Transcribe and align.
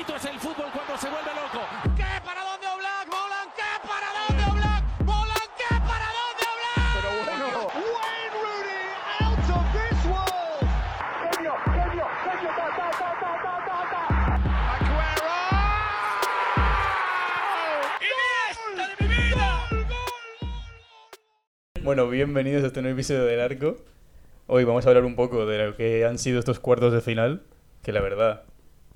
bonito 0.00 0.16
es 0.16 0.24
el 0.24 0.40
fútbol 0.40 0.70
cuando 0.72 0.96
se 0.96 1.10
vuelve 1.10 1.30
loco. 1.34 1.60
¿Qué 1.94 2.04
para 2.24 2.40
dónde 2.42 2.66
Oblak? 2.68 3.06
Volan, 3.10 3.48
¿qué 3.54 3.72
para 3.86 4.08
dónde 4.16 4.42
Oblak? 4.50 4.82
Volan, 5.04 5.48
¿qué 5.60 5.74
para 5.76 6.08
dónde 6.16 6.42
Oblak? 6.48 6.88
Pero 6.96 7.10
bueno. 7.28 7.46
Wayne 7.92 8.32
Rooney 8.40 8.96
out 9.20 9.50
of 9.50 9.64
this 9.76 10.00
world. 10.08 10.64
Genio, 11.20 11.52
genio, 11.66 12.06
genio, 12.24 12.50
ta, 12.56 12.66
ta, 12.76 12.88
ta, 12.96 13.08
ta, 13.20 13.32
ta, 13.44 13.54
ta, 13.66 13.78
ta. 13.92 14.02
Aguero. 14.72 15.36
¡Iniesta 18.00 18.82
de 18.88 18.94
mi 19.00 19.08
vida! 19.12 19.48
Bueno, 21.82 22.08
bienvenidos 22.08 22.64
a 22.64 22.68
este 22.68 22.80
nuevo 22.80 22.94
episodio 22.94 23.24
del 23.24 23.40
Arco. 23.40 23.76
Hoy 24.46 24.64
vamos 24.64 24.86
a 24.86 24.88
hablar 24.88 25.04
un 25.04 25.14
poco 25.14 25.44
de 25.44 25.66
lo 25.66 25.76
que 25.76 26.06
han 26.06 26.18
sido 26.18 26.38
estos 26.38 26.58
cuartos 26.58 26.94
de 26.94 27.02
final, 27.02 27.42
que 27.82 27.92
la 27.92 28.00
verdad 28.00 28.44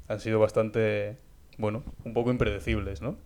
han 0.08 0.20
sido 0.20 0.38
bastante, 0.38 1.16
bueno, 1.58 1.82
un 2.04 2.12
poco 2.14 2.30
impredecibles, 2.30 3.00
¿no? 3.02 3.16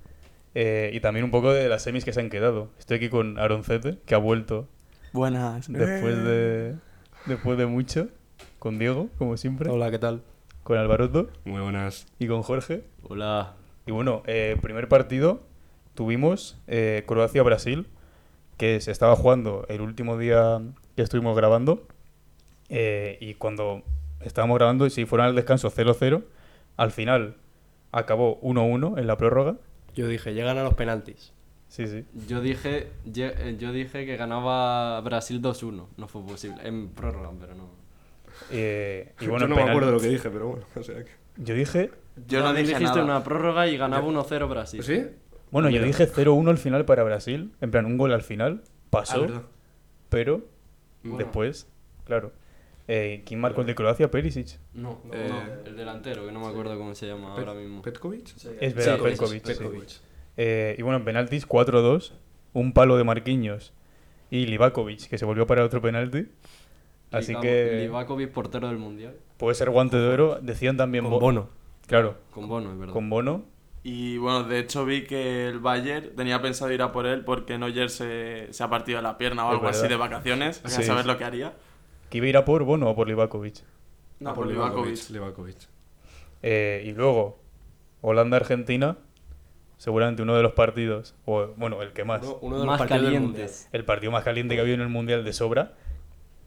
Eh, 0.55 0.91
y 0.92 1.01
también 1.01 1.24
un 1.24 1.30
poco 1.30 1.52
de 1.52 1.68
las 1.68 1.82
semis 1.82 2.04
que 2.04 2.12
se 2.12 2.20
han 2.20 2.30
quedado. 2.30 2.70
Estoy 2.78 2.96
aquí 2.96 3.09
con 3.09 3.38
Aroncete, 3.38 3.98
que 4.06 4.14
ha 4.14 4.18
vuelto 4.18 4.66
Buenas. 5.12 5.70
después 5.70 6.24
de, 6.24 6.74
después 7.27 7.59
de 7.59 7.66
mucho, 7.66 8.09
con 8.59 8.78
Diego, 8.78 9.09
como 9.18 9.37
siempre, 9.37 9.70
Hola, 9.70 9.91
¿qué 9.91 9.98
tal? 9.98 10.23
con 10.64 10.77
Alvaroto 10.77 11.30
Muy 11.45 11.60
buenas. 11.62 12.06
y 12.18 12.27
con 12.27 12.42
Jorge. 12.42 12.84
Hola. 13.02 13.54
Y 13.87 13.90
bueno, 13.92 14.23
eh, 14.26 14.56
primer 14.60 14.88
partido 14.88 15.40
tuvimos 15.95 16.60
eh, 16.66 17.04
Croacia-Brasil, 17.06 17.87
que 18.59 18.80
se 18.80 18.90
estaba 18.90 19.16
jugando 19.16 19.65
el 19.68 19.80
último 19.80 20.18
día 20.18 20.60
que 20.96 21.02
estuvimos 21.02 21.37
grabando. 21.37 21.87
eh, 22.68 23.16
y 23.20 23.34
cuando 23.34 23.82
estábamos 24.20 24.59
grabando, 24.59 24.84
y 24.87 24.90
si 24.90 25.06
fueron 25.06 25.29
al 25.29 25.34
descanso 25.37 25.70
0-0, 25.70 26.23
al 26.78 26.91
final 26.91 27.37
acabó 27.92 28.41
1-1 28.41 28.98
en 28.98 29.06
la 29.06 29.16
prórroga. 29.18 29.56
Yo 29.95 30.09
dije, 30.09 30.32
llegan 30.32 30.56
a 30.56 30.62
los 30.62 30.73
penaltis. 30.74 31.34
Sí, 31.68 31.87
sí. 31.87 32.07
Yo 32.26 32.40
dije, 32.40 32.88
eh, 33.15 33.57
yo 33.59 33.73
dije 33.73 34.07
que 34.07 34.16
ganaba 34.16 34.99
Brasil 35.02 35.43
2-1. 35.43 35.87
No 35.99 36.09
fue 36.09 36.23
posible. 36.24 36.56
En 36.66 36.88
prórroga, 36.88 37.30
pero 37.38 37.54
no. 37.54 37.68
Eh, 38.51 39.12
y 39.21 39.24
Yo 39.24 39.30
bueno, 39.32 39.49
no 39.49 39.59
en 39.59 39.65
me 39.65 39.71
acuerdo 39.71 39.88
de 39.88 39.93
lo 39.96 40.01
que 40.01 40.09
dije, 40.09 40.30
pero 40.30 40.49
bueno. 40.49 40.65
O 40.74 40.82
sea 40.82 41.04
que... 41.04 41.10
Yo 41.37 41.54
dije, 41.54 41.90
Yo 42.26 42.43
no 42.43 42.54
dijiste 42.54 43.01
una 43.02 43.23
prórroga 43.23 43.66
y 43.68 43.76
ganaba 43.76 44.06
1-0 44.06 44.49
Brasil. 44.49 44.82
¿Sí? 44.82 45.06
bueno, 45.51 45.68
yo 45.71 45.82
dije 45.82 46.06
0-1 46.10 46.49
al 46.49 46.59
final 46.59 46.84
para 46.84 47.02
Brasil, 47.02 47.52
en 47.60 47.71
plan 47.71 47.87
un 47.87 47.96
gol 47.99 48.12
al 48.12 48.23
final, 48.23 48.62
Ah, 48.65 48.71
pasó, 48.90 49.21
verdad. 49.23 49.43
pero 50.09 50.43
Bueno. 51.02 51.18
después, 51.18 51.68
claro. 52.04 52.32
Eh, 52.90 53.22
¿Quién 53.26 53.38
marcó 53.40 53.60
el 53.60 53.66
de 53.66 53.74
Croacia? 53.74 54.10
Perisic. 54.10 54.58
No, 54.72 55.00
no, 55.04 55.12
Eh, 55.14 55.30
el 55.66 55.76
delantero, 55.76 56.24
que 56.24 56.32
no 56.32 56.40
me 56.40 56.46
acuerdo 56.46 56.76
cómo 56.78 56.94
se 56.94 57.06
llama 57.06 57.34
Pet- 57.36 57.46
ahora 57.46 57.54
mismo. 57.60 57.82
¿Petkovic? 57.82 58.28
Es 58.60 58.74
verdad, 58.74 58.96
Sí, 58.96 59.02
Petkovic, 59.02 59.42
sí. 59.46 59.52
Petkovic. 59.52 59.88
Eh, 60.38 60.74
y 60.78 60.82
bueno, 60.82 60.98
en 60.98 61.04
penaltis 61.04 61.46
4-2, 61.46 62.12
un 62.54 62.72
palo 62.72 62.96
de 62.96 63.04
Marquinhos 63.04 63.74
y 64.31 64.47
Livakovic, 64.47 65.06
que 65.09 65.19
se 65.19 65.25
volvió 65.26 65.47
para 65.47 65.64
otro 65.64 65.82
penalti. 65.82 66.28
Así 67.10 67.34
que 67.41 67.81
Livakovic, 67.82 68.31
portero 68.31 68.69
del 68.69 68.78
mundial. 68.78 69.14
puede 69.36 69.54
ser 69.54 69.70
guante 69.70 69.97
de 69.98 70.09
oro. 70.09 70.38
Decían 70.41 70.76
también 70.76 71.04
Con 71.04 71.12
Bo- 71.12 71.20
Bono. 71.20 71.50
Claro, 71.86 72.16
Con 72.32 72.48
Bono, 72.48 72.72
es 72.72 72.78
verdad. 72.78 72.92
con 72.94 73.09
Bono. 73.10 73.44
Y 73.82 74.19
bueno, 74.19 74.44
de 74.44 74.59
hecho 74.59 74.84
vi 74.84 75.04
que 75.04 75.47
el 75.48 75.59
Bayern 75.60 76.14
tenía 76.16 76.42
pensado 76.42 76.70
ir 76.72 76.82
a 76.82 76.92
por 76.92 77.06
él 77.06 77.25
porque 77.25 77.56
Neuer 77.59 77.88
se, 77.88 78.53
se 78.53 78.62
ha 78.62 78.69
partido 78.69 79.00
la 79.00 79.16
pierna 79.16 79.47
o 79.47 79.48
Es 79.50 79.54
algo 79.54 79.69
así 79.69 79.88
de 79.88 79.97
vacaciones. 79.97 80.62
A 80.64 80.69
saber 80.69 81.06
lo 81.06 81.16
que 81.19 81.25
haría. 81.25 81.53
Que 82.10 82.19
iba 82.19 82.26
a 82.26 82.28
ir 82.31 82.37
a 82.37 82.44
por 82.44 82.64
Bono 82.64 82.91
o 82.91 82.94
por 82.97 83.09
Livakovic. 83.09 83.56
No, 84.20 84.31
Ah, 84.31 84.34
por 84.34 84.47
Livakovic. 84.47 85.10
Livakovic. 85.10 85.56
Eh, 86.42 86.82
y 86.87 86.92
luego, 86.92 87.38
Holanda-Argentina, 88.00 88.97
seguramente 89.76 90.22
uno 90.22 90.34
de 90.37 90.42
los 90.42 90.53
partidos, 90.53 91.15
o 91.25 91.48
bueno, 91.56 91.82
el 91.82 91.92
que 91.92 92.04
más. 92.04 92.22
Uno, 92.22 92.38
uno 92.42 92.54
de 92.56 92.60
los 92.60 92.66
Más 92.66 92.78
partidos 92.78 93.03
del 93.03 93.12
calientes. 93.15 93.69
El 93.72 93.84
partido 93.84 94.12
más 94.12 94.25
caliente 94.25 94.54
que 94.54 94.60
ha 94.60 94.62
habido 94.62 94.76
en 94.76 94.81
el 94.82 94.88
Mundial 94.88 95.25
de 95.25 95.33
sobra. 95.33 95.75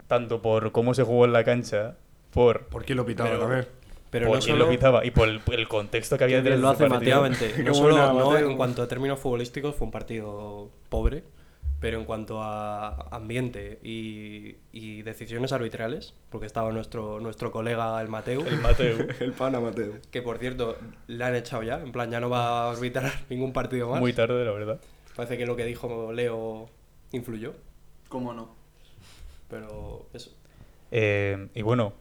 Tanto 0.07 0.41
por 0.41 0.71
cómo 0.73 0.93
se 0.93 1.03
jugó 1.03 1.23
en 1.25 1.31
la 1.33 1.43
cancha, 1.45 1.95
por, 2.31 2.65
¿Por 2.67 2.83
qué 2.83 2.95
lo 2.95 3.05
pitaba 3.05 3.29
Pero- 3.29 3.41
también? 3.41 3.67
Pero 4.09 4.27
por 4.27 4.35
no 4.39 4.43
quién 4.43 4.55
solo, 4.57 4.65
lo 4.65 4.71
pitaba 4.71 5.05
y 5.05 5.11
por 5.11 5.29
el, 5.29 5.39
el 5.53 5.67
contexto 5.69 6.17
que 6.17 6.25
había 6.25 6.41
detrás 6.41 6.57
de 6.57 6.61
lo 6.61 6.73
ese 6.73 6.83
hace 6.83 6.89
Qué 7.55 7.63
no 7.63 7.73
solo 7.73 7.95
no, 7.95 8.29
Mateo. 8.31 8.49
en 8.49 8.57
cuanto 8.57 8.81
a 8.81 8.87
términos 8.89 9.17
futbolísticos 9.19 9.73
fue 9.73 9.85
un 9.85 9.91
partido 9.91 10.69
pobre, 10.89 11.23
pero 11.81 11.97
en 11.97 12.05
cuanto 12.05 12.43
a 12.43 13.07
ambiente 13.09 13.79
y, 13.83 14.55
y 14.71 15.01
decisiones 15.01 15.51
arbitrales, 15.51 16.13
porque 16.29 16.45
estaba 16.45 16.71
nuestro, 16.71 17.19
nuestro 17.19 17.51
colega 17.51 17.99
el 17.99 18.07
Mateu, 18.07 18.45
El 18.45 18.59
Mateu. 18.59 19.07
El 19.19 19.33
pana 19.33 19.59
Mateo. 19.59 19.93
que 20.11 20.21
por 20.21 20.37
cierto 20.37 20.77
le 21.07 21.23
han 21.23 21.35
echado 21.35 21.63
ya, 21.63 21.81
en 21.81 21.91
plan 21.91 22.11
ya 22.11 22.19
no 22.19 22.29
va 22.29 22.67
a 22.67 22.71
arbitrar 22.71 23.11
ningún 23.29 23.51
partido 23.51 23.89
más. 23.89 23.99
Muy 23.99 24.13
tarde, 24.13 24.45
la 24.45 24.51
verdad. 24.51 24.79
Parece 25.15 25.39
que 25.39 25.47
lo 25.47 25.55
que 25.55 25.65
dijo 25.65 26.13
Leo 26.13 26.69
influyó, 27.11 27.55
¿Cómo 28.09 28.33
no? 28.33 28.55
pero 29.49 30.07
eso. 30.13 30.31
Eh, 30.91 31.47
y 31.55 31.63
bueno, 31.63 31.93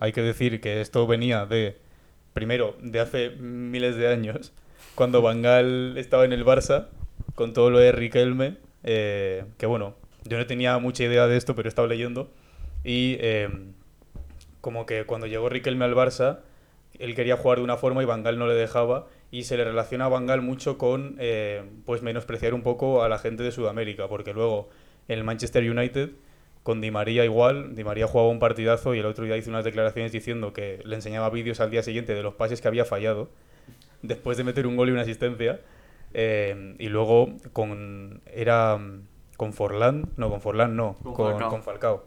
hay 0.00 0.12
que 0.12 0.20
decir 0.20 0.60
que 0.60 0.80
esto 0.80 1.06
venía 1.06 1.46
de, 1.46 1.78
primero, 2.32 2.76
de 2.82 2.98
hace 2.98 3.30
miles 3.30 3.96
de 3.96 4.08
años, 4.08 4.52
cuando 4.96 5.22
Bangal 5.22 5.96
estaba 5.96 6.24
en 6.24 6.32
el 6.32 6.44
Barça, 6.44 6.88
con 7.36 7.52
todo 7.52 7.70
lo 7.70 7.78
de 7.78 7.92
Riquelme, 7.92 8.56
eh, 8.84 9.44
que 9.56 9.66
bueno, 9.66 9.94
yo 10.24 10.38
no 10.38 10.46
tenía 10.46 10.78
mucha 10.78 11.04
idea 11.04 11.26
de 11.26 11.36
esto, 11.36 11.54
pero 11.54 11.68
he 11.68 11.70
estado 11.70 11.88
leyendo, 11.88 12.30
y 12.84 13.16
eh, 13.20 13.48
como 14.60 14.86
que 14.86 15.04
cuando 15.04 15.26
llegó 15.26 15.48
Riquelme 15.48 15.84
al 15.84 15.94
Barça, 15.94 16.40
él 16.98 17.14
quería 17.14 17.36
jugar 17.36 17.58
de 17.58 17.64
una 17.64 17.76
forma 17.76 18.02
y 18.02 18.06
Bangal 18.06 18.38
no 18.38 18.46
le 18.46 18.54
dejaba, 18.54 19.06
y 19.30 19.44
se 19.44 19.56
le 19.56 19.64
relaciona 19.64 20.06
a 20.06 20.08
Bangal 20.08 20.40
mucho 20.40 20.78
con, 20.78 21.16
eh, 21.18 21.62
pues, 21.84 22.02
menospreciar 22.02 22.54
un 22.54 22.62
poco 22.62 23.02
a 23.02 23.08
la 23.08 23.18
gente 23.18 23.42
de 23.42 23.52
Sudamérica, 23.52 24.08
porque 24.08 24.32
luego 24.32 24.68
en 25.06 25.18
el 25.18 25.24
Manchester 25.24 25.68
United 25.68 26.10
con 26.62 26.80
Di 26.82 26.90
María 26.90 27.24
igual, 27.24 27.74
Di 27.74 27.82
María 27.82 28.06
jugaba 28.06 28.28
un 28.28 28.38
partidazo 28.38 28.94
y 28.94 28.98
el 28.98 29.06
otro 29.06 29.24
día 29.24 29.36
hizo 29.38 29.48
unas 29.48 29.64
declaraciones 29.64 30.12
diciendo 30.12 30.52
que 30.52 30.80
le 30.84 30.96
enseñaba 30.96 31.30
vídeos 31.30 31.60
al 31.60 31.70
día 31.70 31.82
siguiente 31.82 32.14
de 32.14 32.22
los 32.22 32.34
pases 32.34 32.60
que 32.60 32.68
había 32.68 32.84
fallado 32.84 33.30
después 34.02 34.36
de 34.36 34.44
meter 34.44 34.66
un 34.66 34.76
gol 34.76 34.90
y 34.90 34.92
una 34.92 35.02
asistencia. 35.02 35.60
Eh, 36.14 36.74
y 36.78 36.88
luego 36.88 37.28
con 37.52 38.22
era 38.26 38.76
mm, 38.76 39.02
con 39.36 39.52
Forlán, 39.52 40.10
no, 40.16 40.30
con 40.30 40.40
Forlán 40.40 40.76
no, 40.76 40.96
Con 41.02 41.14
con, 41.14 41.30
Falcao. 41.32 41.50
con 41.50 41.62
Falcao. 41.62 42.04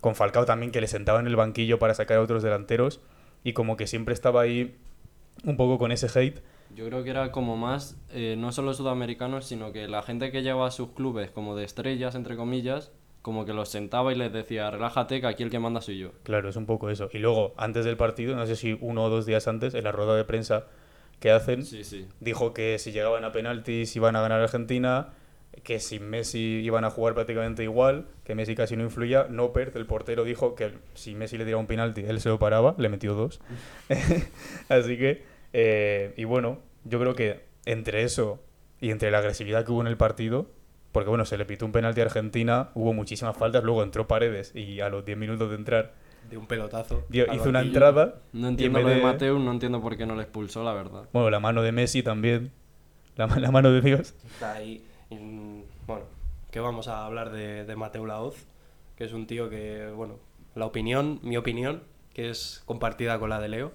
Con 0.00 0.14
Falcao 0.14 0.44
también 0.44 0.70
que 0.70 0.80
le 0.80 0.86
sentaba 0.86 1.20
en 1.20 1.26
el 1.26 1.36
banquillo 1.36 1.78
para 1.78 1.94
sacar 1.94 2.18
a 2.18 2.20
otros 2.20 2.42
delanteros 2.42 3.00
y 3.42 3.54
como 3.54 3.76
que 3.76 3.86
siempre 3.86 4.12
estaba 4.12 4.42
ahí 4.42 4.76
un 5.44 5.56
poco 5.56 5.78
con 5.78 5.92
ese 5.92 6.08
hate. 6.18 6.42
Yo 6.74 6.86
creo 6.86 7.04
que 7.04 7.10
era 7.10 7.30
como 7.30 7.56
más, 7.56 7.96
eh, 8.10 8.34
no 8.36 8.52
solo 8.52 8.74
sudamericanos, 8.74 9.46
sino 9.46 9.72
que 9.72 9.86
la 9.88 10.02
gente 10.02 10.32
que 10.32 10.42
lleva 10.42 10.66
a 10.66 10.70
sus 10.70 10.90
clubes 10.90 11.30
como 11.30 11.54
de 11.54 11.64
estrellas, 11.64 12.14
entre 12.16 12.36
comillas, 12.36 12.90
como 13.22 13.46
que 13.46 13.52
los 13.54 13.68
sentaba 13.70 14.12
y 14.12 14.16
les 14.16 14.32
decía, 14.32 14.70
relájate, 14.70 15.20
que 15.20 15.26
aquí 15.26 15.42
el 15.42 15.50
que 15.50 15.58
manda 15.58 15.80
soy 15.80 15.98
yo. 15.98 16.10
Claro, 16.24 16.48
es 16.48 16.56
un 16.56 16.66
poco 16.66 16.90
eso. 16.90 17.08
Y 17.12 17.18
luego, 17.18 17.54
antes 17.56 17.84
del 17.84 17.96
partido, 17.96 18.34
no 18.36 18.44
sé 18.46 18.56
si 18.56 18.76
uno 18.80 19.04
o 19.04 19.08
dos 19.08 19.24
días 19.24 19.46
antes, 19.48 19.74
en 19.74 19.84
la 19.84 19.92
rueda 19.92 20.16
de 20.16 20.24
prensa 20.24 20.66
que 21.20 21.30
hacen, 21.30 21.64
Sí, 21.64 21.84
sí. 21.84 22.06
dijo 22.20 22.52
que 22.54 22.78
si 22.78 22.92
llegaban 22.92 23.24
a 23.24 23.32
penaltis 23.32 23.94
iban 23.96 24.16
a 24.16 24.20
ganar 24.22 24.40
Argentina, 24.40 25.14
que 25.62 25.78
sin 25.80 26.08
Messi 26.10 26.60
iban 26.64 26.84
a 26.84 26.90
jugar 26.90 27.14
prácticamente 27.14 27.62
igual, 27.62 28.06
que 28.24 28.34
Messi 28.34 28.54
casi 28.54 28.76
no 28.76 28.82
influía. 28.82 29.26
Noppert, 29.30 29.74
el 29.76 29.86
portero, 29.86 30.24
dijo 30.24 30.54
que 30.54 30.72
si 30.94 31.14
Messi 31.14 31.38
le 31.38 31.44
tiraba 31.44 31.60
un 31.60 31.66
penalti, 31.68 32.02
él 32.02 32.20
se 32.20 32.28
lo 32.28 32.38
paraba, 32.38 32.74
le 32.76 32.88
metió 32.88 33.14
dos. 33.14 33.40
Así 34.68 34.98
que, 34.98 35.22
eh, 35.52 36.12
y 36.16 36.24
bueno, 36.24 36.58
yo 36.84 36.98
creo 37.00 37.14
que 37.14 37.44
entre 37.66 38.02
eso 38.02 38.42
y 38.80 38.90
entre 38.90 39.10
la 39.10 39.18
agresividad 39.18 39.64
que 39.64 39.72
hubo 39.72 39.80
en 39.80 39.86
el 39.86 39.96
partido, 39.96 40.50
porque 40.92 41.08
bueno, 41.08 41.24
se 41.24 41.38
le 41.38 41.44
pitó 41.44 41.64
un 41.66 41.72
penalti 41.72 42.00
a 42.00 42.04
Argentina, 42.04 42.70
hubo 42.74 42.92
muchísimas 42.92 43.36
faltas, 43.36 43.64
luego 43.64 43.82
entró 43.82 44.06
Paredes 44.06 44.54
y 44.54 44.80
a 44.80 44.88
los 44.88 45.04
10 45.04 45.18
minutos 45.18 45.48
de 45.50 45.56
entrar 45.56 45.92
De 46.30 46.36
un 46.38 46.46
pelotazo. 46.46 47.04
dio- 47.08 47.32
hizo 47.34 47.48
una 47.48 47.60
entrada. 47.60 48.16
No 48.32 48.48
entiendo 48.48 48.78
vez 48.78 48.86
lo 48.88 48.94
de 48.94 49.02
Mateo, 49.02 49.38
no 49.38 49.50
entiendo 49.52 49.80
por 49.80 49.96
qué 49.96 50.06
no 50.06 50.16
le 50.16 50.22
expulsó, 50.22 50.64
la 50.64 50.72
verdad. 50.72 51.04
Bueno, 51.12 51.30
la 51.30 51.40
mano 51.40 51.62
de 51.62 51.72
Messi 51.72 52.02
también. 52.02 52.50
La, 53.16 53.26
ma- 53.26 53.38
la 53.38 53.50
mano 53.50 53.70
de 53.70 53.80
Dios. 53.80 54.14
Está 54.26 54.54
ahí. 54.54 54.84
y, 55.10 55.16
bueno, 55.86 56.04
que 56.50 56.60
vamos 56.60 56.88
a 56.88 57.04
hablar 57.06 57.30
de, 57.30 57.64
de 57.64 57.76
Mateo 57.76 58.06
Laoz, 58.06 58.36
que 58.96 59.04
es 59.04 59.12
un 59.12 59.26
tío 59.26 59.48
que, 59.50 59.88
bueno, 59.94 60.14
la 60.54 60.66
opinión, 60.66 61.20
mi 61.22 61.36
opinión, 61.36 61.82
que 62.14 62.30
es 62.30 62.62
compartida 62.64 63.18
con 63.18 63.30
la 63.30 63.40
de 63.40 63.48
Leo. 63.48 63.72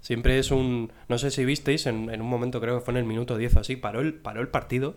Siempre 0.00 0.38
es 0.38 0.50
un. 0.50 0.92
No 1.08 1.18
sé 1.18 1.30
si 1.30 1.44
visteis, 1.44 1.86
en, 1.86 2.10
en 2.10 2.20
un 2.20 2.28
momento 2.28 2.60
creo 2.60 2.78
que 2.78 2.84
fue 2.84 2.92
en 2.92 2.98
el 2.98 3.04
minuto 3.04 3.36
10 3.36 3.56
o 3.56 3.60
así, 3.60 3.76
paró 3.76 4.00
el, 4.00 4.14
paró 4.14 4.40
el 4.40 4.48
partido 4.48 4.94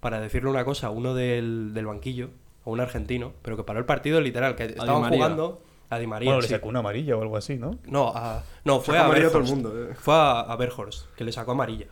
para 0.00 0.20
decirle 0.20 0.50
una 0.50 0.64
cosa 0.64 0.88
a 0.88 0.90
uno 0.90 1.14
del, 1.14 1.72
del 1.74 1.86
banquillo, 1.86 2.30
a 2.64 2.70
un 2.70 2.80
argentino, 2.80 3.32
pero 3.42 3.56
que 3.56 3.64
paró 3.64 3.80
el 3.80 3.86
partido 3.86 4.20
literal, 4.20 4.54
que 4.54 4.64
estaban 4.64 5.00
María. 5.02 5.16
jugando 5.16 5.62
a 5.94 5.98
Di 5.98 6.06
María. 6.06 6.26
Bueno, 6.30 6.40
le 6.40 6.48
sí. 6.48 6.54
sacó 6.54 6.68
una 6.68 6.78
amarilla 6.80 7.16
o 7.16 7.22
algo 7.22 7.36
así, 7.36 7.56
¿no? 7.56 7.78
No, 7.86 8.12
a- 8.14 8.42
no 8.64 8.80
fue 8.80 8.94
Sacó 8.94 9.02
a 9.02 9.06
amarilla 9.06 9.26
a 9.28 9.30
todo 9.30 9.42
el 9.42 9.48
mundo, 9.48 9.84
eh. 9.90 9.94
Fue 9.94 10.14
a, 10.14 10.40
a 10.40 10.56
Berghorst, 10.56 11.06
que 11.16 11.24
le 11.24 11.32
sacó 11.32 11.52
amarilla. 11.52 11.86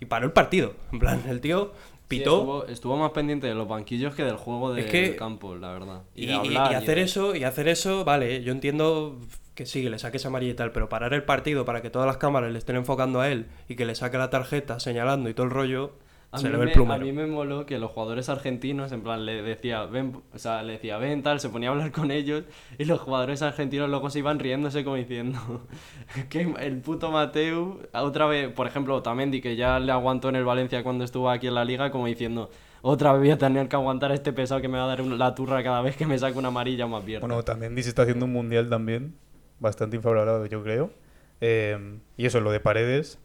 Y 0.00 0.06
paró 0.06 0.26
el 0.26 0.32
partido. 0.32 0.74
En 0.92 0.98
plan, 0.98 1.22
el 1.28 1.40
tío 1.40 1.72
pitó. 2.08 2.36
estuvo, 2.38 2.66
estuvo 2.66 2.96
más 2.96 3.12
pendiente 3.12 3.46
de 3.46 3.54
los 3.54 3.68
banquillos 3.68 4.14
que 4.14 4.24
del 4.24 4.36
juego 4.36 4.74
Es 4.76 4.84
del 4.84 4.90
que- 4.92 5.16
campo, 5.16 5.54
la 5.54 5.72
verdad. 5.72 6.02
Y, 6.14 6.26
de 6.26 6.32
y- 6.32 6.36
hablar 6.36 6.72
y 6.72 6.74
hacer 6.74 6.96
de- 6.96 7.02
eso, 7.02 7.34
y 7.36 7.44
hacer 7.44 7.68
eso, 7.68 8.04
vale, 8.04 8.42
yo 8.42 8.52
entiendo 8.52 9.18
que 9.54 9.66
sí, 9.66 9.82
que 9.82 9.90
le 9.90 9.98
saques 9.98 10.24
amarilla 10.26 10.52
y 10.52 10.54
tal, 10.56 10.72
pero 10.72 10.88
parar 10.88 11.12
el 11.14 11.24
partido 11.24 11.64
para 11.64 11.82
que 11.82 11.90
todas 11.90 12.06
las 12.06 12.16
cámaras 12.16 12.50
le 12.52 12.58
estén 12.58 12.76
enfocando 12.76 13.20
a 13.20 13.28
él 13.30 13.46
y 13.68 13.76
que 13.76 13.84
le 13.84 13.94
saque 13.94 14.16
la 14.18 14.30
tarjeta 14.30 14.80
señalando 14.80 15.28
y 15.28 15.34
todo 15.34 15.44
el 15.44 15.50
rollo, 15.52 15.92
A 16.32 16.38
se 16.38 16.46
mí, 16.46 16.52
le 16.52 16.64
ve 16.64 16.72
el 16.72 16.84
me, 16.86 16.94
a 16.94 16.98
mí 16.98 17.12
me 17.12 17.26
moló 17.26 17.66
que 17.66 17.78
los 17.78 17.90
jugadores 17.90 18.30
argentinos, 18.30 18.90
en 18.90 19.02
plan, 19.02 19.26
le 19.26 19.42
decía, 19.42 19.84
ven, 19.84 20.22
o 20.32 20.38
sea, 20.38 20.62
le 20.62 20.72
decía, 20.72 20.96
ven, 20.96 21.22
tal, 21.22 21.40
se 21.40 21.50
ponía 21.50 21.68
a 21.68 21.72
hablar 21.72 21.92
con 21.92 22.10
ellos, 22.10 22.44
y 22.78 22.86
los 22.86 23.00
jugadores 23.00 23.42
argentinos 23.42 23.90
luego 23.90 24.08
se 24.08 24.20
iban 24.20 24.38
riéndose 24.38 24.82
como 24.82 24.96
diciendo 24.96 25.66
que 26.30 26.54
el 26.58 26.78
puto 26.78 27.10
Mateu, 27.10 27.80
otra 27.92 28.24
vez, 28.24 28.50
por 28.50 28.66
ejemplo, 28.66 28.96
Otamendi, 28.96 29.42
que 29.42 29.56
ya 29.56 29.78
le 29.78 29.92
aguantó 29.92 30.30
en 30.30 30.36
el 30.36 30.44
Valencia 30.44 30.82
cuando 30.82 31.04
estuvo 31.04 31.28
aquí 31.28 31.48
en 31.48 31.54
la 31.54 31.66
liga, 31.66 31.90
como 31.90 32.06
diciendo, 32.06 32.48
otra 32.80 33.12
vez 33.12 33.20
voy 33.20 33.30
a 33.30 33.38
tener 33.38 33.68
que 33.68 33.76
aguantar 33.76 34.10
a 34.10 34.14
este 34.14 34.32
pesado 34.32 34.62
que 34.62 34.68
me 34.68 34.78
va 34.78 34.84
a 34.84 34.88
dar 34.88 35.00
la 35.00 35.34
turra 35.34 35.62
cada 35.62 35.82
vez 35.82 35.96
que 35.98 36.06
me 36.06 36.18
saque 36.18 36.38
una 36.38 36.48
amarilla 36.48 36.86
más 36.86 37.02
abierta. 37.02 37.26
Bueno, 37.26 37.42
también 37.42 37.74
se 37.82 37.90
está 37.90 38.02
haciendo 38.02 38.24
un 38.24 38.32
mundial 38.32 38.70
también, 38.70 39.14
bastante 39.60 39.96
infravalorado, 39.96 40.46
yo 40.46 40.62
creo. 40.62 40.90
Eh, 41.42 41.98
y 42.16 42.24
eso, 42.24 42.40
lo 42.40 42.50
de 42.52 42.60
paredes, 42.60 43.18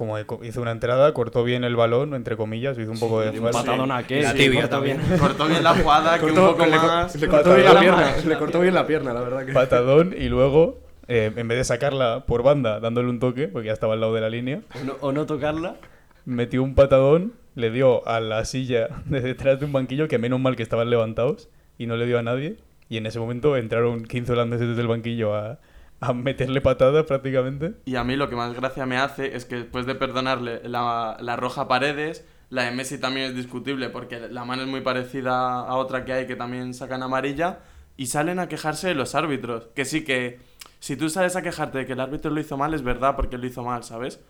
como 0.00 0.18
hizo 0.44 0.62
una 0.62 0.70
entrada, 0.70 1.12
cortó 1.12 1.44
bien 1.44 1.62
el 1.62 1.76
balón, 1.76 2.14
entre 2.14 2.34
comillas, 2.34 2.78
hizo 2.78 2.90
un 2.90 2.98
poco 2.98 3.20
de 3.20 3.38
un 3.38 3.50
patadón 3.50 3.90
a 3.92 3.98
aquel, 3.98 4.22
La 4.22 4.32
tibia 4.32 4.62
cortó 4.62 4.76
también. 4.76 4.98
bien. 5.06 5.18
Cortó 5.20 5.46
bien 5.46 5.62
la 5.62 5.74
jugada, 5.74 6.18
que 6.18 6.24
un 6.24 6.30
Cortó- 6.30 6.50
poco 6.52 6.64
le, 6.64 6.76
más. 6.78 7.14
le 7.14 7.28
cortó 7.28 7.54
bien 7.54 7.64
la 7.74 7.80
pierna, 7.80 8.16
le 8.26 8.38
cortó 8.38 8.60
bien 8.60 8.74
la 8.74 8.86
pierna, 8.86 9.12
la 9.12 9.20
verdad 9.20 9.44
que. 9.44 9.52
patadón 9.52 10.14
y 10.18 10.30
luego, 10.30 10.78
eh, 11.06 11.30
en 11.36 11.48
vez 11.48 11.58
de 11.58 11.64
sacarla 11.64 12.24
por 12.26 12.42
banda, 12.42 12.80
dándole 12.80 13.10
un 13.10 13.18
toque, 13.20 13.46
porque 13.48 13.66
ya 13.66 13.74
estaba 13.74 13.92
al 13.92 14.00
lado 14.00 14.14
de 14.14 14.22
la 14.22 14.30
línea, 14.30 14.62
O 14.80 14.84
no, 14.84 14.96
o 15.02 15.12
no 15.12 15.26
tocarla. 15.26 15.76
metió 16.24 16.62
un 16.62 16.74
patadón, 16.74 17.34
le 17.54 17.70
dio 17.70 18.08
a 18.08 18.20
la 18.20 18.46
silla 18.46 18.88
de 19.04 19.20
detrás 19.20 19.60
de 19.60 19.66
un 19.66 19.72
banquillo, 19.72 20.08
que 20.08 20.16
menos 20.18 20.40
mal 20.40 20.56
que 20.56 20.62
estaban 20.62 20.88
levantados, 20.88 21.50
y 21.76 21.86
no 21.86 21.96
le 21.96 22.06
dio 22.06 22.18
a 22.18 22.22
nadie. 22.22 22.56
Y 22.88 22.96
en 22.96 23.04
ese 23.06 23.18
momento 23.20 23.56
entraron 23.56 24.04
15 24.04 24.32
holandeses 24.32 24.68
desde 24.68 24.80
el 24.80 24.88
banquillo 24.88 25.34
a, 25.36 25.58
a 26.00 26.12
meterle 26.12 26.60
patadas 26.60 27.04
prácticamente. 27.06 27.74
Y 27.84 27.96
a 27.96 28.04
mí 28.04 28.16
lo 28.16 28.28
que 28.28 28.36
más 28.36 28.54
gracia 28.54 28.86
me 28.86 28.96
hace 28.96 29.36
es 29.36 29.44
que 29.44 29.56
después 29.56 29.86
de 29.86 29.94
perdonarle 29.94 30.60
la, 30.68 31.16
la 31.20 31.36
roja 31.36 31.68
Paredes, 31.68 32.26
la 32.48 32.64
de 32.64 32.72
Messi 32.72 32.98
también 32.98 33.26
es 33.26 33.34
discutible 33.34 33.90
porque 33.90 34.18
la 34.18 34.44
mano 34.44 34.62
es 34.62 34.68
muy 34.68 34.80
parecida 34.80 35.60
a 35.60 35.74
otra 35.76 36.04
que 36.04 36.12
hay 36.12 36.26
que 36.26 36.36
también 36.36 36.74
sacan 36.74 37.02
amarilla 37.02 37.60
y 37.96 38.06
salen 38.06 38.38
a 38.38 38.48
quejarse 38.48 38.88
de 38.88 38.94
los 38.94 39.14
árbitros. 39.14 39.68
Que 39.74 39.84
sí 39.84 40.04
que 40.04 40.40
si 40.80 40.96
tú 40.96 41.10
sales 41.10 41.36
a 41.36 41.42
quejarte 41.42 41.78
de 41.78 41.86
que 41.86 41.92
el 41.92 42.00
árbitro 42.00 42.30
lo 42.30 42.40
hizo 42.40 42.56
mal, 42.56 42.72
es 42.72 42.82
verdad 42.82 43.14
porque 43.14 43.36
lo 43.36 43.46
hizo 43.46 43.62
mal, 43.62 43.84
¿sabes? 43.84 44.20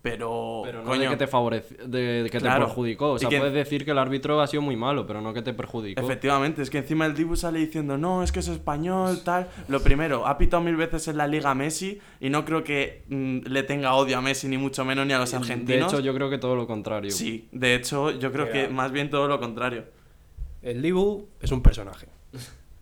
Pero, 0.00 0.62
Pero 0.64 0.78
no 0.82 0.84
coño, 0.90 1.02
de 1.02 1.08
que 1.08 1.16
te 1.16 1.26
favorece, 1.26 1.74
de, 1.86 2.22
de 2.22 2.30
que 2.30 2.38
Claro. 2.38 2.60
te 2.60 2.66
perjudicó. 2.68 3.12
O 3.12 3.18
sea, 3.18 3.28
que- 3.28 3.38
puedes 3.38 3.52
decir 3.52 3.84
que 3.84 3.90
el 3.90 3.98
árbitro 3.98 4.40
ha 4.40 4.46
sido 4.46 4.62
muy 4.62 4.76
malo, 4.76 5.06
pero 5.08 5.20
no 5.20 5.34
que 5.34 5.42
te 5.42 5.52
perjudicó. 5.52 6.00
Efectivamente, 6.00 6.62
es 6.62 6.70
que 6.70 6.78
encima 6.78 7.04
el 7.04 7.14
Dibu 7.14 7.34
sale 7.34 7.58
diciendo, 7.58 7.98
no, 7.98 8.22
es 8.22 8.30
que 8.30 8.38
es 8.38 8.46
español, 8.48 9.22
tal. 9.24 9.48
Lo 9.66 9.80
primero, 9.82 10.24
ha 10.26 10.38
pitado 10.38 10.62
mil 10.62 10.76
veces 10.76 11.08
en 11.08 11.16
la 11.16 11.26
liga 11.26 11.50
a 11.50 11.54
Messi 11.56 11.98
y 12.20 12.30
no 12.30 12.44
creo 12.44 12.62
que 12.62 13.02
mm, 13.08 13.38
le 13.48 13.62
tenga 13.64 13.94
odio 13.94 14.18
a 14.18 14.20
Messi, 14.20 14.46
ni 14.46 14.56
mucho 14.56 14.84
menos, 14.84 15.04
ni 15.04 15.12
a 15.14 15.18
los 15.18 15.32
De 15.32 15.36
argentinos. 15.36 15.92
hecho, 15.92 16.00
yo 16.00 16.14
creo 16.14 16.30
que 16.30 16.38
todo 16.38 16.54
lo 16.54 16.68
contrario. 16.68 17.10
Sí, 17.10 17.48
de 17.50 17.74
hecho, 17.74 18.12
yo 18.12 18.30
creo 18.30 18.52
que 18.52 18.68
más 18.68 18.92
bien 18.92 19.10
todo 19.10 19.26
lo 19.26 19.40
contrario. 19.40 19.84
El 20.62 20.80
Dibu 20.80 21.26
es 21.40 21.50
un 21.50 21.60
personaje. 21.62 22.06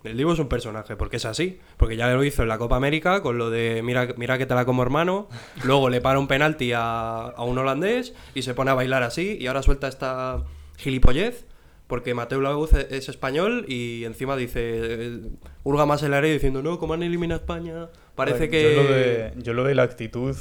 El 0.06 0.16
Dibu 0.16 0.32
es 0.32 0.38
un 0.38 0.48
personaje, 0.48 0.96
porque 0.96 1.16
es 1.16 1.24
así. 1.24 1.58
Porque 1.76 1.96
ya 1.96 2.08
lo 2.12 2.24
hizo 2.24 2.42
en 2.42 2.48
la 2.48 2.58
Copa 2.58 2.76
América 2.76 3.22
con 3.22 3.38
lo 3.38 3.50
de 3.50 3.82
mira, 3.84 4.08
mira 4.16 4.38
que 4.38 4.46
te 4.46 4.54
la 4.54 4.64
como 4.64 4.82
hermano. 4.82 5.28
Luego 5.64 5.88
le 5.90 6.00
para 6.00 6.18
un 6.18 6.28
penalti 6.28 6.72
a, 6.72 7.22
a 7.26 7.44
un 7.44 7.58
holandés 7.58 8.14
y 8.34 8.42
se 8.42 8.54
pone 8.54 8.70
a 8.70 8.74
bailar 8.74 9.02
así. 9.02 9.36
Y 9.40 9.46
ahora 9.46 9.62
suelta 9.62 9.88
esta 9.88 10.44
gilipollez 10.76 11.46
porque 11.86 12.14
Mateo 12.14 12.40
Lauz 12.40 12.72
es, 12.72 12.90
es 12.90 13.08
español 13.08 13.64
y 13.68 14.04
encima 14.04 14.36
dice. 14.36 14.60
eh, 14.64 15.20
hurga 15.62 15.86
más 15.86 16.02
el 16.02 16.14
área 16.14 16.32
diciendo, 16.32 16.62
no, 16.62 16.78
como 16.78 16.94
han 16.94 17.02
eliminado 17.02 17.40
a 17.40 17.42
España. 17.42 17.88
Parece 18.14 18.46
Yo 18.46 18.50
que. 18.50 18.76
lo, 18.76 18.82
de, 18.84 19.32
yo 19.36 19.52
lo 19.52 19.64
de 19.64 19.74
la 19.74 19.82
actitud 19.82 20.36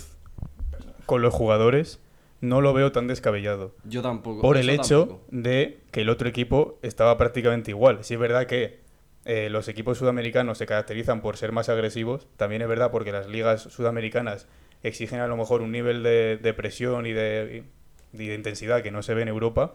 con 1.06 1.22
los 1.22 1.34
jugadores 1.34 2.00
no 2.42 2.62
lo 2.62 2.74
veo 2.74 2.92
tan 2.92 3.08
descabellado. 3.08 3.76
Yo 3.86 4.02
tampoco. 4.02 4.42
Por 4.42 4.58
el 4.58 4.70
hecho 4.70 5.00
tampoco. 5.02 5.26
de 5.32 5.82
que 5.92 6.02
el 6.02 6.10
otro 6.10 6.28
equipo 6.28 6.80
estaba 6.82 7.18
prácticamente 7.18 7.72
igual. 7.72 8.00
Sí 8.04 8.16
es 8.16 8.20
verdad 8.20 8.46
que 8.48 8.80
eh, 9.26 9.50
los 9.50 9.68
equipos 9.68 9.98
sudamericanos 9.98 10.58
se 10.58 10.66
caracterizan 10.66 11.22
por 11.22 11.38
ser 11.38 11.52
más 11.52 11.70
agresivos. 11.70 12.28
También 12.38 12.62
es 12.62 12.68
verdad 12.68 12.92
porque 12.92 13.12
las 13.12 13.28
ligas 13.28 13.62
sudamericanas 13.64 14.48
exigen 14.84 15.20
a 15.20 15.28
lo 15.28 15.36
mejor 15.36 15.62
un 15.62 15.72
nivel 15.72 16.04
de, 16.04 16.38
de 16.38 16.54
presión 16.54 17.06
y 17.06 17.14
de, 17.14 17.64
y 18.14 18.28
de 18.28 18.36
intensidad 18.36 18.84
que 18.84 18.92
no 18.92 19.02
se 19.02 19.14
ve 19.14 19.24
en 19.24 19.28
Europa. 19.28 19.74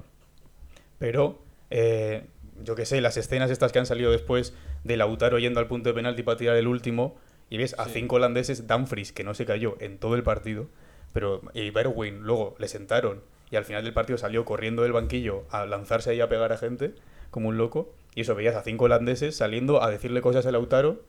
Pero, 0.98 1.42
eh, 1.70 2.24
yo 2.62 2.74
qué 2.76 2.86
sé, 2.86 3.00
las 3.00 3.16
escenas 3.16 3.50
estas 3.50 3.72
que 3.72 3.78
han 3.78 3.86
salido 3.86 4.10
después 4.10 4.54
de 4.84 4.96
Lautaro 4.96 5.38
yendo 5.38 5.60
al 5.60 5.66
punto 5.66 5.88
de 5.88 5.94
penalti 5.94 6.22
para 6.22 6.36
tirar 6.36 6.56
el 6.56 6.68
último, 6.68 7.18
y 7.48 7.58
ves 7.58 7.74
a 7.78 7.86
cinco 7.86 8.16
holandeses, 8.16 8.68
Dumfries, 8.68 9.12
que 9.12 9.24
no 9.24 9.34
se 9.34 9.44
cayó 9.44 9.76
en 9.80 9.98
todo 9.98 10.14
el 10.14 10.22
partido, 10.22 10.68
pero 11.12 11.42
y 11.52 11.70
Berwin 11.70 12.20
luego 12.20 12.54
le 12.58 12.68
sentaron 12.68 13.22
y 13.50 13.56
al 13.56 13.64
final 13.64 13.82
del 13.82 13.92
partido 13.92 14.16
salió 14.16 14.44
corriendo 14.44 14.82
del 14.82 14.92
banquillo 14.92 15.44
a 15.50 15.66
lanzarse 15.66 16.10
ahí 16.10 16.20
a 16.20 16.28
pegar 16.28 16.52
a 16.52 16.56
gente 16.56 16.94
como 17.30 17.48
un 17.48 17.56
loco, 17.56 17.92
y 18.14 18.22
eso 18.22 18.34
veías 18.34 18.56
a 18.56 18.62
cinco 18.62 18.84
holandeses 18.86 19.36
saliendo 19.36 19.82
a 19.82 19.90
decirle 19.90 20.20
cosas 20.20 20.46
a 20.46 20.50
Lautaro. 20.52 21.00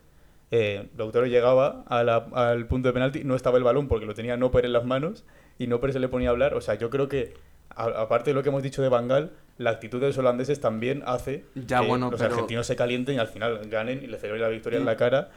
Eh, 0.52 0.88
Lautaro 0.98 1.26
llegaba 1.26 1.84
a 1.88 2.04
la- 2.04 2.28
al 2.34 2.68
punto 2.68 2.90
de 2.90 2.94
penalti, 2.94 3.24
no 3.24 3.36
estaba 3.36 3.58
el 3.58 3.64
balón 3.64 3.88
porque 3.88 4.06
lo 4.06 4.14
tenía 4.14 4.36
Noper 4.38 4.66
en 4.66 4.74
las 4.74 4.86
manos 4.86 5.24
y 5.58 5.68
Noper 5.68 5.94
se 5.94 6.00
le 6.00 6.08
ponía 6.10 6.30
a 6.30 6.32
hablar. 6.32 6.54
O 6.56 6.62
sea, 6.62 6.76
yo 6.76 6.90
creo 6.90 7.08
que, 7.08 7.34
a- 7.70 7.86
aparte 8.02 8.32
de 8.32 8.34
lo 8.36 8.44
que 8.44 8.50
hemos 8.50 8.62
dicho 8.62 8.82
de 8.82 8.90
Bangal, 8.90 9.32
la 9.58 9.70
actitud 9.70 10.00
de 10.02 10.08
los 10.08 10.18
holandeses 10.18 10.60
también 10.60 11.04
hace 11.06 11.46
Ya, 11.56 11.80
que 11.82 11.88
bueno, 11.88 12.12
los 12.12 12.20
pero- 12.20 12.34
argentinos 12.34 12.68
se 12.68 12.76
calienten 12.76 13.16
y 13.16 13.20
al 13.20 13.28
final 13.28 13.62
ganen 13.70 14.04
y 14.04 14.08
le 14.08 14.18
celebren 14.18 14.42
la 14.42 14.50
victoria 14.50 14.78
en 14.80 14.86
la 14.86 14.98
cara. 14.98 15.30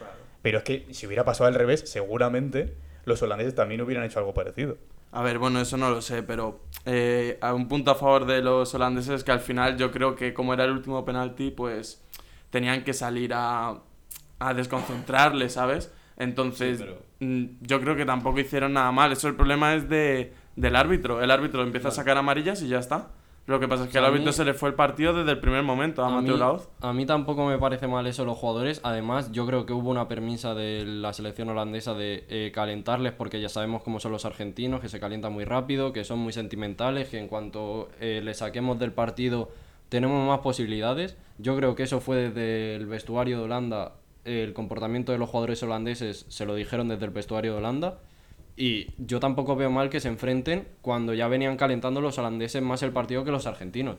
Pero 0.42 0.58
es 0.58 0.64
que 0.64 0.86
si 0.90 1.06
hubiera 1.06 1.24
pasado 1.24 1.46
al 1.48 1.54
revés, 1.54 1.80
seguramente 1.86 2.74
los 3.04 3.22
holandeses 3.22 3.54
también 3.54 3.80
hubieran 3.82 4.04
hecho 4.04 4.18
algo 4.18 4.34
parecido. 4.34 4.76
A 5.16 5.22
ver, 5.22 5.38
bueno, 5.38 5.60
eso 5.60 5.76
no 5.76 5.90
lo 5.90 6.02
sé, 6.02 6.24
pero 6.24 6.60
eh, 6.86 7.38
a 7.40 7.54
un 7.54 7.68
punto 7.68 7.92
a 7.92 7.94
favor 7.94 8.26
de 8.26 8.42
los 8.42 8.74
holandeses 8.74 9.10
es 9.14 9.24
que 9.24 9.30
al 9.30 9.38
final 9.38 9.76
yo 9.76 9.92
creo 9.92 10.16
que 10.16 10.34
como 10.34 10.52
era 10.54 10.64
el 10.64 10.72
último 10.72 11.04
penalti, 11.04 11.52
pues 11.52 12.02
tenían 12.50 12.82
que 12.82 12.92
salir 12.92 13.32
a, 13.32 13.78
a 14.40 14.54
desconcentrarle, 14.54 15.48
¿sabes? 15.50 15.92
Entonces, 16.16 16.78
Sí, 16.78 16.84
pero- 16.84 17.02
mm, 17.20 17.44
yo 17.60 17.80
creo 17.80 17.94
que 17.96 18.04
tampoco 18.04 18.40
hicieron 18.40 18.72
nada 18.72 18.90
mal. 18.90 19.12
Eso 19.12 19.28
el 19.28 19.36
problema 19.36 19.74
es 19.74 19.88
de, 19.88 20.32
del 20.56 20.74
árbitro. 20.74 21.22
El 21.22 21.30
árbitro 21.30 21.62
empieza 21.62 21.88
a 21.88 21.92
sacar 21.92 22.18
amarillas 22.18 22.60
y 22.62 22.68
ya 22.68 22.80
está. 22.80 23.10
Lo 23.46 23.60
que 23.60 23.68
pasa 23.68 23.84
es 23.84 23.90
que 23.90 23.98
al 23.98 24.06
árbitro 24.06 24.28
mí- 24.28 24.32
se 24.32 24.44
le 24.44 24.54
fue 24.54 24.70
el 24.70 24.74
partido 24.74 25.12
desde 25.12 25.30
el 25.32 25.38
primer 25.38 25.62
momento 25.62 26.02
a, 26.02 26.06
A 26.06 26.10
Mateo 26.10 26.32
mí, 26.34 26.38
Laoz. 26.40 26.68
a 26.80 26.92
mí 26.94 27.04
tampoco 27.04 27.44
me 27.46 27.58
parece 27.58 27.86
mal 27.86 28.06
eso 28.06 28.24
los 28.24 28.38
jugadores. 28.38 28.80
Además, 28.84 29.32
yo 29.32 29.44
creo 29.46 29.66
que 29.66 29.74
hubo 29.74 29.90
una 29.90 30.08
permisa 30.08 30.54
de 30.54 30.84
la 30.86 31.12
selección 31.12 31.50
holandesa 31.50 31.92
de 31.92 32.24
eh, 32.30 32.52
calentarles 32.54 33.12
porque 33.12 33.42
ya 33.42 33.50
sabemos 33.50 33.82
cómo 33.82 34.00
son 34.00 34.12
los 34.12 34.24
argentinos, 34.24 34.80
que 34.80 34.88
se 34.88 34.98
calientan 34.98 35.32
muy 35.34 35.44
rápido, 35.44 35.92
que 35.92 36.04
son 36.04 36.20
muy 36.20 36.32
sentimentales, 36.32 37.08
que 37.10 37.18
en 37.18 37.28
cuanto 37.28 37.90
eh, 38.00 38.22
le 38.24 38.32
saquemos 38.32 38.78
del 38.78 38.92
partido 38.92 39.50
tenemos 39.90 40.26
más 40.26 40.38
posibilidades. 40.40 41.16
Yo 41.36 41.54
creo 41.54 41.74
que 41.74 41.82
eso 41.82 42.00
fue 42.00 42.16
desde 42.16 42.76
el 42.76 42.86
vestuario 42.86 43.38
de 43.38 43.44
Holanda. 43.44 43.92
El 44.24 44.54
comportamiento 44.54 45.12
de 45.12 45.18
los 45.18 45.28
jugadores 45.28 45.62
holandeses 45.62 46.24
se 46.28 46.46
lo 46.46 46.54
dijeron 46.54 46.88
desde 46.88 47.04
el 47.04 47.10
vestuario 47.10 47.52
de 47.52 47.58
Holanda. 47.58 47.98
Y 48.56 48.88
yo 48.98 49.18
tampoco 49.18 49.56
veo 49.56 49.70
mal 49.70 49.90
que 49.90 50.00
se 50.00 50.08
enfrenten 50.08 50.68
cuando 50.80 51.12
ya 51.12 51.26
venían 51.28 51.56
calentando 51.56 52.00
los 52.00 52.18
holandeses 52.18 52.62
más 52.62 52.82
el 52.82 52.92
partido 52.92 53.24
que 53.24 53.32
los 53.32 53.46
argentinos. 53.46 53.96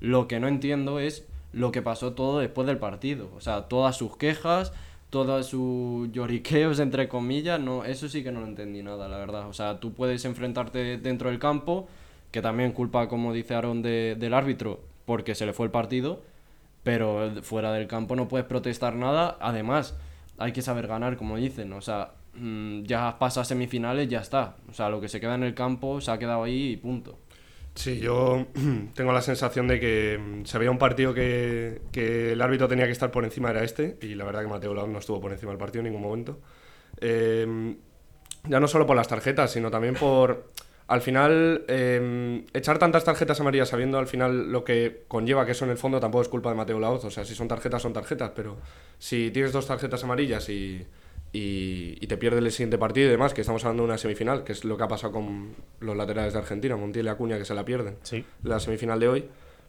Lo 0.00 0.28
que 0.28 0.40
no 0.40 0.48
entiendo 0.48 0.98
es 1.00 1.26
lo 1.52 1.72
que 1.72 1.80
pasó 1.82 2.12
todo 2.12 2.38
después 2.40 2.66
del 2.66 2.78
partido. 2.78 3.30
O 3.36 3.40
sea, 3.40 3.62
todas 3.62 3.96
sus 3.96 4.16
quejas, 4.16 4.72
todos 5.08 5.46
sus 5.46 6.10
lloriqueos, 6.12 6.80
entre 6.80 7.08
comillas, 7.08 7.60
no, 7.60 7.84
eso 7.84 8.08
sí 8.08 8.22
que 8.22 8.32
no 8.32 8.40
lo 8.40 8.46
entendí 8.46 8.82
nada, 8.82 9.08
la 9.08 9.16
verdad. 9.16 9.48
O 9.48 9.54
sea, 9.54 9.80
tú 9.80 9.94
puedes 9.94 10.24
enfrentarte 10.24 10.98
dentro 10.98 11.30
del 11.30 11.38
campo, 11.38 11.88
que 12.30 12.42
también 12.42 12.72
culpa, 12.72 13.08
como 13.08 13.32
dice 13.32 13.54
Aaron, 13.54 13.80
de- 13.80 14.16
del 14.18 14.34
árbitro, 14.34 14.80
porque 15.06 15.34
se 15.34 15.46
le 15.46 15.52
fue 15.52 15.66
el 15.66 15.72
partido, 15.72 16.20
pero 16.82 17.30
fuera 17.42 17.72
del 17.72 17.86
campo 17.86 18.16
no 18.16 18.28
puedes 18.28 18.46
protestar 18.46 18.96
nada. 18.96 19.38
Además, 19.40 19.94
hay 20.36 20.52
que 20.52 20.60
saber 20.62 20.86
ganar, 20.88 21.16
como 21.16 21.36
dicen. 21.36 21.72
O 21.72 21.80
sea, 21.80 22.10
mm, 22.36 22.82
ya 22.84 23.18
pasa 23.18 23.42
a 23.42 23.44
semifinales, 23.44 24.08
ya 24.08 24.20
está. 24.20 24.56
O 24.68 24.72
sea, 24.72 24.88
lo 24.88 25.00
que 25.00 25.08
se 25.08 25.20
queda 25.20 25.34
en 25.34 25.42
el 25.42 25.54
campo 25.54 26.00
se 26.00 26.10
ha 26.10 26.18
quedado 26.18 26.44
ahí 26.44 26.72
y 26.72 26.76
punto. 26.76 27.18
Sí, 27.74 27.98
yo 27.98 28.46
tengo 28.94 29.12
la 29.12 29.22
sensación 29.22 29.66
de 29.68 29.80
que 29.80 30.18
mm, 30.18 30.44
se 30.44 30.58
veía 30.58 30.70
un 30.70 30.78
partido 30.78 31.12
que, 31.12 31.82
que 31.92 32.32
el 32.32 32.42
árbitro 32.42 32.68
tenía 32.68 32.86
que 32.86 32.92
estar 32.92 33.10
por 33.10 33.24
encima, 33.24 33.50
era 33.50 33.64
este, 33.64 33.98
y 34.02 34.14
la 34.14 34.24
verdad 34.24 34.42
que 34.42 34.48
Mateo 34.48 34.74
Laoz 34.74 34.88
no 34.88 34.98
estuvo 34.98 35.20
por 35.20 35.32
encima 35.32 35.52
del 35.52 35.58
partido 35.58 35.80
en 35.80 35.86
ningún 35.86 36.02
momento. 36.02 36.40
Eh, 37.00 37.76
ya 38.48 38.60
no 38.60 38.68
solo 38.68 38.86
por 38.86 38.96
las 38.96 39.08
tarjetas, 39.08 39.50
sino 39.50 39.70
también 39.70 39.94
por, 39.94 40.50
al 40.86 41.00
final, 41.00 41.64
eh, 41.66 42.44
echar 42.52 42.78
tantas 42.78 43.04
tarjetas 43.04 43.40
amarillas 43.40 43.70
sabiendo 43.70 43.98
al 43.98 44.06
final 44.06 44.52
lo 44.52 44.64
que 44.64 45.04
conlleva 45.08 45.46
que 45.46 45.52
eso 45.52 45.64
en 45.64 45.70
el 45.70 45.78
fondo 45.78 45.98
tampoco 45.98 46.22
es 46.22 46.28
culpa 46.28 46.50
de 46.50 46.56
Mateo 46.56 46.78
Laoz, 46.78 47.04
o 47.04 47.10
sea, 47.10 47.24
si 47.24 47.34
son 47.34 47.48
tarjetas, 47.48 47.80
son 47.80 47.92
tarjetas, 47.92 48.32
pero 48.34 48.58
si 48.98 49.30
tienes 49.30 49.52
dos 49.52 49.66
tarjetas 49.66 50.04
amarillas 50.04 50.48
y, 50.50 50.86
y, 51.34 51.98
y 52.00 52.06
te 52.06 52.16
pierdes 52.16 52.42
el 52.44 52.50
siguiente 52.52 52.78
partido 52.78 53.08
y 53.08 53.10
demás, 53.10 53.34
que 53.34 53.40
estamos 53.42 53.62
hablando 53.64 53.82
de 53.82 53.88
una 53.88 53.98
semifinal, 53.98 54.44
que 54.44 54.52
es 54.52 54.64
lo 54.64 54.76
que 54.76 54.84
ha 54.84 54.88
pasado 54.88 55.12
con 55.12 55.54
los 55.80 55.96
laterales 55.96 56.32
de 56.32 56.38
Argentina, 56.38 56.76
Montiel 56.76 57.06
y 57.06 57.08
Acuña, 57.08 57.36
que 57.38 57.44
se 57.44 57.54
la 57.54 57.64
pierden 57.64 57.96
Sí. 58.02 58.24
la 58.44 58.60
semifinal 58.60 59.00
de 59.00 59.08
hoy, 59.08 59.24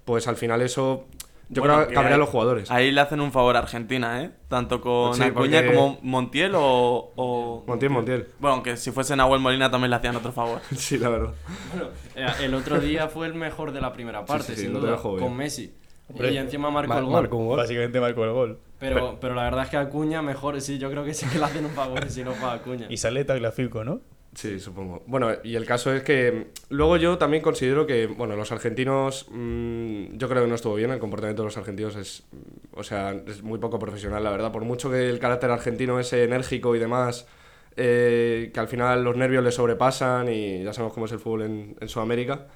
pues 0.05 0.27
al 0.27 0.35
final 0.37 0.61
eso 0.61 1.05
yo 1.49 1.61
Bueno, 1.61 1.75
creo 1.77 1.87
que 1.89 1.97
habría 1.97 2.13
ahí- 2.15 2.19
los 2.19 2.29
jugadores. 2.29 2.71
Ahí 2.71 2.91
le 2.91 3.01
hacen 3.01 3.19
un 3.19 3.31
favor 3.31 3.55
a 3.55 3.59
Argentina, 3.59 4.23
¿eh? 4.23 4.31
Tanto 4.47 4.81
con 4.81 5.13
Sí, 5.15 5.21
Acuña 5.23 5.61
porque- 5.61 5.75
como 5.75 5.99
Montiel 6.01 6.53
o, 6.55 7.11
o- 7.15 7.63
Montiel, 7.67 7.91
Montiel. 7.91 8.27
Bueno, 8.39 8.55
aunque 8.55 8.77
si 8.77 8.91
fuese 8.91 9.15
Nahuel 9.15 9.41
Molina 9.41 9.69
también 9.69 9.89
le 9.91 9.95
hacían 9.97 10.15
otro 10.15 10.31
favor. 10.31 10.61
Sí, 10.75 10.97
la 10.97 11.09
verdad. 11.09 11.33
Bueno, 11.73 11.89
eh, 12.15 12.25
el 12.43 12.53
otro 12.55 12.79
día 12.79 13.07
fue 13.09 13.27
el 13.27 13.33
mejor 13.35 13.71
de 13.73 13.81
la 13.81 13.91
primera 13.93 14.23
parte, 14.25 14.53
sí, 14.53 14.55
sí, 14.55 14.61
sin 14.61 14.73
duda, 14.73 14.97
con. 14.97 15.35
Messi. 15.35 15.73
Hombre, 16.09 16.31
y 16.31 16.37
encima 16.37 16.69
marcó 16.69 16.89
Mar- 16.89 16.99
el 16.99 17.05
gol. 17.05 17.13
marcó 17.13 17.37
un 17.37 17.47
gol. 17.47 17.57
Básicamente 17.57 17.99
marcó 17.99 18.23
el 18.25 18.31
gol. 18.31 18.59
Pero, 18.79 19.17
pero 19.19 19.33
la 19.35 19.43
verdad 19.43 19.63
es 19.63 19.69
que 19.69 19.77
Acuña 19.77 20.21
mejor, 20.21 20.59
sí, 20.61 20.77
yo 20.77 20.89
creo 20.91 21.03
que 21.05 21.13
sí 21.13 21.25
que 21.27 21.39
le 21.39 21.45
hacen 21.45 21.65
un 21.65 21.71
favor 21.71 22.09
si 22.09 22.23
no 22.23 22.33
fue 22.33 22.49
a 22.49 22.53
Acuña. 22.53 22.87
Y 22.89 22.97
sale 22.97 23.23
Tagliafico, 23.23 23.83
¿no? 23.83 24.01
Sí, 24.35 24.59
supongo. 24.59 25.01
Bueno, 25.07 25.29
y 25.43 25.55
el 25.55 25.65
caso 25.65 25.93
es 25.93 26.03
que 26.03 26.31
mm, 26.31 26.73
luego 26.73 26.97
yo 26.97 27.17
también 27.17 27.41
considero 27.41 27.87
que, 27.87 28.05
bueno, 28.07 28.35
los 28.35 28.51
argentinos, 28.51 29.27
mm, 29.31 30.17
yo 30.17 30.27
creo 30.27 30.43
que 30.43 30.49
no 30.49 30.55
estuvo 30.55 30.75
bien, 30.75 30.91
el 30.91 30.99
comportamiento 30.99 31.41
de 31.43 31.47
los 31.47 31.57
argentinos 31.57 31.95
es, 31.95 32.23
mm, 32.31 32.77
o 32.77 32.83
sea, 32.83 33.11
es 33.27 33.41
muy 33.43 33.59
poco 33.59 33.79
profesional, 33.79 34.23
la 34.23 34.31
verdad. 34.31 34.51
Por 34.51 34.65
mucho 34.65 34.91
que 34.91 35.09
el 35.09 35.19
carácter 35.19 35.51
argentino 35.51 35.99
es 36.01 36.11
enérgico 36.11 36.75
y 36.75 36.79
demás, 36.79 37.27
eh, 37.77 38.51
que 38.53 38.59
al 38.59 38.67
final 38.67 39.03
los 39.05 39.15
nervios 39.15 39.43
le 39.43 39.51
sobrepasan 39.51 40.27
y 40.29 40.63
ya 40.63 40.73
sabemos 40.73 40.93
cómo 40.93 41.05
es 41.05 41.13
el 41.13 41.19
fútbol 41.19 41.43
en, 41.43 41.77
en 41.79 41.87
Sudamérica, 41.87 42.47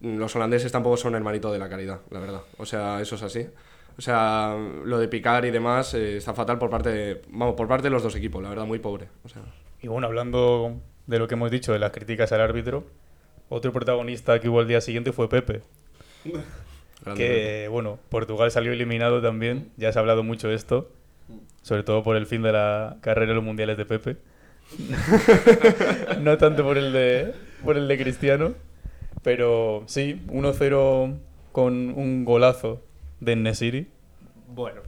mm, 0.00 0.16
los 0.18 0.34
holandeses 0.34 0.72
tampoco 0.72 0.96
son 0.96 1.14
hermanito 1.14 1.52
de 1.52 1.60
la 1.60 1.68
caridad, 1.68 2.00
la 2.10 2.18
verdad. 2.18 2.40
O 2.56 2.66
sea, 2.66 3.00
eso 3.00 3.14
es 3.14 3.22
así. 3.22 3.46
O 3.98 4.00
sea, 4.00 4.56
lo 4.84 4.98
de 5.00 5.08
picar 5.08 5.44
y 5.44 5.50
demás 5.50 5.92
eh, 5.94 6.18
está 6.18 6.32
fatal 6.32 6.56
por 6.56 6.70
parte, 6.70 6.88
de, 6.88 7.22
vamos, 7.30 7.56
por 7.56 7.66
parte 7.66 7.84
de 7.84 7.90
los 7.90 8.04
dos 8.04 8.14
equipos, 8.14 8.40
la 8.40 8.48
verdad, 8.48 8.64
muy 8.64 8.78
pobre. 8.78 9.08
O 9.24 9.28
sea, 9.28 9.42
Y 9.82 9.88
bueno, 9.88 10.06
hablando 10.06 10.80
de 11.08 11.18
lo 11.18 11.26
que 11.26 11.34
hemos 11.34 11.50
dicho, 11.50 11.72
de 11.72 11.80
las 11.80 11.90
críticas 11.90 12.30
al 12.30 12.40
árbitro, 12.40 12.84
otro 13.48 13.72
protagonista 13.72 14.38
que 14.38 14.48
hubo 14.48 14.60
al 14.60 14.68
día 14.68 14.80
siguiente 14.80 15.10
fue 15.10 15.28
Pepe. 15.28 15.62
Que, 17.16 17.66
bueno, 17.70 17.98
Portugal 18.08 18.52
salió 18.52 18.72
eliminado 18.72 19.20
también. 19.20 19.72
Ya 19.76 19.90
se 19.92 19.98
ha 19.98 20.00
hablado 20.00 20.22
mucho 20.22 20.48
de 20.48 20.54
esto. 20.54 20.92
Sobre 21.62 21.82
todo 21.82 22.04
por 22.04 22.16
el 22.16 22.26
fin 22.26 22.42
de 22.42 22.52
la 22.52 22.98
carrera 23.00 23.30
de 23.30 23.34
los 23.34 23.44
mundiales 23.44 23.76
de 23.76 23.84
Pepe. 23.84 24.16
no 26.20 26.38
tanto 26.38 26.62
por 26.62 26.78
el 26.78 26.92
de, 26.92 27.34
por 27.64 27.76
el 27.76 27.88
de 27.88 27.98
Cristiano. 27.98 28.54
Pero 29.24 29.82
sí, 29.86 30.22
1-0 30.28 31.18
con 31.50 31.74
un 31.96 32.24
golazo 32.24 32.82
de 33.20 33.36
Nesiri. 33.36 33.88
Bueno. 34.48 34.80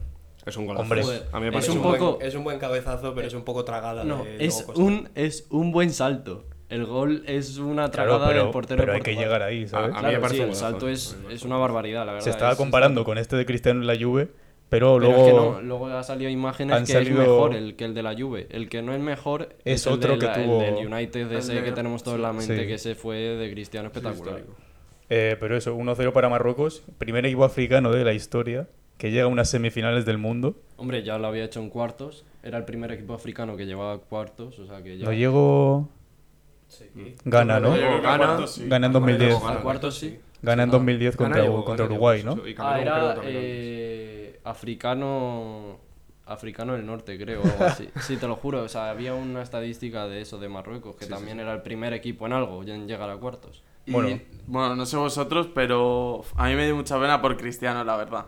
Es 0.45 0.57
un 0.57 0.65
golazo. 0.65 0.81
Hombre, 0.83 1.01
a 1.31 1.39
mí 1.39 1.41
me 1.41 1.47
es 1.49 1.53
parece 1.53 1.57
Es 1.59 1.69
un 1.69 1.77
un, 1.77 1.91
poco- 1.91 2.13
buen, 2.15 2.27
es 2.27 2.35
un 2.35 2.43
buen 2.43 2.57
cabezazo, 2.59 3.13
pero 3.13 3.27
es 3.27 3.33
un 3.35 3.43
poco 3.43 3.63
tragada. 3.63 4.03
No, 4.03 4.23
de 4.23 4.43
es 4.45 4.65
un, 4.75 5.09
es 5.13 5.45
un 5.51 5.71
buen 5.71 5.91
salto. 5.91 6.45
El 6.69 6.85
gol 6.85 7.23
es 7.27 7.57
una 7.57 7.91
Claro, 7.91 8.11
tragada 8.13 8.27
pero, 8.29 8.43
del 8.43 8.51
portero 8.51 8.77
pero 8.79 8.93
de 8.93 8.97
hay 8.97 9.03
que 9.03 9.15
llegar 9.15 9.41
ahí, 9.43 9.67
¿sabes? 9.67 9.93
A 9.93 10.01
mí 10.01 10.13
me 10.13 10.19
parece 10.19 10.37
sí, 10.37 10.43
un 10.43 10.49
el 10.49 10.55
salto 10.55 10.87
a 10.87 10.91
es, 10.91 11.15
es 11.29 11.43
una 11.43 11.57
barbaridad, 11.57 12.05
la 12.05 12.13
verdad. 12.13 12.23
Se 12.23 12.29
estaba 12.31 12.53
es- 12.53 12.57
comparando 12.57 13.03
con 13.03 13.17
este 13.17 13.35
de 13.35 13.45
Cristiano 13.45 13.81
en 13.81 13.87
la 13.87 13.95
Juve, 13.95 14.29
pero, 14.69 14.97
Pero 14.97 14.99
luego 14.99 15.17
es 15.27 15.31
que 15.31 15.37
no, 15.37 15.61
luego 15.61 15.87
ha 15.87 16.01
salido 16.01 16.31
imágenes 16.31 16.75
han 16.77 16.85
que 16.85 16.93
salido- 16.93 17.21
es 17.21 17.27
mejor 17.27 17.55
el 17.55 17.75
que 17.75 17.83
el 17.85 17.93
de 17.93 18.01
la 18.03 18.15
Juve. 18.17 18.47
El 18.49 18.69
que 18.69 18.81
no 18.81 18.93
es 18.95 19.01
mejor 19.01 19.49
Es 19.65 19.85
el 19.85 19.93
otro 19.93 20.13
de 20.13 20.19
que 20.19 20.25
la- 20.27 20.33
tuvo- 20.33 20.63
el 20.63 20.75
del 20.75 20.87
United 20.87 21.27
de 21.27 21.33
el 21.33 21.39
ese 21.39 21.53
de- 21.55 21.63
que 21.65 21.71
tenemos 21.73 22.01
todos 22.03 22.15
en 22.15 22.21
la 22.23 22.31
mente, 22.33 22.57
Sí. 22.61 22.65
que 22.67 22.73
ese 22.75 22.95
fue 22.95 23.17
de 23.17 23.51
Cristiano 23.51 23.87
espectacular. 23.89 24.41
Eh, 25.13 25.35
pero 25.41 25.57
eso, 25.57 25.75
1-0 25.75 26.13
para 26.13 26.29
Marruecos, 26.29 26.83
primer 26.97 27.25
equipo 27.25 27.43
africano 27.43 27.91
de 27.91 28.05
la 28.05 28.13
historia 28.13 28.69
que 28.97 29.11
llega 29.11 29.25
a 29.25 29.27
unas 29.27 29.49
semifinales 29.49 30.05
del 30.05 30.17
mundo. 30.17 30.55
Hombre, 30.77 31.03
ya 31.03 31.17
lo 31.17 31.27
había 31.27 31.43
hecho 31.43 31.59
en 31.59 31.69
cuartos. 31.69 32.23
Era 32.43 32.57
el 32.57 32.63
primer 32.63 32.93
equipo 32.93 33.13
africano 33.13 33.57
que 33.57 33.65
llevaba 33.65 33.97
cuartos, 33.97 34.57
o 34.57 34.65
sea 34.67 34.81
que 34.81 34.97
ya... 34.97 35.05
No 35.05 35.11
llegó 35.11 35.89
Gana, 37.25 37.59
¿no? 37.59 37.75
Gana- 38.01 38.47
sí. 38.47 38.69
Gana 38.69 38.87
en 38.87 38.93
2010. 38.93 39.35
A 39.43 39.61
cuartos 39.61 39.97
sí. 39.97 40.17
Gana 40.41 40.63
en 40.63 40.69
2010 40.71 41.17
Gana 41.17 41.27
contra, 41.27 41.43
llegó, 41.43 41.65
contra 41.65 41.85
Gana 41.87 41.93
Uruguay, 41.93 42.23
llegó, 42.23 42.35
¿no? 42.35 42.43
Ah, 42.59 42.79
era 42.79 43.15
eh, 43.25 44.39
africano... 44.45 45.77
Africano 46.25 46.73
del 46.73 46.85
norte, 46.85 47.17
creo, 47.19 47.41
o 47.41 47.43
algo 47.43 47.65
así. 47.65 47.89
Sí, 47.99 48.15
te 48.15 48.27
lo 48.27 48.37
juro. 48.37 48.63
O 48.63 48.69
sea, 48.69 48.91
había 48.91 49.13
una 49.13 49.41
estadística 49.41 50.07
de 50.07 50.21
eso 50.21 50.37
de 50.37 50.47
Marruecos, 50.47 50.95
que 50.95 51.05
también 51.05 51.41
era 51.41 51.53
el 51.53 51.61
primer 51.63 51.91
equipo 51.91 52.25
en 52.27 52.31
algo, 52.31 52.63
en 52.63 52.87
llegar 52.87 53.09
a 53.09 53.17
cuartos. 53.17 53.61
Y, 53.85 53.91
Bueno. 53.91 54.19
bueno. 54.47 54.75
no 54.75 54.85
sé 54.85 54.97
vosotros, 54.97 55.47
pero 55.53 56.23
a 56.35 56.47
mí 56.47 56.55
me 56.55 56.65
dio 56.65 56.75
mucha 56.75 56.99
pena 56.99 57.21
por 57.21 57.37
Cristiano, 57.37 57.83
la 57.83 57.95
verdad. 57.97 58.27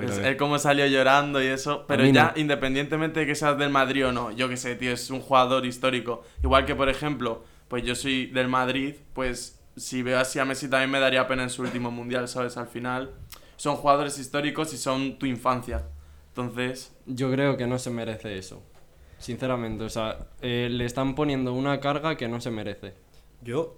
Es- 0.00 0.18
él 0.18 0.36
cómo 0.38 0.58
salió 0.58 0.86
llorando 0.86 1.42
y 1.42 1.46
eso. 1.46 1.84
Pero 1.86 2.04
ya, 2.06 2.32
no. 2.34 2.40
independientemente 2.40 3.20
de 3.20 3.26
que 3.26 3.34
seas 3.34 3.58
del 3.58 3.68
Madrid 3.70 4.06
o 4.06 4.12
no, 4.12 4.30
yo 4.30 4.48
que 4.48 4.56
sé, 4.56 4.74
tío, 4.74 4.92
es 4.92 5.10
un 5.10 5.20
jugador 5.20 5.66
histórico. 5.66 6.22
Igual 6.42 6.64
que, 6.64 6.74
por 6.74 6.88
ejemplo, 6.88 7.44
pues 7.68 7.84
yo 7.84 7.94
soy 7.94 8.26
del 8.26 8.48
Madrid, 8.48 8.94
pues 9.12 9.58
si 9.76 10.02
veo 10.02 10.18
así 10.18 10.38
a 10.38 10.44
Messi 10.46 10.68
también 10.68 10.90
me 10.90 10.98
daría 11.00 11.26
pena 11.26 11.42
en 11.42 11.50
su 11.50 11.62
último 11.62 11.90
mundial, 11.90 12.26
¿sabes? 12.28 12.56
Al 12.56 12.68
final 12.68 13.10
son 13.56 13.76
jugadores 13.76 14.18
históricos 14.18 14.72
y 14.72 14.78
son 14.78 15.18
tu 15.18 15.26
infancia. 15.26 15.84
Entonces, 16.28 16.96
Yo 17.06 17.30
creo 17.30 17.56
que 17.58 17.66
no 17.66 17.78
se 17.78 17.90
merece 17.90 18.38
eso. 18.38 18.62
Sinceramente, 19.18 19.84
o 19.84 19.88
sea, 19.90 20.26
eh, 20.40 20.68
le 20.70 20.84
están 20.86 21.14
poniendo 21.14 21.52
una 21.52 21.78
carga 21.80 22.16
que 22.16 22.28
no 22.28 22.40
se 22.40 22.50
merece. 22.50 22.94
Yo, 23.42 23.76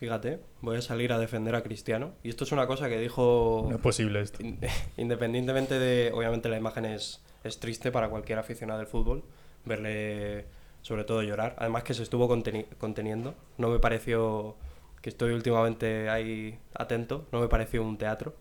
fíjate, 0.00 0.40
voy 0.62 0.76
a 0.78 0.82
salir 0.82 1.12
a 1.12 1.18
defender 1.18 1.54
a 1.54 1.62
Cristiano. 1.62 2.12
Y 2.24 2.30
esto 2.30 2.42
es 2.44 2.50
una 2.52 2.66
cosa 2.66 2.88
que 2.88 2.98
dijo. 2.98 3.66
No 3.70 3.76
es 3.76 3.82
posible 3.82 4.20
esto. 4.20 4.42
in- 4.42 4.58
Independientemente 4.96 5.78
de. 5.78 6.10
Obviamente, 6.12 6.48
la 6.48 6.56
imagen 6.56 6.84
es, 6.86 7.22
es 7.44 7.60
triste 7.60 7.92
para 7.92 8.08
cualquier 8.08 8.38
aficionado 8.38 8.78
del 8.80 8.88
fútbol. 8.88 9.22
Verle, 9.64 10.46
sobre 10.82 11.04
todo, 11.04 11.22
llorar. 11.22 11.54
Además, 11.58 11.84
que 11.84 11.94
se 11.94 12.02
estuvo 12.02 12.28
conteni- 12.28 12.66
conteniendo. 12.78 13.34
No 13.58 13.68
me 13.68 13.78
pareció. 13.78 14.56
Que 15.02 15.08
estoy 15.10 15.32
últimamente 15.32 16.10
ahí 16.10 16.58
atento. 16.74 17.26
No 17.32 17.40
me 17.40 17.48
pareció 17.48 17.82
un 17.82 17.96
teatro. 17.96 18.34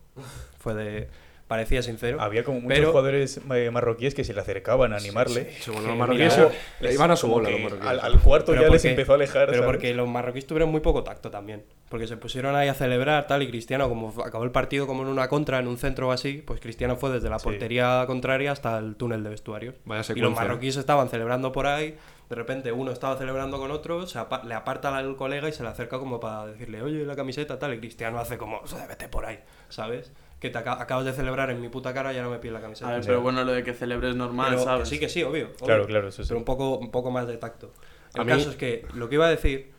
Fue 0.60 0.74
de. 0.74 1.10
Parecía 1.50 1.82
sincero. 1.82 2.22
Había 2.22 2.44
como 2.44 2.62
muchos 2.62 2.78
pero- 2.78 2.90
jugadores 2.92 3.42
eh, 3.54 3.72
marroquíes 3.72 4.14
que 4.14 4.24
se 4.24 4.34
le 4.36 4.40
acercaban 4.40 4.94
a 4.94 4.98
animarle. 4.98 5.52
Sí, 5.60 5.72
bueno, 5.72 5.82
que 5.82 5.88
los 5.90 5.98
marroquíes 5.98 6.38
mira, 6.38 6.50
se- 6.52 6.84
le 6.86 6.94
iban 6.94 7.10
a 7.12 7.16
su 7.16 7.28
bola 7.28 7.50
los 7.50 7.60
marroquíes. 7.60 7.90
al, 7.90 8.00
al 8.02 8.20
cuarto 8.20 8.52
Pero 8.52 8.62
ya 8.62 8.68
les 8.70 8.82
porque- 8.84 8.90
empezó 8.92 9.12
a 9.14 9.16
alejar. 9.16 9.46
Pero 9.48 9.58
¿sabes? 9.64 9.66
porque 9.66 9.94
los 9.96 10.08
marroquíes 10.08 10.46
tuvieron 10.46 10.70
muy 10.70 10.80
poco 10.82 11.04
tacto 11.04 11.32
también. 11.32 11.64
Porque 11.90 12.06
se 12.06 12.18
pusieron 12.18 12.56
ahí 12.56 12.68
a 12.68 12.76
celebrar 12.76 13.26
tal 13.26 13.42
y 13.42 13.48
Cristiano, 13.50 13.90
como 13.90 14.14
acabó 14.24 14.44
el 14.44 14.52
partido 14.52 14.86
como 14.86 15.02
en 15.02 15.10
una 15.10 15.28
contra, 15.28 15.58
en 15.58 15.68
un 15.68 15.80
centro 15.80 16.10
o 16.10 16.12
así, 16.12 16.44
pues 16.46 16.60
Cristiano 16.62 16.96
fue 16.98 17.10
desde 17.10 17.32
la 17.32 17.40
Sí. 17.40 17.46
portería 17.46 18.04
contraria 18.06 18.52
hasta 18.52 18.78
el 18.78 18.96
túnel 18.96 19.24
de 19.24 19.32
vestuarios. 19.32 19.74
Vaya 19.86 20.04
y 20.16 20.20
los 20.20 20.36
marroquíes 20.36 20.78
estaban 20.78 21.10
celebrando 21.10 21.52
por 21.52 21.66
ahí, 21.66 21.98
de 22.30 22.36
repente 22.36 22.72
uno 22.72 22.92
estaba 22.92 23.18
celebrando 23.18 23.58
con 23.58 23.72
otro, 23.72 24.06
se 24.06 24.20
apa- 24.20 24.44
le 24.46 24.54
aparta 24.54 24.96
al 24.96 25.16
colega 25.16 25.50
y 25.50 25.52
se 25.52 25.64
le 25.64 25.70
acerca 25.70 25.98
como 25.98 26.20
para 26.20 26.46
decirle, 26.46 26.84
oye, 26.84 27.04
la 27.06 27.16
camiseta 27.16 27.58
tal, 27.58 27.74
y 27.74 27.80
Cristiano 27.80 28.20
hace 28.20 28.38
como, 28.38 28.62
vete 28.88 29.08
por 29.08 29.26
ahí, 29.26 29.40
¿sabes? 29.70 30.12
Que 30.40 30.50
te 30.50 30.58
aca- 30.58 30.82
acabas 30.82 31.04
de 31.06 31.12
celebrar 31.14 31.50
en 31.50 31.60
mi 31.60 31.68
puta 31.70 31.94
cara 31.94 32.14
y 32.14 32.16
ya 32.16 32.22
no 32.24 32.30
me 32.30 32.40
pides 32.40 32.54
la 32.54 32.62
camiseta. 32.62 32.90
a 32.90 32.94
ver, 32.94 33.02
pero 33.06 33.22
bueno, 33.22 33.44
lo 33.44 33.52
de 33.52 33.64
que 33.64 33.74
celebres 33.74 34.16
normal, 34.16 34.52
Pero 34.52 34.64
¿sabes? 34.64 34.88
que 34.88 34.96
sí, 34.96 35.00
que 35.00 35.10
sí, 35.10 35.24
obvio. 35.24 35.48
obvio. 35.48 35.66
Claro, 35.66 35.86
claro, 35.86 36.08
eso 36.08 36.24
sí. 36.24 36.28
Pero 36.30 36.40
un 36.40 36.46
poco, 36.46 36.78
un 36.78 36.92
poco 36.92 37.12
más 37.12 37.28
de 37.28 37.38
tacto. 37.38 37.74
El 38.16 38.22
A 38.22 38.24
mí- 38.24 38.32
caso 38.32 38.50
es 38.52 38.56
que 38.56 38.86
lo 38.94 39.10
que 39.10 39.16
iba 39.16 39.26
a 39.28 39.30
decir, 39.30 39.72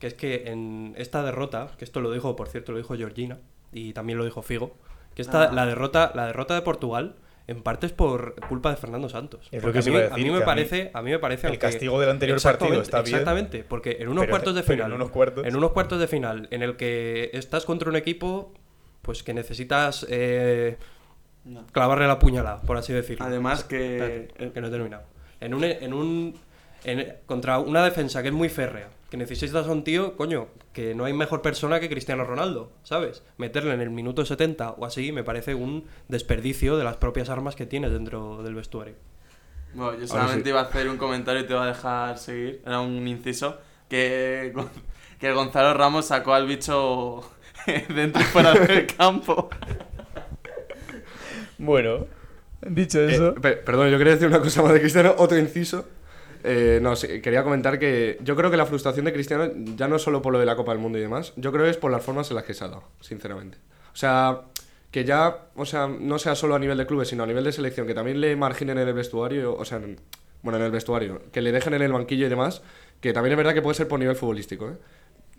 que 0.00 0.08
es 0.08 0.14
que 0.14 0.44
en 0.48 0.94
esta 0.96 1.22
derrota, 1.22 1.68
que 1.78 1.84
esto 1.84 2.00
lo 2.00 2.10
dijo, 2.12 2.34
por 2.36 2.48
cierto, 2.48 2.72
lo 2.72 2.78
dijo 2.78 2.96
Georgina 2.96 3.38
y 3.72 3.92
también 3.92 4.18
lo 4.18 4.24
dijo 4.24 4.42
Figo, 4.42 4.74
que 5.14 5.22
esta, 5.22 5.44
Ah. 5.44 5.52
la, 5.52 5.66
derrota, 5.66 6.10
la 6.14 6.26
derrota 6.26 6.54
de 6.54 6.62
Portugal 6.62 7.14
en 7.46 7.62
parte 7.62 7.86
es 7.86 7.92
por 7.92 8.34
culpa 8.48 8.70
de 8.70 8.76
Fernando 8.76 9.08
Santos. 9.08 9.48
Es 9.52 9.62
lo 9.62 9.68
Porque 9.72 9.78
que 9.80 9.88
a, 9.88 9.92
mí, 9.92 9.96
iba 9.96 10.00
a 10.00 10.06
a 10.06 10.08
decir, 10.10 10.18
mí 10.18 10.24
que 10.24 10.30
me 10.32 10.36
a 10.36 10.40
mí 10.40 10.44
parece, 10.44 10.90
a 10.92 11.00
mí 11.02 11.10
me 11.12 11.18
parece 11.18 11.46
el 11.46 11.52
aunque- 11.52 11.58
castigo 11.66 11.98
del 12.00 12.10
anterior 12.10 12.36
Exactamente, 12.36 12.76
partido 12.76 12.82
está 12.82 13.02
bien. 13.02 13.14
Exactamente, 13.16 13.64
porque 13.66 13.96
en 14.00 14.08
unos 14.08 14.22
Pero- 14.22 14.32
cuartos 14.32 14.54
de 14.56 14.62
final, 14.64 14.88
en 14.88 14.92
unos 14.96 15.10
cuartos- 15.10 15.46
en 15.46 15.56
unos 15.56 15.70
cuartos 15.72 15.98
de 16.00 16.06
final 16.08 16.48
en 16.50 16.62
el 16.62 16.76
que 16.76 17.30
estás 17.32 17.64
contra 17.64 17.88
un 17.88 17.96
equipo 17.96 18.52
pues 19.02 19.22
que 19.22 19.34
necesitas 19.34 20.06
eh, 20.08 20.76
No. 21.44 21.66
clavarle 21.72 22.06
la 22.06 22.18
puñalada, 22.18 22.60
por 22.62 22.76
así 22.76 22.92
decirlo. 22.92 23.24
Además 23.24 23.64
que- 23.64 23.96
Espérate, 24.26 24.52
que 24.52 24.60
no 24.60 24.66
he 24.66 24.70
terminado. 24.70 25.04
En 25.40 25.54
un, 25.54 25.64
en 25.64 25.92
un 25.94 26.34
en- 26.84 27.16
contra 27.26 27.58
una 27.58 27.82
defensa 27.84 28.22
que 28.22 28.28
es 28.28 28.34
muy 28.34 28.48
férrea, 28.48 28.88
que 29.10 29.16
necesitas 29.16 29.66
a 29.66 29.72
un 29.72 29.82
tío, 29.84 30.16
coño, 30.16 30.48
que 30.72 30.94
no 30.94 31.04
hay 31.06 31.12
mejor 31.12 31.40
persona 31.42 31.80
que 31.80 31.88
Cristiano 31.88 32.24
Ronaldo, 32.24 32.70
¿sabes? 32.82 33.22
Meterle 33.38 33.72
en 33.74 33.80
el 33.80 33.90
minuto 33.90 34.24
70 34.24 34.72
o 34.72 34.84
así 34.84 35.10
me 35.12 35.24
parece 35.24 35.54
un 35.54 35.86
desperdicio 36.08 36.76
de 36.76 36.84
las 36.84 36.98
propias 36.98 37.30
armas 37.30 37.56
que 37.56 37.66
tienes 37.66 37.90
dentro 37.92 38.42
del 38.42 38.54
vestuario. 38.54 38.94
Bueno, 39.74 39.98
yo 39.98 40.06
solamente 40.06 40.44
sí. 40.44 40.48
iba 40.50 40.60
a 40.60 40.64
hacer 40.64 40.88
un 40.88 40.96
comentario 40.98 41.42
y 41.42 41.46
te 41.46 41.54
voy 41.54 41.62
a 41.62 41.66
dejar 41.66 42.18
seguir. 42.18 42.62
Era 42.66 42.80
un 42.80 43.06
inciso. 43.08 43.58
Que, 43.88 44.52
que 45.18 45.32
Gonzalo 45.32 45.72
Ramos 45.74 46.06
sacó 46.06 46.34
al 46.34 46.46
bicho 46.46 47.22
dentro 47.94 48.20
y 48.22 48.24
fuera 48.24 48.52
del 48.54 48.86
campo. 48.96 49.48
Bueno, 51.58 52.06
dicho 52.66 53.00
Eh, 53.00 53.14
eso, 53.14 53.34
pe- 53.34 53.56
perdón, 53.56 53.90
yo 53.90 53.98
quería 53.98 54.12
decir 54.14 54.28
una 54.28 54.40
cosa 54.40 54.62
más 54.62 54.72
de 54.72 54.80
Cristiano, 54.80 55.14
otro 55.18 55.38
inciso. 55.38 55.88
Eh, 56.44 56.78
no, 56.80 56.94
sí, 56.94 57.20
quería 57.20 57.42
comentar 57.42 57.78
que 57.80 58.16
yo 58.22 58.36
creo 58.36 58.50
que 58.50 58.56
la 58.56 58.66
frustración 58.66 59.04
de 59.06 59.12
Cristiano 59.12 59.50
ya 59.76 59.88
no 59.88 59.96
es 59.96 60.02
solo 60.02 60.22
por 60.22 60.32
lo 60.32 60.38
de 60.38 60.46
la 60.46 60.54
Copa 60.54 60.72
del 60.72 60.80
Mundo 60.80 60.96
y 60.98 61.00
demás, 61.00 61.32
yo 61.36 61.50
creo 61.50 61.64
que 61.64 61.70
es 61.70 61.76
por 61.76 61.90
las 61.90 62.02
formas 62.04 62.30
en 62.30 62.36
las 62.36 62.44
que 62.44 62.54
se 62.54 62.64
ha 62.64 62.68
dado, 62.68 62.84
sinceramente. 63.00 63.58
O 63.92 63.96
sea, 63.96 64.42
que 64.92 65.04
ya, 65.04 65.46
o 65.56 65.64
sea, 65.66 65.88
no 65.88 66.18
sea 66.20 66.36
solo 66.36 66.54
a 66.54 66.58
nivel 66.60 66.78
de 66.78 66.86
clubes, 66.86 67.08
sino 67.08 67.24
a 67.24 67.26
nivel 67.26 67.42
de 67.42 67.50
selección, 67.52 67.88
que 67.88 67.94
también 67.94 68.20
le 68.20 68.36
marginen 68.36 68.78
en 68.78 68.86
el 68.86 68.94
vestuario, 68.94 69.56
o 69.56 69.64
sea, 69.64 69.78
en- 69.78 69.98
bueno, 70.42 70.58
en 70.58 70.64
el 70.64 70.70
vestuario, 70.70 71.22
que 71.32 71.42
le 71.42 71.50
dejen 71.50 71.74
en 71.74 71.82
el 71.82 71.92
banquillo 71.92 72.26
y 72.26 72.28
demás, 72.28 72.62
que 73.00 73.12
también 73.12 73.32
es 73.32 73.36
verdad 73.36 73.52
que 73.54 73.62
puede 73.62 73.74
ser 73.74 73.88
por 73.88 73.98
nivel 73.98 74.14
futbolístico, 74.14 74.68
¿eh? 74.70 74.74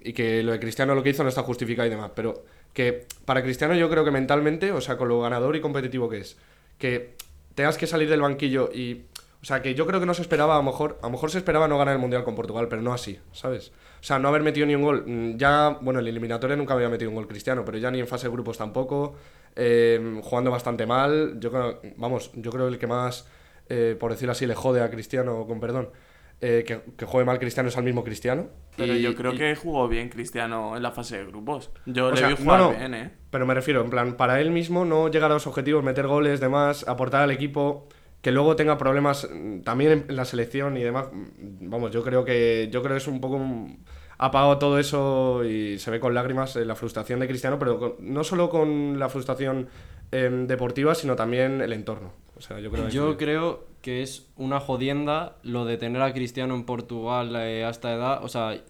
Y 0.03 0.13
que 0.13 0.43
lo 0.43 0.51
de 0.51 0.59
Cristiano 0.59 0.95
lo 0.95 1.03
que 1.03 1.09
hizo 1.09 1.23
no 1.23 1.29
está 1.29 1.43
justificado 1.43 1.87
y 1.87 1.89
demás, 1.91 2.11
pero 2.15 2.43
que 2.73 3.05
para 3.25 3.41
Cristiano 3.43 3.75
yo 3.75 3.89
creo 3.89 4.03
que 4.05 4.11
mentalmente, 4.11 4.71
o 4.71 4.81
sea, 4.81 4.97
con 4.97 5.07
lo 5.07 5.21
ganador 5.21 5.55
y 5.55 5.61
competitivo 5.61 6.09
que 6.09 6.19
es, 6.19 6.37
que 6.77 7.15
tengas 7.55 7.77
que 7.77 7.87
salir 7.87 8.09
del 8.09 8.21
banquillo 8.21 8.69
y... 8.73 9.05
O 9.41 9.45
sea, 9.45 9.61
que 9.61 9.73
yo 9.73 9.87
creo 9.87 10.01
que 10.01 10.05
no 10.05 10.13
se 10.13 10.21
esperaba, 10.21 10.55
a 10.55 10.57
lo 10.57 10.63
mejor, 10.63 10.99
a 11.01 11.07
mejor 11.07 11.31
se 11.31 11.37
esperaba 11.37 11.65
no 11.69 11.77
ganar 11.77 11.93
el 11.93 12.01
Mundial 12.01 12.25
con 12.25 12.35
Portugal, 12.35 12.67
pero 12.69 12.81
no 12.81 12.91
así, 12.93 13.19
¿sabes? 13.31 13.71
O 14.01 14.03
sea, 14.03 14.19
no 14.19 14.27
haber 14.27 14.43
metido 14.43 14.67
ni 14.67 14.75
un 14.75 14.81
gol. 14.81 15.05
Mm, 15.07 15.37
Ya, 15.37 15.77
bueno, 15.79 15.99
en 15.99 16.03
la 16.05 16.09
eliminatoria 16.11 16.57
nunca 16.57 16.73
había 16.73 16.89
metido 16.89 17.09
un 17.09 17.15
gol 17.15 17.25
cristiano, 17.25 17.63
pero 17.63 17.77
ya 17.77 17.89
ni 17.89 18.01
en 18.01 18.07
fase 18.07 18.27
de 18.27 18.33
grupos 18.33 18.57
tampoco. 18.57 19.15
eh, 19.55 20.19
jugando 20.23 20.51
bastante 20.51 20.85
mal. 20.85 21.39
Yo 21.39 21.51
vamos, 21.95 22.31
yo 22.35 22.51
creo 22.51 22.67
el 22.67 22.77
que 22.77 22.87
más, 22.87 23.27
eh, 23.69 23.95
por 23.97 24.11
decirlo 24.11 24.33
así, 24.33 24.45
le 24.45 24.55
jode 24.55 24.81
a 24.81 24.89
Cristiano, 24.89 25.45
con 25.47 25.59
perdón, 25.61 25.89
eh, 26.41 26.63
que, 26.65 26.81
que 26.97 27.05
juegue 27.05 27.25
mal 27.25 27.39
Cristiano 27.39 27.69
es 27.69 27.77
al 27.77 27.83
mismo 27.83 28.03
Cristiano. 28.03 28.47
Pero 28.77 28.93
Y- 28.95 29.01
yo 29.01 29.13
creo 29.15 29.33
y- 29.33 29.37
que 29.37 29.55
jugó 29.55 29.87
bien 29.87 30.09
Cristiano 30.09 30.77
en 30.77 30.83
la 30.83 30.91
fase 30.91 31.17
de 31.17 31.25
grupos. 31.25 31.69
Yo 31.85 32.07
o 32.07 32.11
le 32.11 32.17
sea, 32.17 32.27
vi 32.29 32.35
jugar 32.35 32.59
no, 32.59 32.71
no, 32.71 32.77
bien, 32.77 32.93
¿eh? 32.93 33.11
Pero 33.29 33.45
me 33.45 33.53
refiero, 33.53 33.81
en 33.83 33.89
plan, 33.89 34.13
para 34.15 34.39
él 34.41 34.51
mismo 34.51 34.85
no 34.85 35.09
llegar 35.09 35.31
a 35.31 35.33
los 35.35 35.47
objetivos, 35.47 35.83
meter 35.83 36.07
goles, 36.07 36.39
demás, 36.39 36.87
aportar 36.87 37.21
al 37.23 37.31
equipo, 37.31 37.87
que 38.21 38.31
luego 38.31 38.55
tenga 38.55 38.77
problemas 38.77 39.27
mm, 39.31 39.61
también 39.61 40.05
en, 40.07 40.15
la 40.15 40.25
selección 40.25 40.77
y 40.77 40.83
demás. 40.83 41.07
mm, 41.11 41.69
Vamos, 41.69 41.91
yo 41.91 42.03
creo 42.03 42.23
que 42.25 42.69
yo 42.71 42.81
creo 42.81 42.93
que 42.95 42.99
es 42.99 43.07
un 43.07 43.19
poco 43.21 43.35
un- 43.35 43.83
apagado 44.17 44.57
todo 44.57 44.79
eso 44.79 45.45
y 45.45 45.79
se 45.79 45.91
ve 45.91 45.99
con 46.01 46.13
lágrimas 46.13 46.53
eh, 46.57 46.65
la 46.65 46.75
frustración 46.75 47.19
de 47.21 47.27
Cristiano, 47.27 47.57
pero 47.59 47.79
con- 47.79 47.95
no 47.99 48.23
solo 48.25 48.49
con 48.49 48.99
la 48.99 49.07
frustración 49.09 49.67
em, 50.11 50.47
deportiva, 50.47 50.95
sino 50.95 51.15
también 51.15 51.61
el 51.61 51.71
entorno. 51.71 52.11
O 52.39 52.41
sea, 52.41 52.59
yo 52.59 52.71
creo 52.71 52.85
que 52.85 52.91
Yo 52.91 53.17
creo 53.17 53.67
que 53.81 54.01
es 54.01 54.27
una 54.37 54.59
jodienda 54.59 55.35
lo 55.43 55.65
de 55.65 55.77
tener 55.77 56.01
a 56.01 56.13
Cristiano 56.13 56.55
en 56.55 56.63
Portugal 56.63 57.35
eh, 57.35 57.65
a 57.65 57.69
esta 57.69 57.93
edad. 57.93 58.23
O 58.23 58.29
sea, 58.29 58.61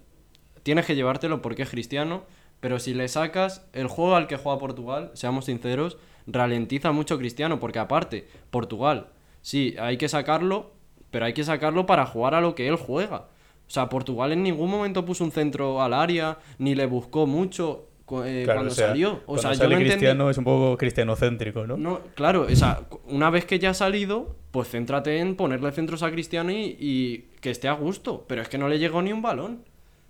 tienes 0.63 0.85
que 0.85 0.95
llevártelo 0.95 1.41
porque 1.41 1.63
es 1.63 1.69
cristiano, 1.69 2.23
pero 2.59 2.79
si 2.79 2.93
le 2.93 3.07
sacas 3.07 3.65
el 3.73 3.87
juego 3.87 4.15
al 4.15 4.27
que 4.27 4.37
juega 4.37 4.59
Portugal, 4.59 5.11
seamos 5.13 5.45
sinceros, 5.45 5.97
ralentiza 6.27 6.91
mucho 6.91 7.17
Cristiano, 7.17 7.59
porque 7.59 7.79
aparte, 7.79 8.27
Portugal, 8.49 9.07
sí, 9.41 9.75
hay 9.79 9.97
que 9.97 10.09
sacarlo, 10.09 10.71
pero 11.11 11.25
hay 11.25 11.33
que 11.33 11.43
sacarlo 11.43 11.85
para 11.85 12.05
jugar 12.05 12.35
a 12.35 12.41
lo 12.41 12.55
que 12.55 12.67
él 12.67 12.75
juega. 12.75 13.27
O 13.67 13.71
sea, 13.71 13.87
Portugal 13.87 14.31
en 14.31 14.41
ningún 14.41 14.69
momento 14.69 15.05
puso 15.05 15.23
un 15.23 15.31
centro 15.31 15.81
al 15.81 15.93
área, 15.93 16.39
ni 16.57 16.73
le 16.73 16.87
buscó 16.87 17.27
mucho 17.27 17.88
eh, 18.25 18.43
Claro, 18.43 18.59
cuando 18.59 18.71
o 18.71 18.75
sea, 18.75 18.87
salió. 18.89 19.13
O 19.13 19.19
cuando 19.25 19.41
sea, 19.41 19.51
yo 19.53 19.57
sale 19.57 19.75
entendí- 19.75 19.87
Cristiano 19.89 20.29
es 20.29 20.37
un 20.37 20.43
poco 20.43 20.77
cristianocéntrico, 20.77 21.65
¿no? 21.67 21.77
no, 21.77 22.01
claro, 22.15 22.47
o 22.51 22.55
sea, 22.55 22.81
una 23.07 23.29
vez 23.29 23.45
que 23.45 23.59
ya 23.59 23.69
ha 23.71 23.73
salido, 23.73 24.35
pues 24.51 24.69
céntrate 24.69 25.19
en 25.19 25.35
ponerle 25.35 25.71
centros 25.71 26.03
a 26.03 26.11
Cristiano 26.11 26.51
y, 26.51 26.75
y 26.79 27.29
que 27.41 27.51
esté 27.51 27.67
a 27.67 27.73
gusto. 27.73 28.25
Pero 28.27 28.41
es 28.41 28.49
que 28.49 28.57
no 28.57 28.67
le 28.67 28.79
llegó 28.79 29.01
ni 29.01 29.13
un 29.13 29.21
balón. 29.21 29.63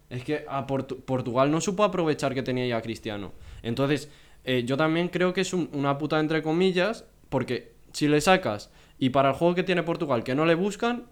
Es 0.09 0.23
que 0.23 0.45
a 0.49 0.65
Portu- 0.65 0.99
Portugal 1.03 1.51
no 1.51 1.61
supo 1.61 1.83
aprovechar 1.83 2.33
que 2.33 2.41
tenía 2.41 2.65
ya 2.65 2.77
a 2.77 2.81
Cristiano. 2.81 3.31
Entonces, 3.61 4.09
eh, 4.43 4.63
yo 4.65 4.75
también 4.77 5.09
creo 5.09 5.33
que 5.33 5.41
es 5.41 5.53
un- 5.53 5.69
una 5.73 5.97
puta 5.97 6.19
entre 6.19 6.41
comillas, 6.41 7.05
porque 7.29 7.73
si 7.93 8.07
le 8.07 8.19
sacas 8.21 8.71
y 8.97 9.09
para 9.09 9.29
el 9.29 9.35
juego 9.35 9.53
que 9.55 9.63
tiene 9.63 9.83
Portugal 9.83 10.23
que 10.23 10.33
no 10.35 10.45
le 10.45 10.55
buscan, 10.55 11.03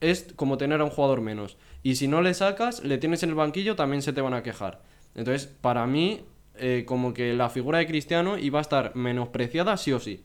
es 0.00 0.32
como 0.36 0.56
tener 0.58 0.80
a 0.80 0.84
un 0.84 0.90
jugador 0.90 1.20
menos. 1.20 1.56
Y 1.82 1.96
si 1.96 2.06
no 2.08 2.20
le 2.22 2.34
sacas, 2.34 2.84
le 2.84 2.98
tienes 2.98 3.22
en 3.22 3.30
el 3.30 3.34
banquillo, 3.34 3.74
también 3.74 4.02
se 4.02 4.12
te 4.12 4.20
van 4.20 4.34
a 4.34 4.42
quejar. 4.42 4.82
Entonces, 5.14 5.46
para 5.46 5.86
mí, 5.86 6.20
eh, 6.56 6.84
como 6.86 7.12
que 7.14 7.32
la 7.34 7.50
figura 7.50 7.78
de 7.78 7.86
Cristiano 7.86 8.38
iba 8.38 8.58
a 8.58 8.62
estar 8.62 8.94
menospreciada 8.94 9.76
sí 9.76 9.92
o 9.92 10.00
sí. 10.00 10.24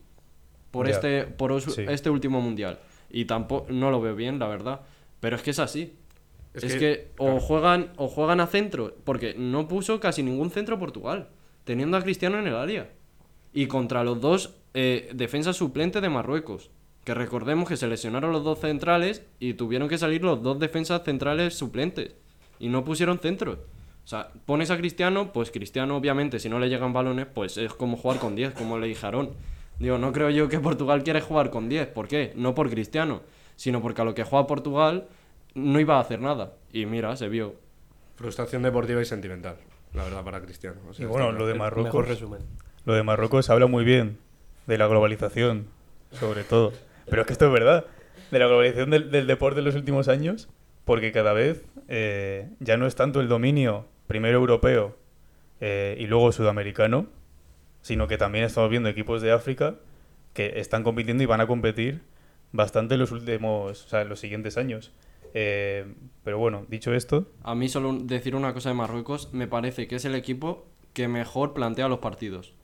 Por, 0.72 0.88
este, 0.88 1.24
por 1.24 1.52
os- 1.52 1.64
Sí. 1.64 1.84
este 1.88 2.10
último 2.10 2.42
mundial. 2.42 2.80
Y 3.10 3.26
tampoco, 3.26 3.72
no 3.72 3.90
lo 3.90 4.00
veo 4.02 4.16
bien, 4.16 4.38
la 4.40 4.48
verdad. 4.48 4.82
Pero 5.20 5.36
es 5.36 5.42
que 5.42 5.52
es 5.52 5.60
así. 5.60 5.96
Es 6.54 6.64
Es, 6.64 6.74
que- 6.74 6.80
que, 6.80 7.12
o 7.18 7.40
juegan 7.40 7.92
o 7.98 8.08
juegan 8.08 8.40
a 8.40 8.48
centro, 8.48 8.96
porque 9.04 9.34
no 9.38 9.68
puso 9.68 10.00
casi 10.00 10.22
ningún 10.24 10.52
centro 10.52 10.78
Portugal, 10.80 11.30
teniendo 11.64 11.98
a 11.98 12.02
Cristiano 12.04 12.38
en 12.40 12.48
el 12.48 12.56
área. 12.56 12.90
Y 13.54 13.66
contra 13.68 14.04
los 14.04 14.22
dos 14.22 14.56
eh, 14.76 15.10
defensas 15.16 15.58
suplentes 15.58 16.02
de 16.02 16.10
Marruecos, 16.10 16.70
que 17.04 17.16
recordemos 17.16 17.68
que 17.68 17.76
se 17.78 17.88
lesionaron 17.88 18.32
los 18.32 18.44
dos 18.44 18.60
centrales 18.60 19.24
y 19.40 19.56
tuvieron 19.56 19.90
que 19.90 19.98
salir 19.98 20.24
los 20.24 20.44
dos 20.44 20.60
defensas 20.60 21.02
centrales 21.04 21.56
suplentes. 21.56 22.14
Y 22.60 22.70
no 22.70 22.84
pusieron 22.86 23.18
centros. 23.18 23.58
O 24.10 24.18
sea, 24.18 24.32
pones 24.48 24.72
a 24.72 24.78
Cristiano, 24.78 25.32
pues 25.32 25.52
Cristiano 25.52 25.96
obviamente 25.96 26.40
si 26.40 26.50
no 26.50 26.58
le 26.58 26.68
llegan 26.68 26.94
balones, 26.94 27.28
pues 27.32 27.58
es 27.58 27.72
como 27.74 27.96
jugar 27.96 28.18
con 28.18 28.36
10, 28.36 28.54
como 28.54 28.80
le 28.80 28.88
dije 28.88 29.06
a 29.06 29.10
Aarón. 29.10 29.36
Digo, 29.78 30.00
no 30.00 30.12
creo 30.12 30.32
yo 30.32 30.50
que 30.50 30.58
Portugal 30.60 31.04
quiere 31.04 31.22
jugar 31.22 31.52
con 31.52 31.70
10. 31.70 31.90
¿Por 31.90 32.08
qué? 32.08 32.34
No 32.36 32.56
por 32.56 32.72
Cristiano, 32.72 33.22
sino 33.56 33.84
porque 33.84 34.02
a 34.02 34.06
lo 34.06 34.16
que 34.16 34.24
juega 34.24 34.48
Portugal 34.48 35.06
no 35.54 35.80
iba 35.80 35.98
a 35.98 36.00
hacer 36.00 36.22
nada. 36.22 36.54
Y 36.74 36.88
mira, 36.88 37.16
se 37.18 37.30
vio. 37.30 37.54
Frustración 38.16 38.64
deportiva 38.64 39.00
y 39.00 39.06
sentimental, 39.06 39.58
la 39.94 40.06
verdad, 40.06 40.24
para 40.24 40.42
Cristiano. 40.42 40.78
O 40.90 40.94
sea, 40.96 41.06
Y 41.06 41.08
bueno, 41.08 41.32
lo 41.32 41.46
de 41.46 41.54
Marruecos, 41.54 42.08
resumen. 42.08 42.40
lo 42.86 42.96
de 42.96 43.04
Marruecos 43.04 43.52
habla 43.52 43.68
muy 43.68 43.84
bien 43.84 44.18
de 44.66 44.80
la 44.80 44.88
globalización, 44.88 45.68
sobre 46.14 46.44
todo. 46.44 46.74
Pero 47.08 47.22
es 47.22 47.28
que 47.28 47.34
esto 47.34 47.46
es 47.46 47.54
verdad, 47.54 47.86
de 48.32 48.40
la 48.40 48.48
globalización 48.48 48.90
del, 48.90 49.12
del 49.12 49.28
deporte 49.28 49.60
en 49.60 49.66
los 49.66 49.76
últimos 49.76 50.08
años, 50.08 50.50
porque 50.84 51.12
cada 51.12 51.34
vez 51.34 51.64
eh, 51.90 52.50
ya 52.60 52.76
no 52.78 52.88
es 52.88 52.96
tanto 52.96 53.22
el 53.22 53.28
dominio 53.28 53.86
primero 54.10 54.40
europeo 54.40 54.98
eh, 55.62 55.96
y 56.00 56.08
luego 56.08 56.32
sudamericano, 56.32 57.06
sino 57.84 58.08
que 58.08 58.18
también 58.18 58.44
estamos 58.44 58.72
viendo 58.72 58.90
equipos 58.90 59.22
de 59.22 59.32
África 59.32 59.76
que 60.34 60.60
están 60.60 60.84
compitiendo 60.84 61.22
y 61.22 61.28
van 61.28 61.42
a 61.42 61.48
competir 61.48 62.02
bastante 62.52 62.98
los 62.98 63.12
últimos, 63.12 63.86
o 63.86 63.88
sea, 63.88 64.04
los 64.06 64.20
siguientes 64.20 64.58
años. 64.58 64.92
Eh, 65.36 65.86
pero 66.24 66.40
bueno, 66.40 66.66
dicho 66.68 66.92
esto, 66.92 67.28
A 67.44 67.54
mí 67.54 67.70
solo 67.70 67.94
decir 67.94 68.36
una 68.36 68.52
cosa 68.52 68.70
de 68.70 68.76
Marruecos, 68.76 69.32
me 69.32 69.48
parece 69.48 69.88
que 69.88 69.98
es 69.98 70.06
el 70.06 70.16
equipo 70.16 70.66
que 70.94 71.08
mejor 71.08 71.54
plantea 71.54 71.88
los 71.88 72.00
partidos. 72.00 72.56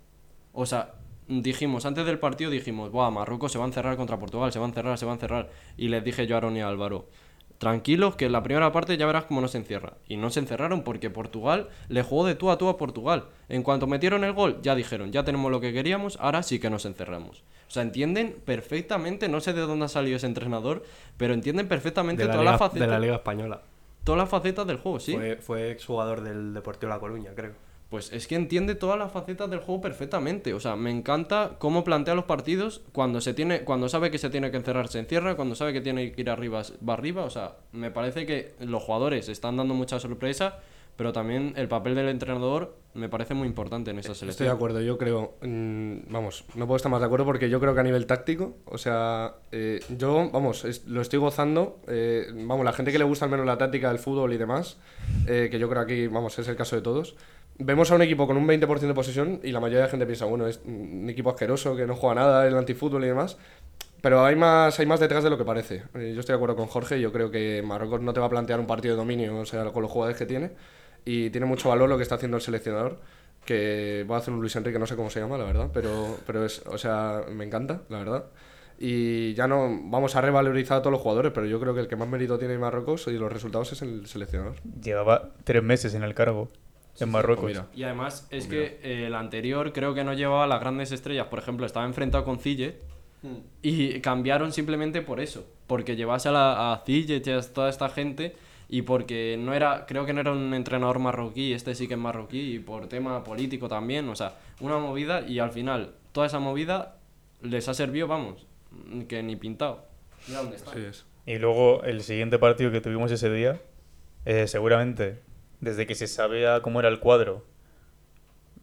O 0.52 0.66
sea, 0.66 0.96
dijimos, 1.28 1.86
antes 1.86 2.08
del 2.08 2.18
partido 2.18 2.50
dijimos, 2.50 2.90
Buah, 2.90 3.12
Marruecos 3.12 3.52
se 3.52 3.60
va 3.60 3.66
a 3.66 3.68
encerrar 3.68 3.98
contra 3.98 4.18
Portugal, 4.18 4.52
se 4.52 4.58
va 4.58 4.66
a 4.66 4.70
encerrar, 4.70 4.98
se 4.98 5.06
va 5.06 5.12
a 5.12 5.16
encerrar. 5.16 5.52
Y 5.78 5.90
les 5.90 6.04
dije 6.04 6.26
yo 6.26 6.34
a 6.34 6.38
Aaron 6.40 6.58
y 6.58 6.62
a 6.62 6.68
Álvaro, 6.68 7.08
tranquilos 7.58 8.16
que 8.16 8.26
en 8.26 8.32
la 8.32 8.44
primera 8.44 8.72
parte 8.72 8.98
ya 8.98 9.06
verás 9.06 9.26
cómo 9.26 9.42
no 9.42 9.48
se 9.48 9.58
encierra. 9.58 9.94
Y 10.08 10.18
no 10.18 10.30
se 10.30 10.40
encerraron 10.40 10.84
porque 10.84 11.10
Portugal 11.10 11.70
le 11.88 12.04
jugó 12.04 12.26
de 12.26 12.36
tú 12.36 12.52
a 12.52 12.58
tú 12.58 12.70
a 12.70 12.78
Portugal. 12.78 13.26
En 13.50 13.64
cuanto 13.64 13.88
metieron 13.88 14.24
el 14.24 14.34
gol, 14.34 14.60
ya 14.62 14.76
dijeron, 14.76 15.12
ya 15.12 15.24
tenemos 15.24 15.52
lo 15.52 15.62
que 15.62 15.74
queríamos, 15.74 16.18
ahora 16.22 16.44
sí 16.44 16.60
que 16.60 16.70
nos 16.70 16.86
encerramos. 16.86 17.44
O 17.68 17.72
sea, 17.72 17.82
entienden 17.84 18.36
perfectamente, 18.46 19.28
no 19.28 19.40
sé 19.42 19.54
de 19.54 19.62
dónde 19.62 19.86
ha 19.86 19.90
salido 19.90 20.18
ese 20.18 20.28
entrenador, 20.28 20.84
pero 21.18 21.34
entienden 21.34 21.68
perfectamente 21.68 22.24
De 22.24 22.28
la, 22.28 22.34
todas 22.34 22.46
las 22.46 22.54
Liga, 22.54 22.68
facetas 22.68 22.88
de 22.88 22.94
la 22.94 23.00
Liga 23.00 23.16
Española. 23.16 23.62
todas 24.04 24.20
las 24.20 24.30
facetas 24.30 24.68
del 24.68 24.78
juego, 24.78 25.00
sí. 25.00 25.14
Fue, 25.14 25.38
fue 25.38 25.72
exjugador 25.72 26.22
del 26.22 26.54
Deportivo 26.54 26.92
La 26.92 27.00
Coruña, 27.00 27.32
creo. 27.36 27.54
Pues 27.90 28.12
es 28.12 28.28
que 28.28 28.36
entiende 28.36 28.74
todas 28.76 28.98
las 28.98 29.12
facetas 29.12 29.50
del 29.50 29.60
juego 29.60 29.80
perfectamente. 29.82 30.54
O 30.54 30.60
sea, 30.60 30.76
me 30.76 30.90
encanta 30.92 31.52
cómo 31.60 31.84
plantea 31.84 32.16
los 32.16 32.26
partidos 32.26 32.82
cuando 32.92 33.22
se 33.22 33.34
tiene, 33.34 33.62
cuando 33.64 33.90
sabe 33.90 34.10
que 34.12 34.18
se 34.18 34.30
tiene 34.30 34.50
que 34.52 34.58
encerrar, 34.58 34.88
se 34.88 35.00
encierra, 35.00 35.36
cuando 35.36 35.56
sabe 35.56 35.72
que 35.72 35.82
tiene 35.82 36.12
que 36.12 36.22
ir 36.22 36.30
arriba, 36.30 36.64
va 36.88 36.94
arriba. 36.94 37.24
O 37.24 37.30
sea, 37.30 37.56
me 37.72 37.92
parece 37.92 38.26
que 38.26 38.54
los 38.60 38.82
jugadores 38.84 39.30
están 39.30 39.58
dando 39.58 39.76
mucha 39.76 40.00
sorpresa, 40.00 40.60
pero 40.98 41.14
también 41.14 41.54
el 41.58 41.68
papel 41.68 41.94
del 41.94 42.10
entrenador 42.10 42.76
me 42.96 43.08
parece 43.10 43.34
muy 43.34 43.48
importante 43.48 43.92
en 43.92 44.00
esa 44.00 44.14
Estoy 44.14 44.28
de 44.30 44.34
selección. 44.34 44.56
acuerdo, 44.56 44.82
yo 44.82 44.98
creo, 44.98 45.34
mm, 45.42 46.12
vamos, 46.12 46.46
no 46.56 46.66
puedo 46.66 46.78
estar 46.78 46.90
más 46.90 47.02
de 47.02 47.06
acuerdo 47.06 47.26
porque 47.26 47.50
yo 47.50 47.60
creo 47.60 47.74
que 47.76 47.82
a 47.82 47.84
nivel 47.84 48.06
táctico, 48.08 48.56
o 48.66 48.78
sea, 48.78 49.36
eh, 49.52 49.82
yo, 49.98 50.30
vamos, 50.32 50.64
es- 50.64 50.86
lo 50.88 51.02
estoy 51.02 51.20
gozando, 51.20 51.80
eh, 51.90 52.28
vamos, 52.34 52.64
la 52.64 52.72
gente 52.72 52.94
que 52.94 52.98
le 52.98 53.04
gusta 53.04 53.26
al 53.26 53.32
menos 53.32 53.46
la 53.46 53.58
táctica 53.58 53.90
del 53.90 54.00
fútbol 54.00 54.32
y 54.32 54.38
demás, 54.38 54.78
eh, 55.28 55.50
que 55.52 55.60
yo 55.60 55.68
creo 55.70 55.82
aquí, 55.82 56.08
vamos, 56.08 56.40
es 56.40 56.48
el 56.48 56.56
caso 56.56 56.78
de 56.78 56.82
todos, 56.82 57.18
vemos 57.58 57.92
a 57.92 57.96
un 57.96 58.02
equipo 58.02 58.28
con 58.28 58.38
un 58.38 58.48
20% 58.48 58.80
de 58.80 58.94
posesión 58.94 59.40
y 59.44 59.52
la 59.52 59.60
mayoría 59.60 59.80
de 59.80 59.86
la 59.86 59.90
gente 59.90 60.06
piensa, 60.06 60.26
bueno, 60.26 60.48
es 60.48 60.60
un 60.66 61.10
equipo 61.10 61.30
asqueroso 61.30 61.76
que 61.76 61.86
no 61.86 61.96
juega 61.96 62.16
nada, 62.16 62.48
el 62.48 62.58
antifútbol 62.58 63.04
y 63.04 63.08
demás, 63.08 63.38
pero 64.02 64.24
hay 64.26 64.36
más, 64.36 64.80
hay 64.80 64.86
más 64.86 65.00
detrás 65.00 65.24
de 65.24 65.30
lo 65.30 65.38
que 65.38 65.46
parece. 65.46 65.84
Eh, 65.96 66.12
yo 66.14 66.20
estoy 66.20 66.34
de 66.34 66.36
acuerdo 66.36 66.56
con 66.56 66.68
Jorge, 66.68 67.00
yo 67.00 67.12
creo 67.12 67.32
que 67.32 67.64
Marruecos 67.66 68.02
no 68.02 68.14
te 68.14 68.20
va 68.20 68.28
a 68.28 68.30
plantear 68.30 68.60
un 68.60 68.68
partido 68.68 68.96
de 68.96 68.98
dominio, 68.98 69.38
o 69.38 69.46
sea, 69.46 69.66
con 69.72 69.82
los 69.82 69.92
jugadores 69.92 70.18
que 70.18 70.26
tiene, 70.26 70.52
y 71.06 71.30
tiene 71.30 71.48
mucho 71.48 71.70
valor 71.70 71.90
lo 71.90 71.98
que 71.98 72.04
está 72.04 72.16
haciendo 72.16 72.38
el 72.38 72.44
seleccionador, 72.44 73.00
que 73.46 74.06
va 74.10 74.16
a 74.16 74.20
hacer 74.20 74.34
un 74.34 74.42
Luis 74.42 74.56
Enrique, 74.56 74.80
no 74.80 74.88
sé 74.88 74.96
cómo 74.96 75.10
se 75.10 75.20
llama, 75.20 75.38
la 75.38 75.46
verdad, 75.46 75.70
pero, 75.74 76.18
pero 76.26 76.46
es, 76.46 76.62
o 76.66 76.78
sea, 76.78 77.24
me 77.32 77.46
encanta, 77.46 77.82
la 77.90 78.00
verdad. 78.00 78.26
Y 78.78 79.34
ya 79.36 79.48
no, 79.48 79.70
vamos 79.86 80.18
a 80.18 80.22
revalorizar 80.22 80.80
a 80.80 80.82
todos 80.82 80.92
los 80.92 81.02
jugadores, 81.02 81.32
pero 81.34 81.46
yo 81.46 81.60
creo 81.62 81.74
que 81.74 81.80
el 81.80 81.88
que 81.88 81.96
más 81.96 82.10
mérito 82.10 82.38
tiene 82.38 82.58
Marruecos 82.58 83.08
y 83.08 83.14
los 83.14 83.32
resultados 83.32 83.72
es 83.72 83.82
el 83.82 84.06
seleccionador. 84.08 84.56
llevaba 84.82 85.30
tres 85.46 85.64
meses 85.64 85.94
en 85.94 86.04
el 86.04 86.14
cargo 86.14 86.50
en 87.00 87.10
Marruecos. 87.10 87.44
Pues 87.44 87.56
mira. 87.56 87.68
Y 87.76 87.84
además 87.84 88.28
es 88.30 88.48
Pues 88.48 88.48
que 88.48 88.80
eh, 88.84 89.08
el 89.08 89.16
anterior 89.16 89.74
creo 89.74 89.94
que 89.94 90.04
no 90.04 90.14
llevaba 90.14 90.48
las 90.48 90.60
grandes 90.60 90.92
estrellas. 90.92 91.28
Por 91.28 91.40
ejemplo, 91.40 91.66
estaba 91.66 91.86
enfrentado 91.86 92.24
con 92.24 92.40
Zille 92.40 92.78
y 93.62 94.00
cambiaron 94.02 94.52
simplemente 94.52 95.02
por 95.02 95.20
eso. 95.20 95.46
Porque 95.68 95.96
llevase 95.96 96.30
a, 96.30 96.32
la, 96.32 96.74
a 96.74 96.84
y 96.86 97.30
a 97.30 97.42
toda 97.42 97.70
esta 97.70 97.90
gente 97.90 98.36
y 98.70 98.84
porque 98.84 99.38
no 99.40 99.54
era, 99.54 99.86
creo 99.86 100.06
que 100.06 100.14
no 100.14 100.22
era 100.22 100.32
un 100.32 100.54
entrenador 100.54 101.00
marroquí, 101.00 101.54
este 101.54 101.76
sí 101.76 101.88
que 101.88 101.94
es 101.94 102.00
marroquí 102.00 102.56
y 102.56 102.60
por 102.60 102.88
tema 102.88 103.24
político 103.24 103.68
también. 103.68 104.08
O 104.10 104.16
sea, 104.16 104.36
una 104.60 104.78
movida 104.78 105.22
y 105.28 105.40
al 105.40 105.52
final 105.52 105.94
toda 106.12 106.28
esa 106.28 106.40
movida 106.40 106.98
les 107.42 107.68
ha 107.68 107.74
servido, 107.74 108.08
vamos, 108.08 108.46
que 109.08 109.22
ni 109.22 109.36
pintado. 109.36 109.86
Mira 110.28 110.42
dónde 110.42 110.56
está. 110.56 110.78
Es. 110.78 111.06
Y 111.26 111.38
luego 111.38 111.84
el 111.84 112.02
siguiente 112.04 112.38
partido 112.40 112.72
que 112.72 112.82
tuvimos 112.82 113.12
ese 113.12 113.32
día, 113.32 113.60
eh, 114.26 114.48
seguramente 114.48 115.20
desde 115.62 115.86
que 115.86 115.96
se 115.96 116.08
sabía 116.08 116.62
cómo 116.62 116.80
era 116.80 116.90
el 116.90 117.00
cuadro, 117.00 117.46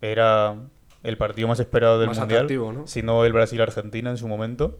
era 0.00 0.56
el 1.02 1.16
partido 1.16 1.48
más 1.48 1.60
esperado 1.60 1.98
del 1.98 2.08
Más 2.08 2.18
Mundial, 2.18 2.46
¿no? 2.74 2.86
si 2.86 3.02
no 3.02 3.24
el 3.24 3.32
Brasil-Argentina 3.32 4.10
en 4.10 4.16
su 4.16 4.28
momento. 4.28 4.78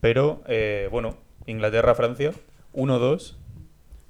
Pero, 0.00 0.42
eh, 0.46 0.88
bueno, 0.90 1.16
Inglaterra-Francia, 1.46 2.32
1-2, 2.72 3.36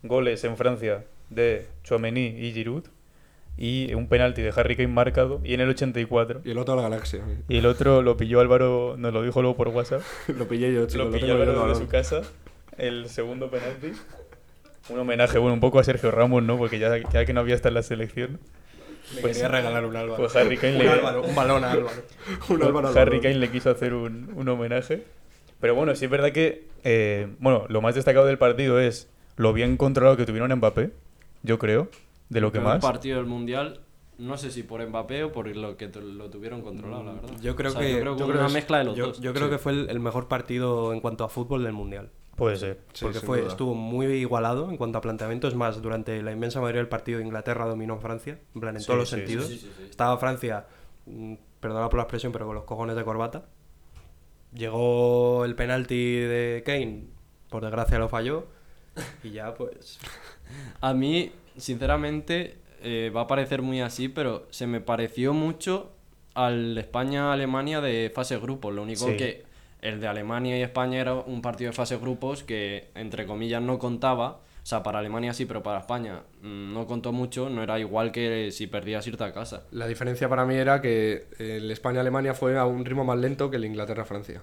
goles 0.02 0.44
en 0.44 0.56
Francia 0.56 1.04
de 1.30 1.66
Chouameni 1.82 2.26
y 2.26 2.52
Giroud, 2.52 2.84
y 3.56 3.92
un 3.94 4.08
penalti 4.08 4.42
de 4.42 4.52
Harry 4.54 4.76
Kane 4.76 4.88
marcado, 4.88 5.40
y 5.44 5.54
en 5.54 5.60
el 5.60 5.70
84. 5.70 6.42
Y 6.44 6.50
el 6.52 6.58
otro 6.58 6.74
a 6.74 6.76
la 6.76 6.82
galaxia. 6.82 7.24
Y 7.48 7.58
el 7.58 7.66
otro 7.66 8.02
lo 8.02 8.16
pilló 8.16 8.40
Álvaro, 8.40 8.94
nos 8.96 9.12
lo 9.12 9.22
dijo 9.22 9.42
luego 9.42 9.56
por 9.56 9.68
WhatsApp. 9.68 10.02
lo 10.28 10.46
pillé 10.46 10.72
yo, 10.72 10.86
chico. 10.86 11.04
lo 11.04 11.10
pilló 11.10 11.32
Álvaro 11.32 11.52
desde 11.52 11.62
balón. 11.62 11.76
su 11.76 11.88
casa, 11.88 12.22
el 12.78 13.08
segundo 13.08 13.50
penalti. 13.50 13.92
Un 14.92 14.98
homenaje, 14.98 15.38
bueno, 15.38 15.54
un 15.54 15.60
poco 15.60 15.78
a 15.78 15.84
Sergio 15.84 16.10
Ramos, 16.10 16.42
¿no? 16.42 16.56
Porque 16.58 16.78
ya, 16.78 16.96
ya 17.12 17.24
que 17.24 17.32
no 17.32 17.40
había 17.40 17.54
estado 17.54 17.70
en 17.70 17.74
la 17.74 17.82
selección. 17.82 18.40
Me 19.14 19.20
Pues- 19.22 19.36
quería 19.38 19.48
regalar 19.48 19.84
un 19.84 19.96
Álvaro. 19.96 20.16
Pues 20.22 20.36
Harry 20.36 20.56
Kane 20.56 20.76
un, 20.76 20.82
le- 20.84 20.90
Álvaro, 20.90 21.22
un 21.22 21.34
balón 21.34 21.64
a 21.64 21.72
Álvaro. 21.72 21.96
Un 22.48 22.62
Álvaro 22.62 22.88
al 22.88 22.98
Harry 22.98 23.18
balón. 23.18 23.22
Kane 23.22 23.34
le 23.36 23.50
quiso 23.50 23.70
hacer 23.70 23.92
un, 23.94 24.30
un 24.34 24.48
homenaje. 24.48 25.04
Pero 25.60 25.74
bueno, 25.74 25.94
sí 25.94 26.04
es 26.06 26.10
verdad 26.10 26.32
que, 26.32 26.66
eh, 26.84 27.28
bueno, 27.38 27.66
lo 27.68 27.80
más 27.82 27.94
destacado 27.94 28.26
del 28.26 28.38
partido 28.38 28.78
es 28.80 29.08
lo 29.36 29.52
bien 29.52 29.76
controlado 29.76 30.16
que 30.16 30.24
tuvieron 30.26 30.52
Mbappé, 30.54 30.90
yo 31.42 31.58
creo, 31.58 31.88
de 32.28 32.40
lo 32.40 32.52
que 32.52 32.58
El 32.58 32.64
más. 32.64 32.80
partido 32.80 33.18
del 33.18 33.26
Mundial, 33.26 33.80
no 34.18 34.36
sé 34.38 34.50
si 34.50 34.62
por 34.62 34.86
Mbappé 34.86 35.24
o 35.24 35.32
por 35.32 35.48
lo 35.54 35.76
que 35.76 35.88
lo 35.88 36.30
tuvieron 36.30 36.62
controlado, 36.62 37.02
la 37.04 37.12
verdad. 37.12 37.30
Yo 37.42 37.56
creo 37.56 37.70
O 37.70 37.74
sea, 37.74 37.82
que, 37.82 37.92
yo 37.92 38.00
creo 38.00 38.14
que 38.14 38.20
yo 38.20 38.24
una 38.26 38.34
creo 38.34 38.42
que 38.44 38.46
es- 38.48 38.54
mezcla 38.54 38.78
de 38.78 38.84
los 38.84 38.96
yo, 38.96 39.06
dos. 39.08 39.20
Yo 39.20 39.32
creo 39.34 39.46
Sí. 39.46 39.52
que 39.52 39.58
fue 39.58 39.72
el, 39.72 39.90
el 39.90 40.00
mejor 40.00 40.28
partido 40.28 40.92
en 40.94 41.00
cuanto 41.00 41.24
a 41.24 41.28
fútbol 41.28 41.64
del 41.64 41.72
Mundial. 41.72 42.10
Puede 42.40 42.56
ser. 42.56 42.80
Sí, 42.94 43.04
porque 43.04 43.20
fue, 43.20 43.38
duda. 43.40 43.48
estuvo 43.50 43.74
muy 43.74 44.06
igualado 44.06 44.70
en 44.70 44.76
cuanto 44.78 44.96
a 44.98 45.00
planteamiento. 45.02 45.46
Es 45.46 45.54
más, 45.54 45.80
durante 45.82 46.22
la 46.22 46.32
inmensa 46.32 46.60
mayoría 46.60 46.80
del 46.80 46.88
partido 46.88 47.20
Inglaterra 47.20 47.66
dominó 47.66 47.98
Francia, 47.98 48.38
en 48.54 48.60
plan 48.60 48.74
en 48.76 48.80
Sí, 48.80 48.86
todos 48.86 48.98
los 49.00 49.10
sí, 49.10 49.16
sentidos. 49.16 49.46
sí, 49.46 49.58
sí, 49.58 49.70
sí. 49.76 49.86
Estaba 49.90 50.16
Francia, 50.18 50.66
mm, 51.06 51.34
perdona 51.60 51.88
por 51.90 51.98
la 51.98 52.04
expresión, 52.04 52.32
pero 52.32 52.46
con 52.46 52.54
los 52.54 52.64
cojones 52.64 52.96
de 52.96 53.04
corbata. 53.04 53.44
Llegó 54.54 55.44
el 55.44 55.54
penalti 55.54 56.16
de 56.16 56.62
Kane, 56.64 57.04
por 57.50 57.62
desgracia 57.62 57.98
lo 57.98 58.08
falló. 58.08 58.46
Y 59.22 59.30
ya 59.30 59.54
pues... 59.54 59.98
A 60.80 60.94
mí, 60.94 61.30
sinceramente, 61.56 62.56
eh, 62.82 63.12
va 63.14 63.22
a 63.22 63.26
parecer 63.28 63.62
muy 63.62 63.80
así, 63.80 64.08
pero 64.08 64.46
se 64.50 64.66
me 64.66 64.80
pareció 64.80 65.32
mucho 65.32 65.92
al 66.34 66.76
España-Alemania 66.78 67.80
de 67.80 68.10
fase 68.14 68.38
grupos. 68.38 68.74
Lo 68.74 68.82
único 68.82 69.06
Sí. 69.06 69.16
que 69.16 69.44
el 69.82 70.00
de 70.00 70.08
Alemania 70.08 70.58
y 70.58 70.62
España 70.62 71.00
era 71.00 71.14
un 71.14 71.42
partido 71.42 71.70
de 71.70 71.76
fase 71.76 71.96
grupos 71.96 72.42
que, 72.42 72.90
entre 72.94 73.26
comillas, 73.26 73.62
no 73.62 73.78
contaba. 73.78 74.40
O 74.62 74.66
sea, 74.70 74.82
para 74.82 74.98
Alemania 74.98 75.32
sí, 75.32 75.46
pero 75.46 75.62
para 75.62 75.80
España 75.80 76.22
mm, 76.42 76.74
no 76.74 76.86
contó 76.86 77.12
mucho. 77.12 77.48
No 77.48 77.62
era 77.62 77.78
igual 77.78 78.12
que 78.12 78.50
si 78.52 78.66
perdías 78.66 79.06
irte 79.06 79.24
a 79.24 79.32
casa. 79.32 79.64
La 79.70 79.86
diferencia 79.86 80.28
para 80.28 80.44
mí 80.44 80.54
era 80.54 80.80
que 80.80 81.26
el 81.38 81.70
España-Alemania 81.70 82.34
fue 82.34 82.58
a 82.58 82.66
un 82.66 82.84
ritmo 82.84 83.04
más 83.04 83.18
lento 83.18 83.50
que 83.50 83.56
el 83.56 83.64
Inglaterra-Francia. 83.64 84.42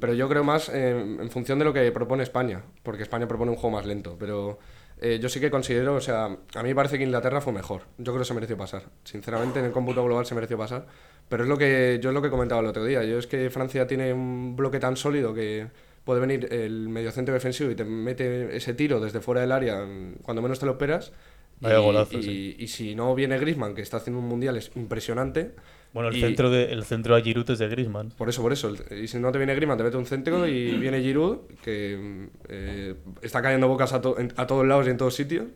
Pero 0.00 0.14
yo 0.14 0.28
creo 0.28 0.44
más 0.44 0.68
en 0.68 1.30
función 1.30 1.58
de 1.58 1.64
lo 1.64 1.72
que 1.72 1.90
propone 1.92 2.22
España, 2.22 2.62
porque 2.82 3.02
España 3.02 3.26
propone 3.26 3.50
un 3.50 3.56
juego 3.56 3.76
más 3.76 3.86
lento. 3.86 4.16
Pero 4.18 4.58
eh, 5.00 5.18
yo 5.20 5.28
sí 5.28 5.40
que 5.40 5.50
considero, 5.50 5.94
o 5.94 6.00
sea, 6.00 6.24
a 6.24 6.62
mí 6.62 6.68
me 6.68 6.74
parece 6.74 6.98
que 6.98 7.04
Inglaterra 7.04 7.40
fue 7.40 7.52
mejor. 7.52 7.82
Yo 7.98 8.12
creo 8.12 8.18
que 8.18 8.24
se 8.24 8.34
mereció 8.34 8.56
pasar. 8.56 8.82
Sinceramente, 9.04 9.60
en 9.60 9.66
el 9.66 9.72
cómputo 9.72 10.04
global 10.04 10.26
se 10.26 10.34
mereció 10.34 10.58
pasar. 10.58 10.86
Pero 11.28 11.42
es 11.42 11.48
lo 11.48 11.58
que 11.58 11.98
yo 12.02 12.10
es 12.10 12.14
lo 12.14 12.22
que 12.22 12.30
comentaba 12.30 12.60
el 12.60 12.66
otro 12.68 12.84
día. 12.84 13.04
Yo 13.04 13.18
es 13.18 13.26
que 13.26 13.50
Francia 13.50 13.86
tiene 13.86 14.12
un 14.12 14.56
bloque 14.56 14.78
tan 14.80 14.96
sólido 14.96 15.34
que 15.34 15.66
puede 16.04 16.20
venir 16.20 16.48
el 16.52 16.88
mediocentro 16.88 17.34
defensivo 17.34 17.70
y 17.70 17.74
te 17.74 17.84
mete 17.84 18.56
ese 18.56 18.72
tiro 18.74 18.98
desde 18.98 19.20
fuera 19.20 19.42
del 19.42 19.52
área 19.52 19.84
mm, 19.84 20.16
cuando 20.22 20.40
menos 20.42 20.58
te 20.58 20.64
lo 20.66 20.72
esperas. 20.72 21.12
Y, 21.60 21.66
golazo, 21.74 22.18
y- 22.18 22.22
sí. 22.22 22.56
y 22.58 22.68
si 22.68 22.94
no 22.94 23.14
viene 23.14 23.36
Griezmann, 23.38 23.74
que 23.74 23.82
está 23.82 23.96
haciendo 23.98 24.20
un 24.20 24.28
mundial 24.28 24.56
es 24.56 24.70
impresionante. 24.76 25.50
Bueno, 25.92 26.08
el 26.10 26.16
y- 26.16 26.20
centro 26.20 26.50
de 26.50 26.72
el 26.72 26.84
centro 26.84 27.14
a 27.16 27.20
Giroud 27.20 27.50
es 27.50 27.58
de 27.58 27.68
Griezmann. 27.68 28.10
Por 28.16 28.28
eso, 28.28 28.40
por 28.42 28.52
eso. 28.52 28.72
Y 28.94 29.08
si 29.08 29.18
no 29.18 29.30
te 29.32 29.38
viene 29.38 29.54
Griezmann, 29.54 29.76
te 29.76 29.84
mete 29.84 29.96
un 29.96 30.06
centro 30.06 30.46
y 30.46 30.76
viene 30.78 31.00
Giroud, 31.02 31.38
que 31.62 31.98
mm, 32.00 32.24
eh, 32.48 32.94
está 33.22 33.42
cayendo 33.42 33.66
bocas 33.68 33.92
a, 33.92 34.00
to- 34.00 34.18
en- 34.18 34.32
a 34.36 34.46
todos 34.46 34.64
lados 34.66 34.86
y 34.86 34.90
en 34.90 34.96
todos 34.98 35.14
sitios, 35.14 35.46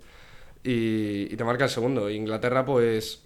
y, 0.65 1.29
y 1.33 1.37
te 1.37 1.45
marca 1.45 1.65
el 1.65 1.71
segundo. 1.71 2.11
Inglaterra, 2.11 2.65
pues. 2.65 3.23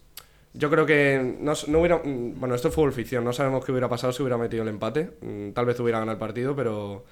Yo 0.56 0.70
creo 0.70 0.86
que 0.86 1.36
no, 1.40 1.52
no 1.68 1.78
hubiera. 1.80 1.98
mm, 1.98 2.38
Bueno, 2.40 2.54
esto 2.54 2.68
es 2.68 2.74
fútbol 2.74 2.92
ficción, 2.92 3.24
no 3.24 3.32
sabemos 3.32 3.64
qué 3.64 3.72
hubiera 3.72 3.88
pasado 3.88 4.12
si 4.12 4.22
hubiera 4.22 4.38
metido 4.38 4.62
el 4.62 4.68
empate. 4.68 5.10
Mm, 5.20 5.50
Tal 5.50 5.66
vez 5.66 5.78
hubiera 5.80 5.98
ganado 5.98 6.14
el 6.14 6.18
partido, 6.18 6.54
pero. 6.56 7.04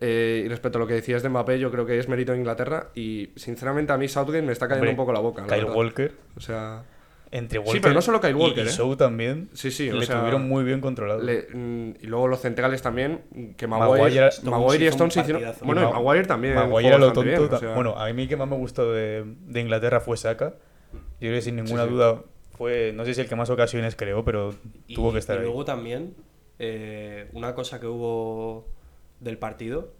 eh, 0.00 0.42
y 0.44 0.48
respecto 0.48 0.78
a 0.78 0.80
lo 0.80 0.86
que 0.86 0.94
decías 0.94 1.22
de 1.24 1.28
Mbappé, 1.28 1.58
yo 1.58 1.70
creo 1.72 1.84
que 1.84 1.98
es 1.98 2.08
mérito 2.08 2.32
de 2.32 2.38
Inglaterra. 2.38 2.88
Y 2.94 3.30
sinceramente, 3.36 3.92
a 3.92 3.98
mí 3.98 4.06
Southgate 4.08 4.42
me 4.42 4.52
está 4.52 4.68
cayendo 4.68 4.82
Hombre, 4.84 4.90
un 4.92 4.96
poco 4.96 5.12
la 5.12 5.20
boca. 5.20 5.42
la 5.42 5.48
Kyle 5.48 5.60
verdad. 5.64 5.76
Walker. 5.76 6.12
O 6.36 6.40
sea. 6.40 6.84
Entre 7.30 7.58
Sí, 7.58 7.64
Walker 7.66 7.82
pero 7.82 7.94
no 7.94 8.00
solo 8.00 8.20
Kyle 8.22 8.30
y- 8.30 8.34
Walker, 8.40 8.64
y, 8.64 8.68
¿eh? 8.68 8.72
Shaw 8.72 8.96
también. 8.96 9.50
Sí, 9.52 9.70
sí, 9.70 9.90
o 9.90 9.96
le 9.96 10.06
sea, 10.06 10.20
tuvieron 10.20 10.48
muy 10.48 10.64
bien 10.64 10.80
controlado. 10.80 11.20
Le- 11.20 11.46
mm, 11.52 11.96
y 12.00 12.06
luego 12.06 12.26
los 12.26 12.40
centrales 12.40 12.80
también, 12.80 13.20
que 13.58 13.66
Maguire- 13.68 14.02
Maguire, 14.02 14.30
Maguire 14.44 14.84
y 14.86 14.88
Stones 14.88 15.14
hicieron... 15.18 15.42
Bueno, 15.62 15.90
y 15.90 15.92
Maguire 15.92 16.24
también. 16.26 16.54
Maguire 16.54 16.98
lo 16.98 17.06
tonto. 17.12 17.22
bien, 17.24 17.42
o 17.42 17.48
ta- 17.50 17.58
sea, 17.58 17.74
Bueno, 17.74 17.98
a 17.98 18.10
mí 18.14 18.26
que 18.28 18.36
más 18.38 18.48
me 18.48 18.56
gustó 18.56 18.90
de, 18.94 19.24
de 19.26 19.60
Inglaterra 19.60 20.00
fue 20.00 20.16
Saka. 20.16 20.54
Yo 20.94 20.98
creo 21.20 21.34
que 21.34 21.42
sin 21.42 21.56
ninguna 21.56 21.84
sí. 21.84 21.90
duda 21.90 22.22
fue, 22.58 22.92
no 22.94 23.04
sé 23.04 23.14
si 23.14 23.20
el 23.22 23.28
que 23.28 23.36
más 23.36 23.48
ocasiones 23.50 23.94
creó, 23.96 24.24
pero 24.24 24.52
Y, 24.88 24.94
tuvo 24.96 25.12
que 25.12 25.20
estar 25.20 25.36
y 25.36 25.38
ahí. 25.38 25.44
luego 25.46 25.64
también, 25.64 26.14
eh, 26.58 27.28
una 27.32 27.54
cosa 27.54 27.78
que 27.80 27.86
hubo 27.86 28.66
del 29.20 29.38
partido 29.38 29.92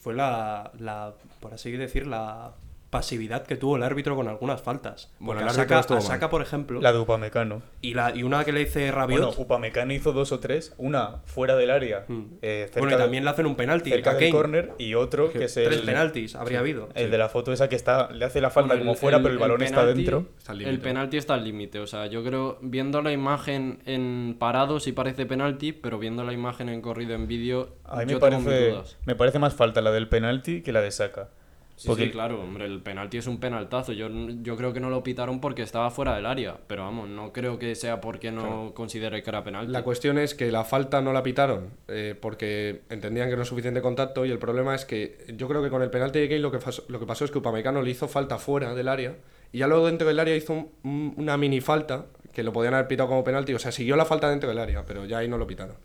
fue 0.00 0.12
la, 0.14 0.72
la, 0.78 1.14
por 1.40 1.54
así 1.54 1.70
decir, 1.72 2.06
la 2.08 2.54
pasividad 2.92 3.44
que 3.46 3.56
tuvo 3.56 3.76
el 3.76 3.82
árbitro 3.82 4.14
con 4.14 4.28
algunas 4.28 4.60
faltas. 4.60 5.10
Bueno, 5.18 5.40
el 5.40 5.46
árbitro 5.48 5.62
Saka, 5.64 5.80
estuvo 5.80 5.96
a 5.96 6.00
mal. 6.02 6.06
Saka, 6.08 6.28
por 6.28 6.42
ejemplo, 6.42 6.78
La 6.82 6.92
de 6.92 6.98
Upamecano. 6.98 7.62
y, 7.80 7.94
la, 7.94 8.14
y 8.14 8.22
una 8.22 8.44
que 8.44 8.52
le 8.52 8.60
dice 8.60 8.92
Rabiot, 8.92 9.20
Bueno, 9.28 9.42
Upamecano 9.42 9.94
hizo 9.94 10.12
dos 10.12 10.30
o 10.30 10.40
tres. 10.40 10.74
Una 10.76 11.22
fuera 11.24 11.56
del 11.56 11.70
área, 11.70 12.04
Mm. 12.06 12.22
eh, 12.42 12.64
cerca, 12.66 12.80
bueno, 12.80 12.94
y 12.94 12.98
de- 12.98 13.02
también 13.02 13.24
le 13.24 13.30
hacen 13.30 13.46
un 13.46 13.56
penalti 13.56 13.88
cerca 13.88 14.12
del 14.14 14.30
córner, 14.30 14.72
y 14.76 14.92
otro 14.94 15.32
que 15.32 15.44
es 15.44 15.56
el, 15.56 15.64
Tres 15.68 15.80
penaltis 15.80 16.34
habría 16.36 16.58
habido. 16.58 16.90
el 16.94 17.10
de 17.10 17.16
la 17.16 17.30
foto 17.30 17.50
esa 17.50 17.70
que 17.70 17.76
está 17.76 18.10
le 18.12 18.26
hace 18.26 18.42
la 18.42 18.50
falta 18.50 18.74
Bueno, 18.74 18.82
como 18.82 18.94
fuera, 18.94 19.18
pero 19.22 19.30
el 19.32 19.38
balón 19.38 19.62
está 19.62 19.84
penalti- 19.84 19.94
dentro. 19.96 20.26
Está 20.36 20.52
El 20.52 20.78
penalti 20.80 21.16
está 21.16 21.32
al 21.34 21.44
límite. 21.44 21.78
O 21.80 21.86
sea, 21.86 22.06
yo 22.08 22.22
creo, 22.22 22.58
viendo 22.60 23.00
la 23.00 23.10
imagen 23.12 23.78
en 23.86 24.36
parado 24.38 24.80
sí 24.80 24.92
parece 24.92 25.24
penalti, 25.24 25.72
pero 25.72 25.98
viendo 25.98 26.24
la 26.24 26.34
imagen 26.34 26.68
en 26.68 26.82
corrido 26.82 27.14
en 27.14 27.26
vídeo, 27.26 27.70
A 27.84 27.96
mí 28.00 28.04
me 28.04 28.12
yo 28.12 28.18
tengo 28.18 28.36
mis 28.38 28.44
parece, 28.46 28.96
me 29.06 29.14
parece 29.14 29.38
más 29.38 29.54
falta 29.54 29.80
la 29.80 29.90
del 29.92 30.08
penalti 30.10 30.60
que 30.62 30.72
la 30.72 30.82
de 30.82 30.90
Saka. 30.90 31.30
Sí, 31.74 31.88
Porque- 31.88 32.04
sí, 32.04 32.10
claro, 32.10 32.40
hombre, 32.40 32.66
el 32.66 32.80
penalti 32.80 33.16
es 33.16 33.26
un 33.26 33.40
penaltazo. 33.40 33.92
Yo, 33.92 34.08
yo 34.42 34.56
creo 34.56 34.72
que 34.72 34.78
no 34.78 34.88
lo 34.90 35.02
pitaron 35.02 35.40
porque 35.40 35.62
estaba 35.62 35.90
fuera 35.90 36.14
del 36.14 36.26
área, 36.26 36.56
pero 36.68 36.82
vamos, 36.84 37.08
no 37.08 37.32
creo 37.32 37.58
que 37.58 37.74
sea 37.74 38.00
porque 38.00 38.30
no 38.30 38.72
considere 38.74 39.22
que 39.22 39.30
era 39.30 39.42
penalti. 39.42 39.72
La 39.72 39.82
cuestión 39.82 40.18
es 40.18 40.34
que 40.34 40.52
la 40.52 40.62
falta 40.64 41.00
no 41.00 41.12
la 41.12 41.22
pitaron 41.24 41.70
eh, 41.88 42.14
porque 42.20 42.82
entendían 42.90 43.28
que 43.30 43.36
no 43.36 43.42
es 43.42 43.48
suficiente 43.48 43.82
contacto 43.82 44.24
y 44.24 44.30
el 44.30 44.38
problema 44.38 44.74
es 44.74 44.84
que 44.84 45.26
yo 45.36 45.48
creo 45.48 45.62
que 45.62 45.70
con 45.70 45.82
el 45.82 45.90
penalti 45.90 46.20
de 46.20 46.28
Kane 46.28 46.40
lo 46.40 46.52
que, 46.52 46.58
lo 46.88 47.00
que 47.00 47.06
pasó 47.06 47.24
es 47.24 47.30
que 47.32 47.38
Upamecano 47.38 47.82
le 47.82 47.90
hizo 47.90 48.06
falta 48.06 48.38
fuera 48.38 48.74
del 48.74 48.86
área 48.86 49.16
y 49.50 49.58
ya 49.58 49.66
luego 49.66 49.86
dentro 49.86 50.06
del 50.06 50.20
área 50.20 50.36
hizo 50.36 50.52
un- 50.52 50.68
un- 50.84 51.14
una 51.16 51.36
mini 51.36 51.60
falta 51.60 52.06
que 52.32 52.42
lo 52.44 52.52
podían 52.52 52.74
haber 52.74 52.86
pitado 52.86 53.08
como 53.08 53.24
penalti, 53.24 53.54
o 53.54 53.58
sea, 53.58 53.72
siguió 53.72 53.96
la 53.96 54.04
falta 54.04 54.30
dentro 54.30 54.48
del 54.48 54.58
área, 54.58 54.84
pero 54.86 55.04
ya 55.04 55.18
ahí 55.18 55.28
no 55.28 55.36
lo 55.36 55.46
pitaron. 55.46 55.76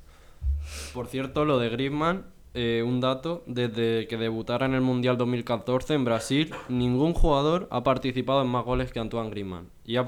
Por 0.93 1.08
cierto, 1.08 1.43
lo 1.45 1.60
de 1.60 1.69
Griezmann, 1.69 2.26
eh, 2.60 2.82
un 2.84 3.00
dato, 3.00 3.43
desde 3.46 4.08
que 4.08 4.17
debutara 4.17 4.65
en 4.65 4.74
el 4.74 4.82
Mundial 4.82 5.15
2014 5.17 5.93
en 5.93 6.04
Brasil, 6.06 6.52
ningún 6.70 7.13
jugador 7.13 7.67
ha 7.70 7.84
participado 7.84 8.41
en 8.41 8.48
más 8.48 8.65
goles 8.65 8.91
que 8.91 9.00
Antoine 9.00 9.30
Griezmann. 9.30 9.70
Y 9.86 9.98
ha, 9.98 10.06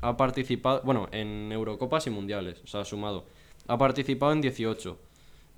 ha 0.00 0.16
participado, 0.16 0.80
bueno, 0.82 1.08
en 1.12 1.52
Eurocopas 1.52 2.06
y 2.06 2.10
Mundiales, 2.10 2.60
o 2.64 2.66
sea, 2.66 2.84
sumado. 2.84 3.26
Ha 3.68 3.76
participado 3.78 4.32
en 4.32 4.40
18. 4.40 4.98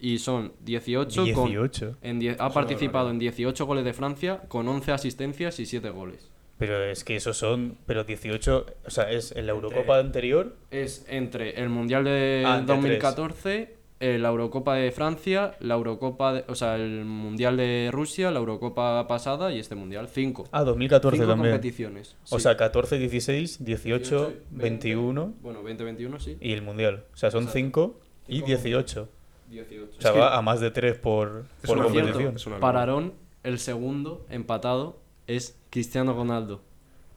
Y 0.01 0.19
son 0.19 0.53
18, 0.65 1.15
con... 1.35 1.47
18. 1.47 1.97
En 2.03 2.19
die- 2.19 2.37
ha 2.37 2.51
participado 2.51 3.11
en 3.11 3.21
18 3.21 3.65
goles 3.65 3.85
de 3.85 3.93
Francia 3.93 4.43
con 4.49 4.67
11 4.67 4.91
asistencias 4.91 5.61
y 5.61 5.67
7 5.67 5.91
goles. 5.91 6.29
Pero 6.59 6.83
es 6.85 7.05
que 7.05 7.15
esos 7.17 7.37
son, 7.37 7.77
pero 7.87 8.03
18, 8.05 8.67
o 8.87 8.91
sea, 8.91 9.11
es 9.13 9.31
en 9.33 9.47
la 9.47 9.53
Eurocopa 9.53 9.99
anterior. 9.99 10.57
Es 10.73 11.07
entre 11.09 11.61
el 11.61 11.69
Mundial 11.69 12.03
de 12.05 12.43
Ah, 12.47 12.59
entre 12.59 12.75
2014, 12.75 13.77
eh, 14.05 14.19
la 14.19 14.31
Eurocopa 14.31 14.75
de 14.75 14.91
Francia, 14.91 15.55
la 15.61 15.75
Eurocopa, 15.75 16.33
de- 16.35 16.45
o 16.49 16.55
sea, 16.57 16.75
el 16.77 17.05
Mundial 17.05 17.57
de 17.57 17.88
Rusia, 17.93 18.31
la 18.33 18.41
Eurocopa 18.41 19.07
pasada 19.07 19.53
y 19.53 19.59
este 19.61 19.75
Mundial. 19.77 20.09
Cinco. 20.09 20.45
Ah, 20.51 20.65
2014 20.65 21.17
Cinco 21.19 21.29
también. 21.31 21.53
competiciones. 21.55 22.17
O 22.31 22.37
sí. 22.38 22.43
sea, 22.43 22.57
14, 22.57 22.99
16, 22.99 23.65
18, 23.65 24.33
21 24.51 25.35
Bueno, 25.41 25.62
20-21 25.62 26.19
sí. 26.19 26.37
y 26.41 26.53
el 26.53 26.62
Mundial. 26.62 27.05
O 27.15 27.17
sea, 27.17 27.31
son 27.31 27.47
5 27.49 28.01
y 28.27 28.35
Cinco 28.37 28.47
18. 28.47 29.09
18. 29.51 29.85
O 29.85 30.01
sea, 30.01 30.11
Es 30.11 30.15
que- 30.15 30.21
va 30.21 30.37
a 30.37 30.43
más 30.43 30.61
de 30.61 30.71
3 30.71 30.97
por, 30.99 31.45
Es 31.62 31.69
por 31.69 31.81
competición. 31.83 32.35
es 32.37 32.47
una 32.47 32.57
locura. 32.57 32.61
Para 32.61 32.81
Aarón, 32.81 33.12
el 33.45 33.59
segundo 33.59 34.27
empatado 34.31 34.99
es 35.27 35.57
Cristiano 35.71 36.12
Ronaldo, 36.12 36.61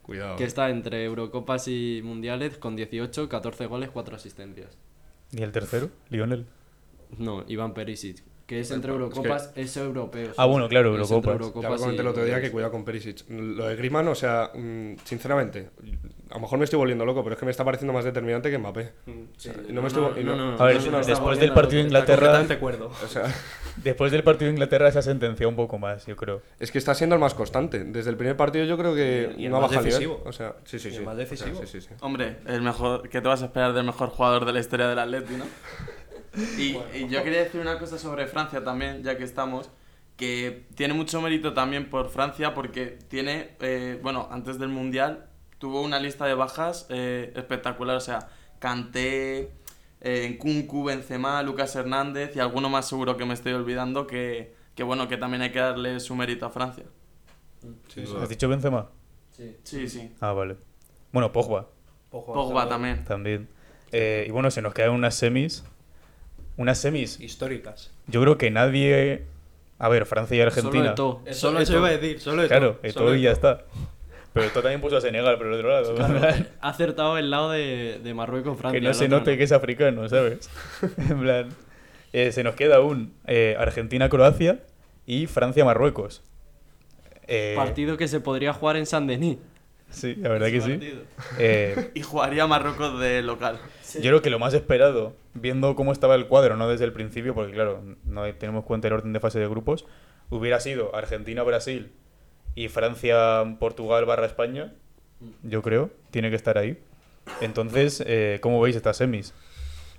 Cuidado. 0.02 0.36
que 0.36 0.44
está 0.44 0.70
entre 0.70 1.04
Eurocopas 1.04 1.66
y 1.68 2.00
Mundiales 2.04 2.58
con 2.58 2.76
18, 2.76 3.28
14 3.28 3.66
goles, 3.66 3.90
4 3.92 4.14
asistencias. 4.16 4.78
¿Y 5.32 5.42
el 5.42 5.50
tercero? 5.50 5.90
Lionel. 6.10 6.46
No, 7.18 7.44
Iván 7.48 7.74
Perisic. 7.74 8.22
Que 8.46 8.60
es 8.60 8.70
entre 8.70 8.92
Eurocopas, 8.92 9.50
es, 9.56 9.76
europeo. 9.76 10.30
Ah, 10.36 10.46
bueno, 10.46 10.68
claro, 10.68 10.94
Es 11.02 11.10
entre 11.10 11.32
Eurocopas. 11.32 11.62
Ya 11.64 11.68
lo 11.68 11.76
comenté 11.78 12.00
el 12.02 12.06
otro 12.06 12.22
día 12.24 12.34
que 12.34 12.46
Eurocopas. 12.46 12.52
cuidado 12.52 12.70
con 12.72 12.84
Perisic. 12.84 13.28
Lo 13.28 13.66
de 13.66 13.74
Griezmann, 13.74 14.06
o 14.06 14.14
sea, 14.14 14.52
mm, 14.54 14.98
sinceramente, 15.02 15.70
a 16.30 16.34
lo 16.34 16.40
mejor 16.42 16.56
me 16.60 16.64
estoy 16.64 16.78
volviendo 16.78 17.04
loco, 17.04 17.24
pero 17.24 17.34
es 17.34 17.40
que 17.40 17.44
me 17.44 17.50
está 17.50 17.64
pareciendo 17.64 17.92
más 17.92 18.04
determinante 18.04 18.48
que 18.48 18.56
Mbappé. 18.58 18.92
Sí, 19.36 19.50
Y 19.68 19.72
no 19.72 19.82
me 19.82 19.88
estoy- 19.88 20.20
y 20.20 20.22
no- 20.22 20.36
no, 20.36 20.52
no, 20.52 20.62
A 20.62 20.66
ver, 20.66 20.80
después 20.80 21.40
del 21.40 21.52
partido 21.54 21.78
de. 21.82 21.88
Inglaterra, 21.88 22.38
acuerdo. 22.48 22.92
O 23.04 23.08
sea, 23.08 23.24
después 23.82 24.12
del 24.12 24.22
partido 24.22 24.46
de 24.46 24.52
Inglaterra 24.52 24.92
se 24.92 25.00
ha 25.00 25.02
sentenciado 25.02 25.50
un 25.50 25.56
poco 25.56 25.78
más, 25.80 26.06
yo 26.06 26.14
creo. 26.14 26.40
es 26.60 26.70
que 26.70 26.78
está 26.78 26.94
siendo 26.94 27.16
el 27.16 27.20
más 27.20 27.34
constante. 27.34 27.82
Desde 27.82 28.10
el 28.10 28.16
primer 28.16 28.36
partido 28.36 28.64
yo 28.64 28.78
creo 28.78 28.94
que 28.94 29.34
Y 29.36 29.46
el 29.46 29.50
no 29.50 29.56
ha 29.56 29.60
bajado 29.62 29.82
decisivo. 29.82 30.22
O 30.24 30.30
sea, 30.32 30.54
sí, 30.64 30.78
sí, 30.78 30.92
sí. 30.92 30.98
el 30.98 31.02
más 31.04 31.14
O 31.14 31.16
sea, 31.16 31.24
decisivo. 31.28 31.60
sí, 31.62 31.66
sí, 31.66 31.80
sí. 31.80 31.88
Hombre, 32.00 32.36
el 32.46 32.62
mejor, 32.62 33.08
¿qué 33.08 33.20
te 33.20 33.26
vas 33.26 33.42
a 33.42 33.46
esperar 33.46 33.72
del 33.72 33.82
mejor 33.86 34.10
jugador 34.10 34.44
de 34.44 34.52
la 34.52 34.60
historia 34.60 34.86
del 34.86 35.00
Atleti, 35.00 35.34
no? 35.34 35.46
Y, 36.58 36.76
y 36.94 37.08
yo 37.08 37.22
quería 37.22 37.42
decir 37.44 37.60
una 37.60 37.78
cosa 37.78 37.98
sobre 37.98 38.26
Francia 38.26 38.62
también, 38.62 39.02
ya 39.02 39.16
que 39.16 39.24
estamos, 39.24 39.70
que 40.16 40.66
tiene 40.74 40.94
mucho 40.94 41.20
mérito 41.20 41.54
también 41.54 41.88
por 41.90 42.10
Francia 42.10 42.54
porque 42.54 42.98
tiene, 43.08 43.56
eh, 43.60 43.98
bueno, 44.02 44.28
antes 44.30 44.58
del 44.58 44.68
Mundial 44.68 45.26
tuvo 45.58 45.82
una 45.82 45.98
lista 45.98 46.26
de 46.26 46.34
bajas 46.34 46.86
eh, 46.90 47.32
espectacular, 47.34 47.96
o 47.96 48.00
sea, 48.00 48.28
Kanté, 48.58 49.52
eh, 50.00 50.28
Nkunku, 50.34 50.84
Benzema, 50.84 51.42
Lucas 51.42 51.74
Hernández 51.74 52.36
y 52.36 52.40
alguno 52.40 52.68
más 52.68 52.88
seguro 52.88 53.16
que 53.16 53.24
me 53.24 53.34
estoy 53.34 53.52
olvidando 53.52 54.06
que, 54.06 54.54
que 54.74 54.82
bueno, 54.82 55.08
que 55.08 55.16
también 55.16 55.42
hay 55.42 55.52
que 55.52 55.58
darle 55.58 56.00
su 56.00 56.14
mérito 56.14 56.46
a 56.46 56.50
Francia. 56.50 56.84
¿Has 58.20 58.28
dicho 58.28 58.48
Benzema? 58.48 58.90
Sí, 59.64 59.88
sí. 59.88 60.12
Ah, 60.20 60.32
vale. 60.32 60.56
Bueno, 61.12 61.32
Pogba 61.32 61.68
Pogba 62.10 62.68
también. 62.68 63.04
también. 63.04 63.48
Eh, 63.92 64.24
y 64.28 64.30
bueno, 64.30 64.50
se 64.50 64.62
nos 64.62 64.74
quedan 64.74 64.90
unas 64.90 65.14
semis. 65.14 65.64
Unas 66.56 66.78
semis. 66.78 67.20
Históricas. 67.20 67.90
Yo 68.06 68.20
creo 68.22 68.38
que 68.38 68.50
nadie. 68.50 69.24
A 69.78 69.88
ver, 69.88 70.06
Francia 70.06 70.36
y 70.36 70.40
Argentina. 70.40 70.94
Solo 70.96 71.22
solo 71.32 71.60
eso 71.60 71.76
iba 71.76 71.88
a 71.88 71.90
decir, 71.90 72.18
solo 72.20 72.42
eso. 72.42 72.48
Claro, 72.48 72.78
solo 72.82 72.92
todo 72.94 73.14
y 73.14 73.22
ya 73.22 73.30
está. 73.32 73.64
Pero 74.32 74.46
esto 74.46 74.60
también 74.62 74.80
puso 74.80 74.96
a 74.96 75.00
Senegal 75.00 75.36
por 75.38 75.46
el 75.46 75.54
otro 75.54 75.68
lado. 75.70 75.94
Ha 76.60 76.68
acertado 76.68 77.16
el 77.18 77.30
lado 77.30 77.50
de, 77.50 78.00
de 78.02 78.14
Marruecos, 78.14 78.58
Francia. 78.58 78.80
que 78.80 78.86
no 78.86 78.94
se 78.94 79.08
note 79.08 79.36
que 79.36 79.44
es 79.44 79.52
africano, 79.52 80.08
¿sabes? 80.08 80.50
en 81.10 81.20
plan. 81.20 81.48
eh, 82.12 82.32
se 82.32 82.42
nos 82.44 82.54
queda 82.54 82.76
aún 82.76 83.14
eh, 83.26 83.56
Argentina-Croacia 83.58 84.60
y 85.06 85.26
Francia-Marruecos. 85.26 86.22
Eh, 87.28 87.54
Partido 87.56 87.96
que 87.96 88.08
se 88.08 88.20
podría 88.20 88.52
jugar 88.52 88.76
en 88.76 88.86
San 88.86 89.06
Denis. 89.06 89.38
Sí, 89.90 90.14
la 90.16 90.28
verdad 90.28 90.48
que 90.48 90.60
sí. 90.60 90.78
Eh, 91.38 91.90
Y 91.94 92.02
jugaría 92.02 92.46
Marruecos 92.46 92.98
de 93.00 93.22
local. 93.22 93.58
Yo 93.94 94.00
creo 94.02 94.22
que 94.22 94.30
lo 94.30 94.38
más 94.38 94.52
esperado, 94.52 95.14
viendo 95.34 95.74
cómo 95.74 95.92
estaba 95.92 96.14
el 96.16 96.26
cuadro, 96.26 96.56
no 96.56 96.68
desde 96.68 96.84
el 96.84 96.92
principio, 96.92 97.34
porque 97.34 97.52
claro, 97.52 97.82
no 98.04 98.24
tenemos 98.34 98.64
cuenta 98.64 98.88
el 98.88 98.94
orden 98.94 99.12
de 99.12 99.20
fase 99.20 99.38
de 99.38 99.48
grupos, 99.48 99.86
hubiera 100.28 100.60
sido 100.60 100.94
Argentina-Brasil 100.94 101.92
y 102.54 102.68
Francia-Portugal 102.68 104.04
barra 104.04 104.26
España, 104.26 104.72
yo 105.42 105.62
creo, 105.62 105.90
tiene 106.10 106.30
que 106.30 106.36
estar 106.36 106.58
ahí. 106.58 106.78
Entonces, 107.40 108.02
eh, 108.06 108.38
¿cómo 108.42 108.60
veis 108.60 108.76
estas 108.76 108.98
semis? 108.98 109.32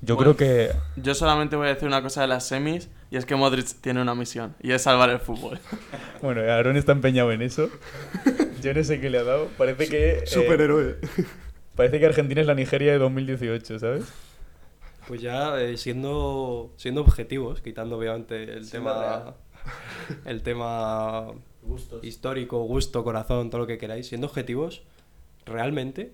Yo 0.01 0.15
Bueno. 0.15 0.35
creo 0.35 0.69
que... 0.69 0.71
Yo 1.01 1.15
solamente 1.15 1.55
voy 1.55 1.67
a 1.67 1.73
decir 1.73 1.87
una 1.87 2.03
cosa 2.03 2.21
de 2.21 2.27
las 2.27 2.47
semis 2.47 2.89
y 3.09 3.17
es 3.17 3.25
que 3.25 3.35
Modric 3.35 3.65
tiene 3.81 3.99
una 4.01 4.13
misión 4.13 4.55
y 4.61 4.71
es 4.73 4.83
salvar 4.83 5.09
el 5.09 5.19
fútbol. 5.19 5.59
Bueno, 6.21 6.41
Aaron 6.41 6.77
está 6.77 6.91
empeñado 6.93 7.31
en 7.31 7.41
eso. 7.43 7.69
Yo 8.61 8.73
no 8.73 8.83
sé 8.83 8.99
qué 8.99 9.09
le 9.09 9.19
ha 9.19 9.23
dado. 9.23 9.47
Parece 9.57 9.87
que... 9.89 10.11
eh, 10.19 10.25
Superhéroe. 10.27 10.97
parece 11.75 11.99
que 11.99 12.05
Argentina 12.05 12.41
es 12.41 12.47
la 12.47 12.55
Nigeria 12.55 12.91
de 12.91 12.97
2018, 12.99 13.79
¿sabes? 13.79 14.05
Pues 15.07 15.21
ya 15.21 15.59
eh, 15.61 15.77
siendo, 15.77 16.73
siendo 16.75 17.01
objetivos, 17.01 17.61
quitando 17.61 17.97
obviamente 17.97 18.43
el 18.43 18.65
Siendo 18.65 18.91
tema 18.91 19.35
el 20.25 20.41
tema 20.41 21.27
histórico, 22.01 22.59
gusto, 22.63 23.03
corazón, 23.03 23.49
todo 23.49 23.61
lo 23.61 23.67
que 23.67 23.77
queráis, 23.77 24.07
siendo 24.07 24.27
objetivos, 24.27 24.83
realmente 25.45 26.13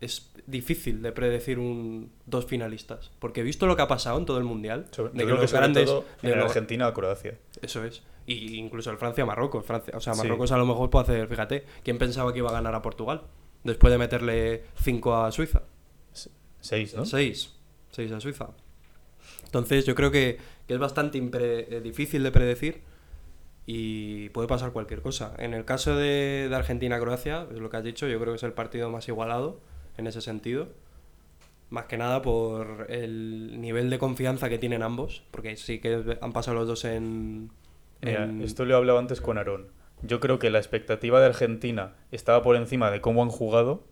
es 0.00 0.32
difícil 0.46 1.02
de 1.02 1.12
predecir 1.12 1.58
un 1.58 2.10
dos 2.26 2.46
finalistas, 2.46 3.10
porque 3.18 3.40
he 3.40 3.44
visto 3.44 3.66
lo 3.66 3.76
que 3.76 3.82
ha 3.82 3.88
pasado 3.88 4.18
en 4.18 4.24
todo 4.26 4.38
el 4.38 4.44
mundial, 4.44 4.86
Sobre- 4.90 5.12
de 5.12 5.26
que 5.26 5.38
que 5.40 5.46
grandes 5.52 5.86
todo 5.86 6.04
de 6.22 6.32
en 6.32 6.38
lo- 6.38 6.44
Argentina-Croacia. 6.46 7.34
eso 7.62 7.84
es. 7.84 8.02
Y 8.32 8.56
incluso 8.58 8.90
el 8.90 8.96
Francia-Marruecos. 8.98 9.64
Francia, 9.64 9.94
o 9.96 10.00
sea, 10.00 10.14
Sí. 10.14 10.20
Marruecos 10.20 10.52
a 10.52 10.56
lo 10.56 10.66
mejor 10.66 10.88
puede 10.90 11.02
hacer, 11.04 11.28
fíjate, 11.28 11.64
¿quién 11.82 11.98
pensaba 11.98 12.32
que 12.32 12.38
iba 12.38 12.50
a 12.50 12.52
ganar 12.52 12.74
a 12.74 12.82
Portugal? 12.82 13.22
Después 13.64 13.90
de 13.92 13.98
meterle 13.98 14.64
5 14.82 15.16
a 15.16 15.32
Suiza. 15.32 15.62
Seis, 16.60 16.94
¿no? 16.94 17.04
6. 17.06 17.54
6 17.90 18.12
a 18.12 18.20
Suiza. 18.20 18.48
Entonces 19.44 19.84
yo 19.86 19.94
creo 19.94 20.10
que, 20.10 20.38
que 20.68 20.74
es 20.74 20.78
bastante 20.80 21.18
impre- 21.20 21.66
eh, 21.68 21.80
difícil 21.82 22.22
de 22.22 22.30
predecir 22.30 22.82
y 23.66 24.28
puede 24.30 24.46
pasar 24.48 24.72
cualquier 24.72 25.00
cosa. 25.02 25.34
En 25.38 25.54
el 25.54 25.64
caso 25.64 25.96
de, 25.96 26.46
de 26.48 26.54
Argentina-Croacia, 26.54 27.46
es 27.52 27.58
lo 27.58 27.70
que 27.70 27.76
has 27.78 27.84
dicho, 27.84 28.06
yo 28.08 28.18
creo 28.20 28.32
que 28.32 28.36
es 28.36 28.42
el 28.42 28.52
partido 28.52 28.90
más 28.90 29.08
igualado 29.08 29.60
en 29.96 30.06
ese 30.06 30.20
sentido. 30.20 30.68
Más 31.70 31.86
que 31.86 31.96
nada 31.96 32.20
por 32.22 32.86
el 32.90 33.60
nivel 33.60 33.90
de 33.90 33.98
confianza 33.98 34.48
que 34.48 34.58
tienen 34.58 34.82
ambos, 34.82 35.22
porque 35.30 35.56
sí 35.56 35.78
que 35.80 36.18
han 36.20 36.32
pasado 36.32 36.56
los 36.58 36.66
dos 36.68 36.84
en... 36.84 37.50
Mira, 38.02 38.24
en- 38.24 38.42
esto 38.42 38.64
lo 38.64 38.74
he 38.74 38.76
hablado 38.76 38.98
antes 38.98 39.20
con 39.20 39.38
Aarón. 39.38 39.68
Yo 40.02 40.20
creo 40.20 40.38
que 40.38 40.50
la 40.50 40.58
expectativa 40.58 41.20
de 41.20 41.26
Argentina 41.26 41.94
estaba 42.10 42.42
por 42.42 42.56
encima 42.56 42.90
de 42.90 43.00
cómo 43.00 43.22
han 43.22 43.28
jugado 43.28 43.82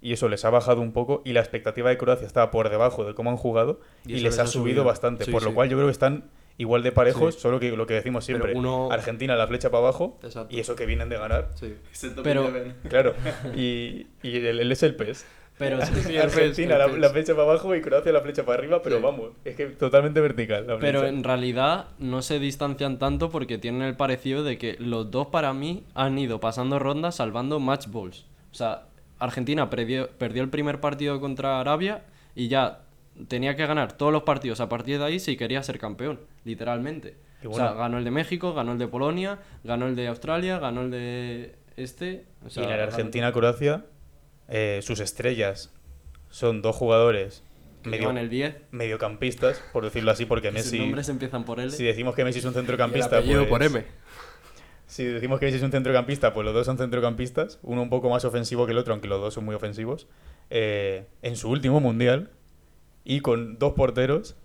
y 0.00 0.12
eso 0.12 0.28
les 0.28 0.44
ha 0.44 0.50
bajado 0.50 0.80
un 0.80 0.92
poco 0.92 1.20
y 1.24 1.32
la 1.34 1.40
expectativa 1.40 1.90
de 1.90 1.98
Croacia 1.98 2.26
estaba 2.26 2.50
por 2.50 2.70
debajo 2.70 3.04
de 3.04 3.14
cómo 3.14 3.30
han 3.30 3.36
jugado 3.36 3.80
Y 4.06 4.14
les 4.14 4.22
les 4.22 4.38
ha 4.38 4.46
subido, 4.46 4.62
subido. 4.64 4.84
bastante, 4.84 5.24
Sí, 5.26 5.30
por 5.30 5.42
lo 5.42 5.52
cual 5.54 5.68
yo 5.68 5.76
creo 5.76 5.86
que 5.88 5.92
están 5.92 6.24
igual 6.56 6.82
de 6.82 6.92
parejos, 6.92 7.34
Sí. 7.34 7.40
solo 7.40 7.58
que 7.60 7.70
lo 7.76 7.86
que 7.86 7.94
decimos 7.94 8.24
siempre, 8.24 8.54
uno- 8.54 8.88
Argentina 8.90 9.34
la 9.36 9.46
flecha 9.46 9.70
para 9.70 9.80
abajo 9.82 10.18
Exacto. 10.22 10.54
y 10.54 10.60
eso 10.60 10.76
que 10.76 10.86
vienen 10.86 11.08
de 11.08 11.18
ganar, 11.18 11.50
Sí. 11.54 11.74
Pero- 12.22 12.50
claro, 12.88 13.14
y, 13.56 14.06
y 14.22 14.36
él, 14.36 14.60
él 14.60 14.72
es 14.72 14.82
el 14.82 14.94
pez. 14.94 15.26
Pero 15.56 15.78
Argentina 16.22 16.76
la, 16.78 16.88
la 16.88 17.10
flecha 17.10 17.32
para 17.34 17.44
abajo 17.50 17.74
y 17.76 17.80
Croacia 17.80 18.12
la 18.12 18.20
flecha 18.20 18.44
para 18.44 18.58
arriba, 18.58 18.82
pero 18.82 19.00
vamos, 19.00 19.30
es 19.44 19.54
que 19.54 19.66
totalmente 19.66 20.20
vertical. 20.20 20.66
la 20.66 20.78
Pero 20.78 21.06
en 21.06 21.22
realidad 21.22 21.86
no 21.98 22.22
se 22.22 22.38
distancian 22.40 22.98
tanto 22.98 23.30
porque 23.30 23.58
tienen 23.58 23.82
el 23.82 23.96
parecido 23.96 24.42
de 24.42 24.58
que 24.58 24.76
los 24.80 25.10
dos 25.10 25.28
para 25.28 25.52
mí 25.52 25.84
han 25.94 26.18
ido 26.18 26.40
pasando 26.40 26.78
rondas 26.78 27.16
salvando 27.16 27.60
match 27.60 27.86
balls. 27.88 28.26
O 28.50 28.54
sea, 28.54 28.84
Argentina 29.20 29.70
perdió, 29.70 30.08
perdió 30.10 30.42
el 30.42 30.50
primer 30.50 30.80
partido 30.80 31.20
contra 31.20 31.60
Arabia 31.60 32.02
y 32.34 32.48
ya 32.48 32.80
tenía 33.28 33.54
que 33.54 33.64
ganar 33.66 33.92
todos 33.92 34.12
los 34.12 34.24
partidos 34.24 34.60
a 34.60 34.68
partir 34.68 34.98
de 34.98 35.04
ahí 35.04 35.20
si 35.20 35.36
quería 35.36 35.62
ser 35.62 35.78
campeón, 35.78 36.18
literalmente. 36.44 37.14
O 37.46 37.54
sea, 37.54 37.74
ganó 37.74 37.98
el 37.98 38.04
de 38.04 38.10
México, 38.10 38.54
ganó 38.54 38.72
el 38.72 38.78
de 38.78 38.88
Polonia, 38.88 39.38
ganó 39.62 39.86
el 39.86 39.94
de 39.94 40.08
Australia, 40.08 40.58
ganó 40.58 40.80
el 40.82 40.90
de 40.90 41.54
este. 41.76 42.24
O 42.44 42.48
sea, 42.50 42.64
y 42.64 42.66
ganó- 42.66 42.82
Argentina-Croacia, 42.84 43.84
eh, 44.48 44.80
sus 44.82 45.00
estrellas 45.00 45.72
son 46.30 46.62
dos 46.62 46.76
jugadores 46.76 47.42
que 47.82 47.90
medio, 47.90 48.02
llevan 48.02 48.18
el 48.18 48.30
10. 48.30 48.56
mediocampistas, 48.70 49.62
por 49.72 49.84
decirlo 49.84 50.10
así, 50.10 50.24
porque 50.26 50.48
que 50.52 50.62
sus 50.62 50.72
Messi. 50.72 50.78
nombres 50.78 51.08
empiezan 51.08 51.44
por 51.44 51.60
L. 51.60 51.70
Si 51.70 51.84
decimos 51.84 52.14
que 52.14 52.24
Messi 52.24 52.38
es 52.40 52.44
un 52.44 52.50
Y 52.50 52.54
el 52.54 52.60
centrocampista, 52.60 53.22
pues, 53.22 53.46
por 53.48 53.62
M. 53.62 53.84
Si 54.86 55.04
decimos 55.04 55.40
que 55.40 55.46
Messi 55.46 55.58
es 55.58 55.62
un 55.64 55.70
centrocampista, 55.72 56.32
pues 56.34 56.44
los 56.44 56.54
dos 56.54 56.66
son 56.66 56.76
centrocampistas, 56.78 57.58
uno 57.62 57.82
un 57.82 57.90
poco 57.90 58.10
más 58.10 58.24
ofensivo 58.24 58.66
que 58.66 58.72
el 58.72 58.78
otro, 58.78 58.92
aunque 58.92 59.08
los 59.08 59.20
dos 59.20 59.34
son 59.34 59.44
muy 59.44 59.54
ofensivos. 59.54 60.06
eh, 60.50 61.06
en 61.22 61.36
su 61.36 61.48
último 61.50 61.80
mundial 61.80 62.30
y 63.02 63.20
con 63.20 63.58
dos 63.58 63.72
porteros 63.72 64.36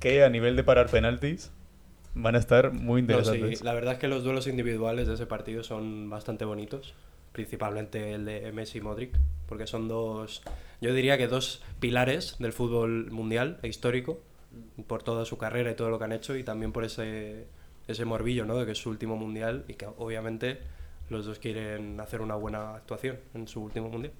que 0.00 0.24
a 0.24 0.30
nivel 0.30 0.56
de 0.56 0.64
parar 0.64 0.88
penaltis 0.88 1.52
van 2.14 2.34
a 2.34 2.38
estar 2.38 2.72
muy 2.72 3.02
No, 3.02 3.12
interesantes. 3.12 3.58
sí, 3.58 3.64
la 3.64 3.74
verdad 3.74 3.94
es 3.94 3.98
que 3.98 4.08
los 4.08 4.24
duelos 4.24 4.46
individuales 4.46 5.06
de 5.06 5.14
ese 5.14 5.26
partido 5.26 5.62
son 5.62 6.08
bastante 6.10 6.44
bonitos, 6.46 6.94
principalmente 7.34 8.14
el 8.14 8.24
de 8.24 8.52
Messi 8.52 8.78
y 8.78 8.80
Modric, 8.80 9.18
porque 9.48 9.66
son 9.66 9.88
dos, 9.88 10.42
yo 10.80 10.94
diría 10.94 11.18
que 11.18 11.26
dos 11.26 11.62
pilares 11.80 12.36
del 12.38 12.52
fútbol 12.52 13.10
mundial 13.10 13.58
e 13.62 13.68
histórico, 13.68 14.20
por 14.86 15.02
toda 15.02 15.24
su 15.24 15.36
carrera 15.36 15.72
y 15.72 15.74
todo 15.74 15.90
lo 15.90 15.98
que 15.98 16.04
han 16.04 16.12
hecho, 16.12 16.36
y 16.36 16.44
también 16.44 16.70
por 16.70 16.84
ese, 16.84 17.48
ese 17.88 18.04
morbillo, 18.04 18.46
¿no? 18.46 18.56
De 18.56 18.66
que 18.66 18.72
es 18.72 18.78
su 18.78 18.88
último 18.88 19.16
mundial 19.16 19.64
y 19.66 19.74
que 19.74 19.86
obviamente 19.86 20.60
los 21.10 21.26
dos 21.26 21.40
quieren 21.40 21.98
hacer 21.98 22.20
una 22.20 22.36
buena 22.36 22.76
actuación 22.76 23.18
en 23.34 23.48
su 23.48 23.60
último 23.60 23.88
mundial. 23.88 24.14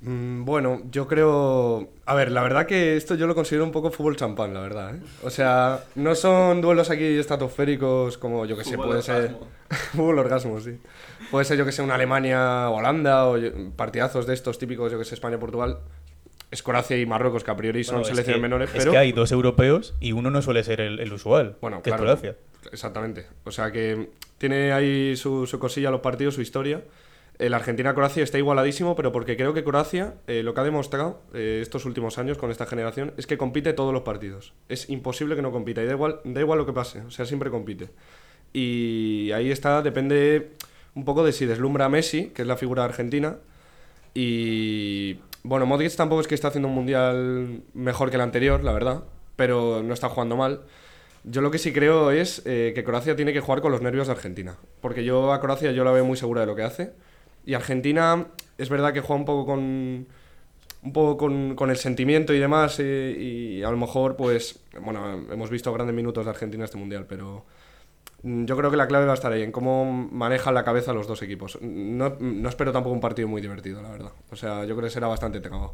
Mm, 0.00 0.44
Bueno, 0.44 0.82
yo 0.90 1.06
creo. 1.08 1.88
A 2.04 2.14
ver, 2.14 2.30
la 2.30 2.42
verdad 2.42 2.66
que 2.66 2.96
esto 2.96 3.14
yo 3.14 3.26
lo 3.26 3.34
considero 3.34 3.64
un 3.64 3.72
poco 3.72 3.90
fútbol 3.90 4.16
champán, 4.16 4.52
la 4.52 4.60
verdad. 4.60 4.96
¿eh? 4.96 5.00
O 5.22 5.30
sea, 5.30 5.84
no 5.94 6.14
son 6.14 6.60
duelos 6.60 6.90
aquí 6.90 7.04
estratosféricos 7.04 8.18
como 8.18 8.44
yo 8.44 8.56
que 8.56 8.64
sé, 8.64 8.76
puede 8.76 9.00
ser. 9.02 9.34
fútbol 9.92 10.18
orgasmo, 10.18 10.60
sí. 10.60 10.78
Puede 11.30 11.44
ser 11.46 11.56
yo 11.56 11.64
que 11.64 11.72
sé, 11.72 11.80
una 11.82 11.94
Alemania-Holanda 11.94 13.26
o 13.26 13.36
partidazos 13.76 14.26
de 14.26 14.34
estos 14.34 14.58
típicos, 14.58 14.92
yo 14.92 14.98
que 14.98 15.04
sé, 15.04 15.14
España-Portugal. 15.14 15.78
Es 16.50 16.62
Croacia 16.62 16.96
y 16.98 17.06
Marruecos, 17.06 17.42
que 17.42 17.50
a 17.50 17.56
priori 17.56 17.82
son 17.82 17.94
Bueno, 17.96 18.02
es 18.02 18.08
selecciones 18.08 18.36
que- 18.38 18.42
menores, 18.42 18.70
es 18.70 18.76
pero. 18.78 18.92
que 18.92 18.98
hay 18.98 19.12
dos 19.12 19.32
europeos 19.32 19.94
y 20.00 20.12
uno 20.12 20.30
no 20.30 20.40
suele 20.42 20.62
ser 20.62 20.80
el, 20.80 21.00
el 21.00 21.12
usual, 21.12 21.56
Bueno, 21.60 21.78
que 21.82 21.90
claro. 21.90 22.04
es 22.04 22.20
Croacia. 22.20 22.36
Exactamente. 22.70 23.26
O 23.44 23.50
sea 23.50 23.72
que 23.72 24.10
tiene 24.38 24.72
ahí 24.72 25.16
su, 25.16 25.46
su 25.46 25.58
cosilla 25.58 25.90
los 25.90 26.00
partidos, 26.00 26.34
su 26.34 26.42
historia. 26.42 26.82
El 27.38 27.52
Argentina-Croacia 27.52 28.22
está 28.22 28.38
igualadísimo, 28.38 28.94
pero 28.94 29.10
porque 29.10 29.36
creo 29.36 29.54
que 29.54 29.64
Croacia 29.64 30.14
eh, 30.26 30.42
lo 30.42 30.54
que 30.54 30.60
ha 30.60 30.64
demostrado 30.64 31.20
eh, 31.34 31.58
estos 31.62 31.84
últimos 31.84 32.18
años 32.18 32.38
con 32.38 32.50
esta 32.50 32.66
generación 32.66 33.12
es 33.16 33.26
que 33.26 33.36
compite 33.36 33.72
todos 33.72 33.92
los 33.92 34.02
partidos. 34.02 34.54
Es 34.68 34.88
imposible 34.88 35.34
que 35.34 35.42
no 35.42 35.50
compita 35.50 35.82
y 35.82 35.86
da 35.86 35.92
igual, 35.92 36.20
da 36.24 36.40
igual 36.40 36.58
lo 36.58 36.66
que 36.66 36.72
pase, 36.72 37.00
o 37.00 37.10
sea, 37.10 37.26
siempre 37.26 37.50
compite. 37.50 37.90
Y 38.52 39.32
ahí 39.32 39.50
está, 39.50 39.82
depende 39.82 40.52
un 40.94 41.04
poco 41.04 41.24
de 41.24 41.32
si 41.32 41.44
deslumbra 41.44 41.86
a 41.86 41.88
Messi, 41.88 42.26
que 42.28 42.42
es 42.42 42.48
la 42.48 42.56
figura 42.56 42.84
argentina, 42.84 43.38
y 44.14 45.18
bueno, 45.42 45.66
Modric 45.66 45.94
tampoco 45.96 46.20
es 46.20 46.28
que 46.28 46.36
está 46.36 46.48
haciendo 46.48 46.68
un 46.68 46.74
mundial 46.74 47.62
mejor 47.74 48.10
que 48.10 48.16
el 48.16 48.22
anterior, 48.22 48.62
la 48.62 48.72
verdad, 48.72 49.02
pero 49.36 49.82
no 49.82 49.92
está 49.92 50.08
jugando 50.08 50.36
mal. 50.36 50.62
Yo 51.24 51.40
lo 51.40 51.50
que 51.50 51.58
sí 51.58 51.72
creo 51.72 52.10
es 52.10 52.42
eh, 52.44 52.72
que 52.74 52.84
Croacia 52.84 53.16
tiene 53.16 53.32
que 53.32 53.40
jugar 53.40 53.60
con 53.60 53.72
los 53.72 53.82
nervios 53.82 54.06
de 54.06 54.12
Argentina, 54.12 54.56
porque 54.80 55.04
yo 55.04 55.32
a 55.32 55.40
Croacia 55.40 55.72
yo 55.72 55.82
la 55.84 55.90
veo 55.90 56.04
muy 56.04 56.16
segura 56.16 56.42
de 56.42 56.46
lo 56.46 56.54
que 56.54 56.62
hace. 56.62 56.92
Y 57.46 57.54
Argentina 57.54 58.26
es 58.58 58.68
verdad 58.68 58.92
que 58.92 59.00
juega 59.00 59.20
un 59.20 59.24
poco 59.26 59.46
con 59.46 60.06
un 60.82 60.92
poco 60.92 61.16
con, 61.16 61.54
con 61.54 61.70
el 61.70 61.76
sentimiento 61.78 62.34
y 62.34 62.38
demás 62.38 62.78
eh, 62.78 63.16
y 63.18 63.62
a 63.62 63.70
lo 63.70 63.76
mejor 63.78 64.16
pues 64.16 64.60
bueno 64.82 65.14
hemos 65.32 65.48
visto 65.48 65.72
grandes 65.72 65.96
minutos 65.96 66.26
de 66.26 66.30
Argentina 66.30 66.62
este 66.64 66.76
mundial 66.76 67.06
pero 67.08 67.46
mm, 68.22 68.44
yo 68.44 68.54
creo 68.54 68.70
que 68.70 68.76
la 68.76 68.86
clave 68.86 69.06
va 69.06 69.12
a 69.12 69.14
estar 69.14 69.32
ahí 69.32 69.40
en 69.42 69.50
cómo 69.50 69.86
manejan 70.12 70.52
la 70.52 70.62
cabeza 70.62 70.92
los 70.92 71.06
dos 71.06 71.22
equipos. 71.22 71.58
No, 71.62 72.16
no 72.20 72.48
espero 72.50 72.70
tampoco 72.70 72.92
un 72.94 73.00
partido 73.00 73.28
muy 73.28 73.40
divertido 73.40 73.80
la 73.80 73.90
verdad. 73.90 74.12
O 74.30 74.36
sea 74.36 74.64
yo 74.66 74.74
creo 74.76 74.86
que 74.88 74.90
será 74.92 75.06
bastante 75.06 75.40
tecado. 75.40 75.72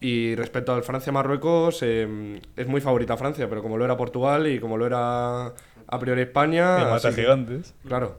Y 0.00 0.34
respecto 0.34 0.72
al 0.74 0.82
Francia-Marruecos 0.82 1.80
eh, 1.82 2.40
es 2.56 2.66
muy 2.66 2.80
favorita 2.80 3.16
Francia 3.16 3.48
pero 3.48 3.62
como 3.62 3.76
lo 3.78 3.84
era 3.84 3.96
Portugal 3.96 4.46
y 4.48 4.58
como 4.58 4.76
lo 4.78 4.86
era 4.86 5.46
a 5.92 5.98
priori 6.00 6.22
España 6.22 6.76
Que 6.78 6.84
mata 6.90 7.10
que- 7.10 7.22
gigantes. 7.22 7.74
claro 7.86 8.18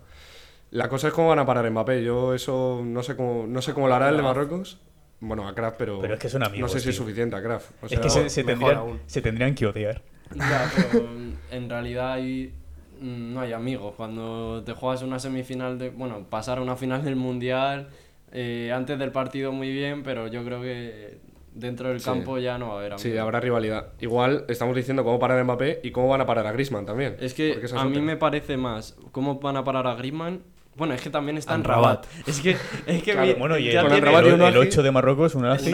la 0.71 0.89
cosa 0.89 1.07
es 1.09 1.13
cómo 1.13 1.29
van 1.29 1.39
a 1.39 1.45
parar 1.45 1.69
Mbappé. 1.69 2.03
Yo 2.03 2.33
eso 2.33 2.81
no 2.83 3.03
sé 3.03 3.15
cómo, 3.15 3.45
no 3.47 3.61
sé 3.61 3.73
cómo 3.73 3.87
lo 3.87 3.95
hará 3.95 4.09
el 4.09 4.17
de 4.17 4.23
Marruecos. 4.23 4.79
Bueno, 5.19 5.47
a 5.47 5.53
Kraft, 5.53 5.75
pero, 5.77 5.99
Pero 6.01 6.15
es 6.15 6.19
que 6.19 6.29
son 6.29 6.41
amigos, 6.43 6.71
no 6.71 6.73
sé 6.73 6.79
si 6.83 6.89
es 6.89 6.95
suficiente 6.95 7.35
a 7.35 7.43
Kraft. 7.43 7.71
O 7.83 7.85
Es 7.85 7.99
que 7.99 8.09
se, 8.09 8.27
se 8.29 8.43
tendrían, 8.43 8.99
se 9.05 9.21
tendrían 9.21 9.53
que 9.53 9.67
odiar. 9.67 10.01
Ya, 10.35 10.71
pero 10.91 11.03
mm, 11.07 11.33
en 11.51 11.69
realidad 11.69 12.13
hay, 12.13 12.51
mm, 12.99 13.33
no 13.33 13.41
hay 13.41 13.53
amigos. 13.53 13.93
Cuando 13.95 14.63
te 14.65 14.73
juegas 14.73 15.03
una 15.03 15.19
semifinal 15.19 15.77
de. 15.77 15.89
Bueno, 15.91 16.25
pasar 16.29 16.57
a 16.57 16.61
una 16.61 16.75
final 16.75 17.03
del 17.03 17.15
mundial. 17.15 17.89
eh, 18.31 18.71
antes 18.73 18.97
del 18.97 19.11
partido 19.11 19.51
muy 19.51 19.69
bien, 19.71 20.03
pero 20.03 20.27
yo 20.27 20.43
creo 20.45 20.61
que 20.61 21.19
dentro 21.53 21.89
del 21.89 21.99
Sí. 21.99 22.05
campo 22.05 22.37
ya 22.39 22.57
no 22.57 22.69
va 22.69 22.73
a 22.75 22.77
haber 22.77 22.93
amigos. 22.93 23.01
Sí, 23.01 23.17
habrá 23.17 23.41
rivalidad. 23.41 23.89
Igual 23.99 24.45
estamos 24.47 24.73
diciendo 24.75 25.03
cómo 25.03 25.19
parar 25.19 25.37
a 25.37 25.43
Mbappé 25.43 25.81
y 25.83 25.91
cómo 25.91 26.07
van 26.07 26.21
a 26.21 26.25
parar 26.25 26.47
a 26.47 26.51
Griezmann 26.53 26.85
también. 26.85 27.17
Es 27.19 27.33
que 27.33 27.61
a 27.75 27.83
mí 27.85 27.99
me 28.01 28.15
parece 28.15 28.55
más 28.57 28.97
cómo 29.11 29.39
van 29.41 29.57
a 29.57 29.63
parar 29.65 29.85
a 29.85 29.95
Griezmann. 29.95 30.41
Bueno, 30.75 30.93
es 30.93 31.01
que 31.01 31.09
también 31.09 31.37
está 31.37 31.53
en. 31.55 31.63
Rabat. 31.65 32.05
Es 32.25 32.39
que, 32.39 32.51
es 32.87 33.03
que 33.03 33.11
Claro, 33.11 33.27
mi- 33.27 33.33
Bueno, 33.33 33.57
y 33.57 33.69
el, 33.69 33.77
el- 33.85 33.91
el 34.07 34.41
Aji. 34.41 34.57
8 34.57 34.83
de 34.83 34.91
Marruecos, 34.91 35.35
un 35.35 35.59
sí. 35.59 35.71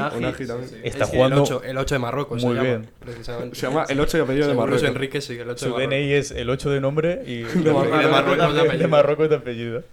está 0.83 1.05
jugando 1.05 1.35
el 1.37 1.41
8, 1.43 1.61
el 1.63 1.77
8 1.77 1.95
de 1.95 1.99
Marruecos. 1.99 2.43
muy 2.43 2.55
se 2.55 2.63
llama, 2.63 2.77
bien. 2.77 2.89
precisamente. 2.99 3.55
Se 3.55 3.67
llama 3.67 3.85
el 3.87 3.99
8 3.99 4.17
y 4.17 4.21
apellido 4.21 4.47
de 4.47 4.53
Marruecos. 4.55 4.83
Enrique, 4.83 5.21
sí, 5.21 5.33
el 5.37 5.49
8 5.49 5.57
Su 5.59 5.65
de 5.65 5.71
Marruecos. 5.71 5.93
DNI 5.93 6.13
es 6.13 6.31
el 6.31 6.49
8 6.49 6.69
de 6.71 6.81
nombre 6.81 7.21
y 7.27 7.37
De 7.43 7.71
Marruecos 7.71 7.99
de 7.99 8.07
Marruecos 8.07 8.53
de 8.55 8.59
apellido. 8.61 8.77
de 8.79 8.87
Marruecos 8.87 9.29
de 9.29 9.35
apellido. 9.35 9.83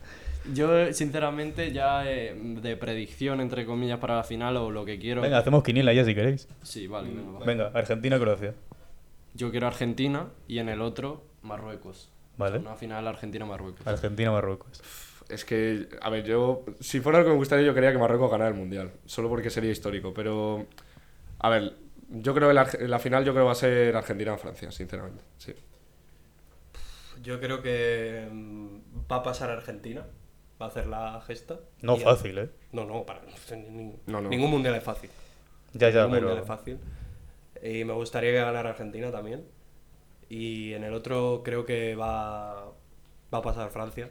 Yo, 0.52 0.92
sinceramente, 0.92 1.72
ya 1.72 2.10
eh, 2.10 2.34
de 2.36 2.76
predicción, 2.76 3.40
entre 3.40 3.64
comillas, 3.66 3.98
para 3.98 4.16
la 4.16 4.24
final 4.24 4.56
o 4.56 4.70
lo 4.70 4.84
que 4.84 4.98
quiero. 4.98 5.20
Venga, 5.22 5.38
hacemos 5.38 5.62
quiniela 5.62 5.92
ya 5.92 6.04
si 6.04 6.14
queréis. 6.14 6.48
Sí, 6.62 6.86
vale, 6.86 7.08
venga, 7.10 7.38
va. 7.40 7.44
Venga, 7.46 7.70
Argentina-Croacia. 7.74 8.54
Yo 9.34 9.50
quiero 9.50 9.66
Argentina 9.66 10.28
y 10.48 10.58
en 10.58 10.68
el 10.68 10.80
otro, 10.82 11.24
Marruecos. 11.42 12.10
Vale. 12.36 12.58
Una 12.58 12.74
final 12.76 13.06
Argentina-Marruecos. 13.06 13.86
Argentina-Marruecos. 13.86 14.82
Es 15.28 15.44
que, 15.44 15.88
a 16.02 16.10
ver, 16.10 16.24
yo. 16.24 16.64
Si 16.80 17.00
fuera 17.00 17.18
lo 17.20 17.24
que 17.24 17.30
me 17.30 17.36
gustaría, 17.36 17.64
yo 17.64 17.74
quería 17.74 17.92
que 17.92 17.98
Marruecos 17.98 18.30
ganara 18.30 18.50
el 18.50 18.56
mundial. 18.56 18.92
Solo 19.06 19.28
porque 19.28 19.50
sería 19.50 19.70
histórico. 19.70 20.12
Pero. 20.12 20.66
A 21.38 21.48
ver, 21.48 21.74
yo 22.10 22.34
creo 22.34 22.48
que 22.48 22.54
la, 22.54 22.68
la 22.88 22.98
final 22.98 23.24
yo 23.24 23.32
creo 23.32 23.46
va 23.46 23.52
a 23.52 23.56
ser 23.56 23.94
Argentina-Francia, 23.96 24.70
sinceramente. 24.72 25.22
Sí. 25.38 25.54
Yo 27.22 27.40
creo 27.40 27.62
que 27.62 28.28
mm, 28.30 28.66
va 29.10 29.16
a 29.16 29.22
pasar 29.22 29.50
Argentina. 29.50 30.04
Va 30.60 30.66
a 30.66 30.68
hacer 30.68 30.86
la 30.86 31.20
gesta. 31.26 31.58
No 31.82 31.96
fácil, 31.96 32.38
¿eh? 32.38 32.50
No, 32.72 32.84
no, 32.84 33.04
para, 33.04 33.22
ni- 33.56 33.96
No, 34.06 34.20
no. 34.20 34.28
ningún 34.28 34.50
mundial 34.50 34.74
es 34.76 34.84
fácil. 34.84 35.10
Ya, 35.72 35.90
ya, 35.90 36.02
ningún 36.06 36.20
mundial 36.20 36.38
es 36.42 36.46
fácil. 36.46 36.78
Y 37.62 37.84
me 37.84 37.92
gustaría 37.94 38.30
que 38.30 38.36
ganara 38.38 38.70
Argentina 38.70 39.10
también. 39.10 39.44
Y 40.28 40.72
en 40.74 40.84
el 40.84 40.94
otro 40.94 41.42
creo 41.44 41.64
que 41.64 41.94
va, 41.94 42.66
va 43.32 43.38
a 43.38 43.42
pasar 43.42 43.70
Francia. 43.70 44.10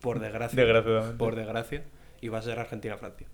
Por 0.00 0.18
desgracia. 0.20 0.56
Por 1.18 1.34
desgracia. 1.36 1.84
Y 2.20 2.28
va 2.28 2.38
a 2.38 2.42
ser 2.42 2.58
Argentina-Francia. 2.58 3.26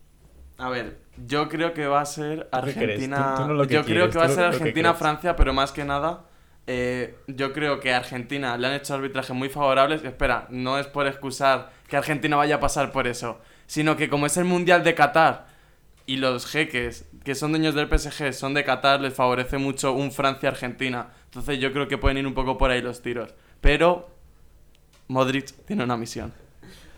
A 0.58 0.70
ver, 0.70 0.98
yo 1.26 1.48
creo 1.48 1.74
que 1.74 1.86
va 1.86 2.00
a 2.00 2.06
ser. 2.06 2.48
Argentina. 2.52 3.34
Tú- 3.36 3.42
tú 3.42 3.48
no 3.48 3.54
lo 3.54 3.66
que 3.66 3.74
yo 3.74 3.84
creo 3.84 4.10
que 4.10 4.18
va 4.18 4.24
a 4.24 4.28
ser 4.28 4.44
Argentina-Francia, 4.62 5.36
pero 5.36 5.52
más 5.52 5.72
que 5.72 5.84
nada, 5.84 6.24
eh, 6.66 7.14
yo 7.26 7.52
creo 7.52 7.78
que 7.80 7.92
a 7.92 7.98
Argentina 7.98 8.56
le 8.56 8.66
han 8.68 8.72
hecho 8.74 8.94
arbitrajes 8.94 9.34
muy 9.36 9.48
favorables. 9.50 10.02
Espera, 10.04 10.46
no 10.50 10.78
es 10.78 10.86
por 10.86 11.06
excusar 11.06 11.70
que 11.88 11.96
Argentina 11.96 12.36
vaya 12.36 12.54
a 12.56 12.60
pasar 12.60 12.90
por 12.90 13.06
eso, 13.06 13.38
sino 13.66 13.96
que 13.96 14.08
como 14.08 14.26
es 14.26 14.36
el 14.38 14.44
Mundial 14.44 14.82
de 14.82 14.94
Qatar 14.94 15.46
y 16.06 16.16
los 16.16 16.46
jeques 16.46 17.06
que 17.24 17.34
son 17.34 17.50
dueños 17.50 17.74
del 17.74 17.88
PSG 17.88 18.32
son 18.32 18.54
de 18.54 18.64
Qatar, 18.64 19.00
les 19.00 19.12
favorece 19.12 19.58
mucho 19.58 19.92
un 19.92 20.10
Francia-Argentina. 20.12 21.08
Entonces 21.36 21.60
yo 21.60 21.70
creo 21.70 21.86
que 21.86 21.98
pueden 21.98 22.16
ir 22.16 22.26
un 22.26 22.32
poco 22.32 22.56
por 22.56 22.70
ahí 22.70 22.80
los 22.80 23.02
tiros. 23.02 23.34
Pero 23.60 24.08
Modric 25.08 25.52
tiene 25.66 25.84
una 25.84 25.96
misión. 25.98 26.32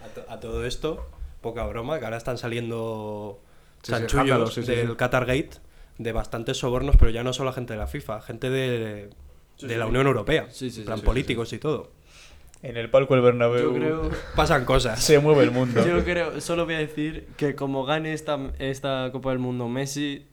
A, 0.04 0.08
to- 0.14 0.24
a 0.32 0.38
todo 0.38 0.64
esto, 0.64 1.08
poca 1.40 1.66
broma, 1.66 1.98
que 1.98 2.04
ahora 2.04 2.16
están 2.16 2.38
saliendo 2.38 3.40
Sí, 3.82 3.90
chanchullos 3.92 4.12
escándalos, 4.12 4.54
sí, 4.54 4.62
sí, 4.62 4.70
del 4.70 4.88
sí. 4.90 4.94
Qatar 4.96 5.26
Gate 5.26 5.50
de 5.98 6.12
bastantes 6.12 6.56
sobornos, 6.56 6.96
pero 6.96 7.10
ya 7.10 7.24
no 7.24 7.32
solo 7.32 7.52
gente 7.52 7.72
de 7.72 7.78
la 7.80 7.88
FIFA, 7.88 8.20
gente 8.20 8.48
de, 8.48 9.10
de 9.60 9.76
la 9.76 9.86
Unión 9.86 10.06
Europea, 10.06 10.46
Sí, 10.50 10.70
sí, 10.70 10.80
en 10.80 10.86
plan 10.86 10.98
sí, 10.98 11.02
sí, 11.02 11.06
políticos 11.06 11.52
y 11.52 11.58
todo. 11.58 11.90
En 12.62 12.76
el 12.76 12.90
palco 12.90 13.14
del 13.14 13.22
Bernabéu 13.24 13.72
Yo 13.72 13.74
creo, 13.74 14.10
Pasan 14.36 14.64
cosas. 14.64 15.02
se 15.02 15.18
mueve 15.18 15.42
el 15.42 15.50
mundo. 15.50 15.84
yo 15.84 16.04
creo, 16.04 16.40
solo 16.40 16.64
voy 16.64 16.74
a 16.74 16.78
decir 16.78 17.26
que 17.36 17.56
como 17.56 17.84
gane 17.84 18.12
esta, 18.12 18.38
esta 18.60 19.10
Copa 19.10 19.30
del 19.30 19.40
Mundo 19.40 19.66
Messi, 19.68 20.26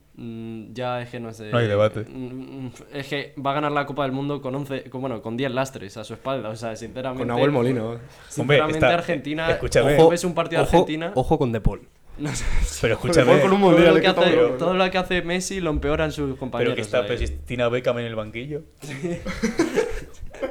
ya 0.73 1.01
es 1.01 1.09
que 1.09 1.19
no 1.19 1.33
sé. 1.33 1.51
No 1.51 1.57
hay 1.57 1.67
debate. 1.67 2.05
Mm, 2.07 2.69
Es 2.93 3.07
que 3.07 3.33
va 3.45 3.51
a 3.51 3.55
ganar 3.55 3.71
la 3.71 3.85
Copa 3.85 4.03
del 4.03 4.11
Mundo 4.13 4.41
con 4.41 4.55
11, 4.55 4.89
con, 4.89 5.01
bueno, 5.01 5.21
con 5.21 5.35
10 5.37 5.51
lastres 5.51 5.97
a 5.97 6.03
su 6.03 6.13
espalda. 6.13 6.49
O 6.49 6.55
sea, 6.55 6.75
sinceramente. 6.75 7.21
Con 7.21 7.27
Nahuel 7.27 7.51
Molino. 7.51 7.95
¿eh? 7.95 7.99
Sinceramente, 8.29 8.77
está- 8.79 8.93
Argentina. 8.93 9.51
escúchame. 9.51 9.95
Ojo, 9.97 10.09
ves 10.09 10.23
un 10.23 10.33
partido 10.33 10.61
de 10.61 10.67
ojo, 10.67 10.77
Argentina. 10.77 11.11
ojo 11.15 11.37
con 11.37 11.51
De 11.51 11.59
Paul. 11.61 11.81
no 12.17 12.33
sé, 12.33 12.45
Pero 12.81 12.93
escúchame, 12.93 13.41
con 13.41 13.51
un 13.51 13.59
todo, 13.59 13.71
lo 13.71 13.75
que 13.99 14.07
hace, 14.07 14.29
estamos- 14.29 14.57
todo 14.57 14.73
lo 14.73 14.89
que 14.89 14.97
hace 14.97 15.21
Messi 15.21 15.59
lo 15.59 15.69
empeoran 15.71 16.13
sus 16.13 16.37
compañeros. 16.37 16.73
pero 16.73 16.75
que 16.75 16.81
está 16.81 16.99
ahí. 17.01 17.17
Cristina 17.17 17.67
Beckham 17.67 17.99
en 17.99 18.05
el 18.05 18.15
banquillo. 18.15 18.61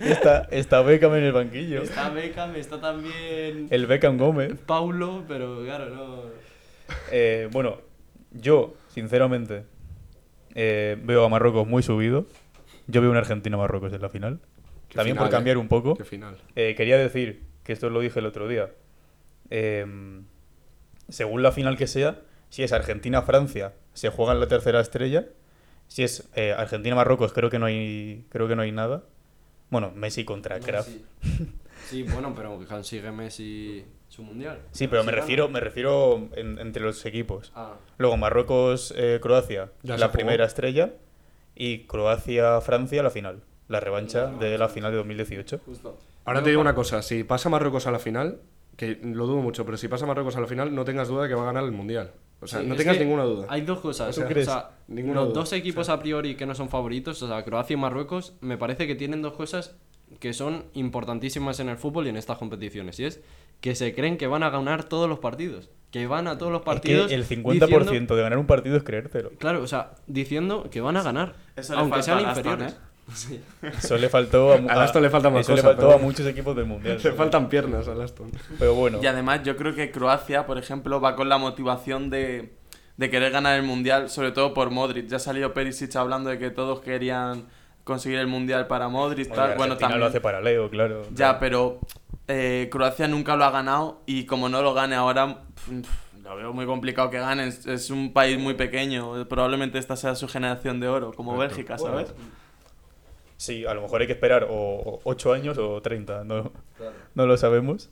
está, 0.00 0.48
está 0.50 0.82
Beckham 0.82 1.14
en 1.16 1.24
el 1.24 1.32
banquillo. 1.32 1.82
Está 1.82 2.10
Beckham, 2.10 2.54
está 2.56 2.80
también. 2.80 3.68
El 3.70 3.86
Beckham 3.86 4.18
Gómez. 4.18 4.54
Paulo, 4.66 5.24
pero 5.28 5.62
claro, 5.64 5.90
no. 5.90 6.22
Eh, 7.10 7.48
bueno, 7.52 7.78
yo, 8.34 8.74
sinceramente, 8.88 9.64
eh, 10.54 10.98
veo 11.02 11.24
a 11.24 11.28
Marruecos 11.28 11.66
muy 11.66 11.82
subido. 11.82 12.26
Yo 12.86 13.00
veo 13.00 13.10
una 13.10 13.20
Argentina-Marruecos 13.20 13.92
en 13.92 14.02
la 14.02 14.10
final. 14.10 14.40
Qué 14.88 14.96
También 14.96 15.16
final, 15.16 15.28
por 15.28 15.34
cambiar 15.34 15.56
¿eh? 15.56 15.60
un 15.60 15.68
poco. 15.68 15.96
Qué 15.96 16.04
final. 16.04 16.36
Eh, 16.54 16.74
quería 16.76 16.98
decir, 16.98 17.42
que 17.62 17.72
esto 17.72 17.88
lo 17.90 18.00
dije 18.00 18.18
el 18.18 18.26
otro 18.26 18.46
día. 18.48 18.70
eh, 19.50 19.86
según 21.08 21.42
la 21.42 21.52
final 21.52 21.76
que 21.76 21.86
sea, 21.86 22.20
si 22.48 22.62
es 22.62 22.72
Argentina-Francia, 22.72 23.74
se 23.92 24.08
juega 24.10 24.32
en 24.32 24.40
la 24.40 24.48
tercera 24.48 24.80
estrella. 24.80 25.26
Si 25.88 26.02
es 26.02 26.28
eh, 26.34 26.54
Argentina-Marruecos, 26.56 27.32
creo 27.32 27.50
que 27.50 27.58
no 27.58 27.66
hay 27.66 28.24
creo 28.30 28.48
que 28.48 28.56
no 28.56 28.62
hay 28.62 28.72
nada. 28.72 29.04
Bueno, 29.70 29.92
Messi 29.94 30.24
contra 30.24 30.60
Kraft. 30.60 30.88
Sí. 30.88 31.04
Sí, 31.86 32.02
bueno, 32.02 32.32
pero 32.34 32.58
consigue 32.68 33.10
Messi 33.12 33.84
su 34.08 34.22
mundial. 34.22 34.60
Sí, 34.72 34.86
pero 34.88 35.02
me 35.04 35.12
refiero, 35.12 35.48
me 35.48 35.60
refiero 35.60 36.28
en- 36.36 36.58
entre 36.58 36.82
los 36.84 37.04
equipos. 37.06 37.52
Ah, 37.54 37.74
Luego 37.98 38.16
Marruecos-Croacia, 38.16 39.70
Ya 39.82 39.94
se 39.94 40.00
la 40.00 40.06
jugó. 40.06 40.12
primera 40.12 40.44
estrella. 40.44 40.92
Y 41.56 41.80
Croacia-Francia, 41.86 43.02
la 43.02 43.10
final. 43.10 43.42
La 43.68 43.80
revancha 43.80 44.26
de 44.26 44.58
la 44.58 44.68
final 44.68 44.90
de 44.92 44.98
2018. 44.98 45.60
justo. 45.64 45.98
Ahora 46.24 46.42
te 46.42 46.50
digo 46.50 46.60
una 46.60 46.74
cosa, 46.74 47.02
si 47.02 47.22
pasa 47.24 47.48
Marruecos 47.48 47.86
a 47.86 47.90
la 47.90 47.98
final, 47.98 48.40
que 48.76 48.98
lo 49.02 49.26
dudo 49.26 49.36
mucho, 49.42 49.64
pero 49.64 49.76
si 49.76 49.88
pasa 49.88 50.04
Marruecos 50.06 50.36
a 50.36 50.40
la 50.40 50.46
final, 50.46 50.74
no 50.74 50.84
tengas 50.84 51.08
duda 51.08 51.22
de 51.24 51.28
que 51.28 51.34
va 51.34 51.42
a 51.42 51.46
ganar 51.46 51.64
el 51.64 51.70
Mundial. 51.72 52.12
O 52.40 52.46
sea, 52.46 52.60
Sí, 52.60 52.66
no 52.66 52.74
es 52.74 52.78
tengas 52.78 52.96
que 52.98 53.04
ninguna 53.04 53.24
duda. 53.24 53.46
Hay 53.48 53.60
dos 53.62 53.78
cosas. 53.80 54.14
¿Tú 54.14 54.22
o 54.22 54.26
crees? 54.26 54.46
sea, 54.46 54.70
Ninguna 54.88 55.16
los 55.20 55.28
duda. 55.30 55.40
dos 55.40 55.52
equipos 55.52 55.88
a 55.88 55.98
priori 56.00 56.34
que 56.34 56.44
no 56.46 56.54
son 56.54 56.68
favoritos, 56.68 57.22
o 57.22 57.28
sea, 57.28 57.42
Croacia 57.44 57.74
y 57.74 57.76
Marruecos, 57.76 58.34
me 58.40 58.58
parece 58.58 58.86
que 58.86 58.94
tienen 58.94 59.22
dos 59.22 59.34
cosas 59.34 59.76
que 60.24 60.32
son 60.32 60.64
importantísimas 60.72 61.60
en 61.60 61.68
el 61.68 61.76
fútbol 61.76 62.06
y 62.06 62.08
en 62.08 62.16
estas 62.16 62.38
competiciones. 62.38 62.98
Y 62.98 63.04
es 63.04 63.20
que 63.60 63.74
se 63.74 63.94
creen 63.94 64.16
que 64.16 64.26
van 64.26 64.42
a 64.42 64.48
ganar 64.48 64.84
todos 64.84 65.06
los 65.06 65.18
partidos. 65.18 65.68
Que 65.90 66.06
van 66.06 66.26
a 66.28 66.38
todos 66.38 66.50
los 66.50 66.62
partidos. 66.62 67.02
es 67.02 67.08
que 67.08 67.14
el 67.14 67.26
50% 67.44 67.84
diciendo- 67.90 68.16
de 68.16 68.22
ganar 68.22 68.38
un 68.38 68.46
partido 68.46 68.78
es 68.78 68.82
creértelo. 68.84 69.32
Claro, 69.38 69.60
o 69.62 69.66
sea, 69.66 69.96
diciendo 70.06 70.70
que 70.70 70.80
van 70.80 70.96
a 70.96 71.02
ganar. 71.02 71.34
Eso 71.56 71.76
aunque 71.76 72.02
sean 72.02 72.20
a 72.24 72.30
inferiores. 72.30 72.72
¿eh? 73.30 73.40
Eso 73.82 73.98
le 73.98 74.08
faltó 74.08 74.54
a, 74.54 74.56
A 74.56 74.82
Aston 74.84 75.02
le 75.02 75.10
falta 75.10 75.28
más 75.28 75.42
eso 75.42 75.54
le 75.54 75.60
faltó 75.60 75.88
pero- 75.88 75.94
a 75.96 75.98
muchos 75.98 76.26
equipos 76.26 76.56
del 76.56 76.64
mundial. 76.64 76.98
Le 77.04 77.12
faltan 77.12 77.50
piernas 77.50 77.86
al 77.86 78.00
Aston. 78.00 78.30
Pero 78.58 78.74
bueno, 78.74 79.00
Y 79.02 79.06
además 79.06 79.42
yo 79.44 79.58
creo 79.58 79.74
que 79.74 79.90
Croacia, 79.90 80.46
por 80.46 80.56
ejemplo, 80.56 81.02
va 81.02 81.14
con 81.16 81.28
la 81.28 81.36
motivación 81.36 82.08
de, 82.08 82.54
de 82.96 83.10
querer 83.10 83.30
ganar 83.30 83.56
el 83.60 83.62
Mundial, 83.66 84.08
sobre 84.08 84.32
todo 84.32 84.54
por 84.54 84.70
Modric. 84.70 85.06
Ya 85.08 85.18
ha 85.18 85.20
salido 85.20 85.52
Perisic 85.52 85.94
hablando 85.96 86.30
de 86.30 86.38
que 86.38 86.48
todos 86.48 86.80
querían 86.80 87.44
conseguir 87.84 88.18
el 88.18 88.26
Mundial 88.26 88.66
para 88.66 88.88
Modric. 88.88 89.32
Tal. 89.32 89.56
Bueno, 89.56 89.76
también... 89.76 90.00
lo 90.00 90.06
hace 90.06 90.20
para 90.20 90.40
Leo, 90.40 90.68
claro. 90.70 91.02
Ya, 91.12 91.38
pero 91.38 91.78
eh, 92.26 92.68
Croacia 92.70 93.06
nunca 93.06 93.36
lo 93.36 93.44
ha 93.44 93.50
ganado 93.50 94.02
y 94.06 94.24
como 94.24 94.48
no 94.48 94.62
lo 94.62 94.74
gane 94.74 94.96
ahora, 94.96 95.42
lo 96.22 96.36
veo 96.36 96.52
muy 96.52 96.66
complicado 96.66 97.10
que 97.10 97.18
gane. 97.18 97.46
Es, 97.46 97.66
es 97.66 97.90
un 97.90 98.12
país 98.12 98.38
muy 98.38 98.54
pequeño. 98.54 99.26
Probablemente 99.28 99.78
esta 99.78 99.96
sea 99.96 100.14
su 100.14 100.26
generación 100.26 100.80
de 100.80 100.88
oro, 100.88 101.12
como 101.12 101.36
Bélgica, 101.36 101.78
¿sabes? 101.78 102.14
Sí, 103.36 103.66
a 103.66 103.74
lo 103.74 103.82
mejor 103.82 104.00
hay 104.00 104.06
que 104.06 104.14
esperar 104.14 104.46
o 104.48 105.00
8 105.04 105.32
años 105.32 105.58
o 105.58 105.82
30, 105.82 106.24
no, 106.24 106.52
no 107.14 107.26
lo 107.26 107.36
sabemos. 107.36 107.90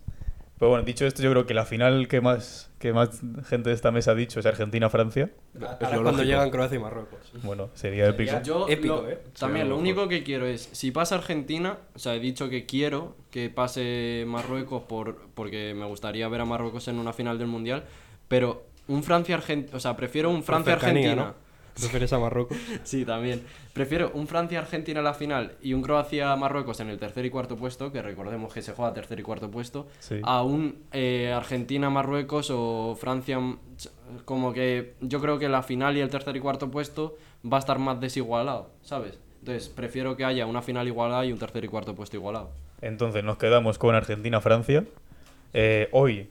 Pero 0.63 0.71
bueno, 0.71 0.85
dicho 0.85 1.05
esto, 1.05 1.21
yo 1.25 1.31
creo 1.33 1.45
que 1.45 1.55
la 1.55 1.65
final 1.65 2.07
que 2.07 2.21
más, 2.21 2.71
que 2.79 2.93
más 2.93 3.21
gente 3.49 3.71
de 3.71 3.75
esta 3.75 3.91
mesa 3.91 4.13
ha 4.13 4.15
dicho 4.15 4.39
es 4.39 4.47
Argentina-Francia. 4.47 5.29
Cuando 5.59 6.03
lógico. 6.03 6.23
llegan 6.23 6.51
Croacia 6.51 6.77
y 6.77 6.79
Marruecos. 6.79 7.19
Bueno, 7.43 7.71
sería 7.75 8.07
épico. 8.07 8.41
Yo 8.45 8.69
Épico, 8.69 9.03
lo- 9.03 9.11
¿eh? 9.11 9.19
También 9.37 9.69
lo 9.69 9.77
único 9.77 10.07
que 10.07 10.23
quiero 10.23 10.47
es, 10.47 10.69
si 10.71 10.93
pasa 10.93 11.17
Argentina, 11.17 11.79
o 11.97 11.99
sea, 11.99 12.15
he 12.15 12.21
dicho 12.21 12.49
que 12.49 12.65
quiero 12.65 13.17
que 13.33 13.51
pase 13.51 14.23
Marruecos 14.29 14.85
por, 14.85 15.17
porque 15.35 15.75
me 15.77 15.85
gustaría 15.87 16.29
ver 16.29 16.43
a 16.43 16.45
Marruecos 16.45 16.87
en 16.87 17.01
una 17.01 17.13
final 17.13 17.39
del 17.39 17.49
Mundial, 17.49 17.83
pero 18.29 18.63
un 18.87 19.03
Francia-Argentina, 19.03 19.77
o 19.77 19.81
sea, 19.81 19.97
prefiero 19.97 20.31
un 20.31 20.45
Francia-Argentina. 20.45 21.15
¿no? 21.17 21.35
¿Prefieres 21.75 22.13
a 22.13 22.19
Marruecos? 22.19 22.57
Sí, 22.85 23.05
también. 23.05 23.43
Prefiero 23.73 24.11
un 24.15 24.27
Francia-Argentina 24.27 25.01
en 25.01 25.05
la 25.05 25.15
final 25.15 25.57
y 25.63 25.73
un 25.73 25.83
Croacia-Marruecos 25.83 26.81
en 26.81 26.89
el 26.91 26.99
tercer 26.99 27.25
y 27.25 27.31
cuarto 27.31 27.57
puesto, 27.57 27.91
que 27.93 28.03
recordemos 28.03 28.53
que 28.53 28.61
se 28.63 28.73
juega 28.73 28.93
tercer 28.93 29.19
y 29.21 29.23
cuarto 29.23 29.51
puesto, 29.51 29.87
Sí. 30.01 30.21
a 30.23 30.43
un 30.43 30.83
eh, 30.93 31.33
Argentina-Marruecos 31.35 32.51
o 32.53 32.97
Francia. 33.01 33.39
Como 34.25 34.53
que 34.53 34.95
yo 35.01 35.21
creo 35.21 35.39
que 35.39 35.49
la 35.49 35.63
final 35.63 35.97
y 35.97 36.01
el 36.01 36.11
tercer 36.11 36.37
y 36.37 36.41
cuarto 36.41 36.71
puesto 36.71 37.17
va 37.51 37.57
a 37.57 37.61
estar 37.61 37.79
más 37.79 38.01
desigualado, 38.01 38.71
¿sabes? 38.83 39.19
Entonces 39.41 39.69
prefiero 39.69 40.17
que 40.17 40.25
haya 40.25 40.47
una 40.47 40.63
final 40.63 40.87
igualada 40.87 41.25
y 41.25 41.33
un 41.33 41.39
tercer 41.39 41.65
y 41.65 41.69
cuarto 41.69 41.95
puesto 41.95 42.17
igualado. 42.17 42.51
Entonces 42.81 43.25
nos 43.25 43.39
quedamos 43.39 43.79
con 43.79 43.95
Argentina-Francia. 43.95 44.85
Eh, 45.55 45.89
hoy, 45.93 46.29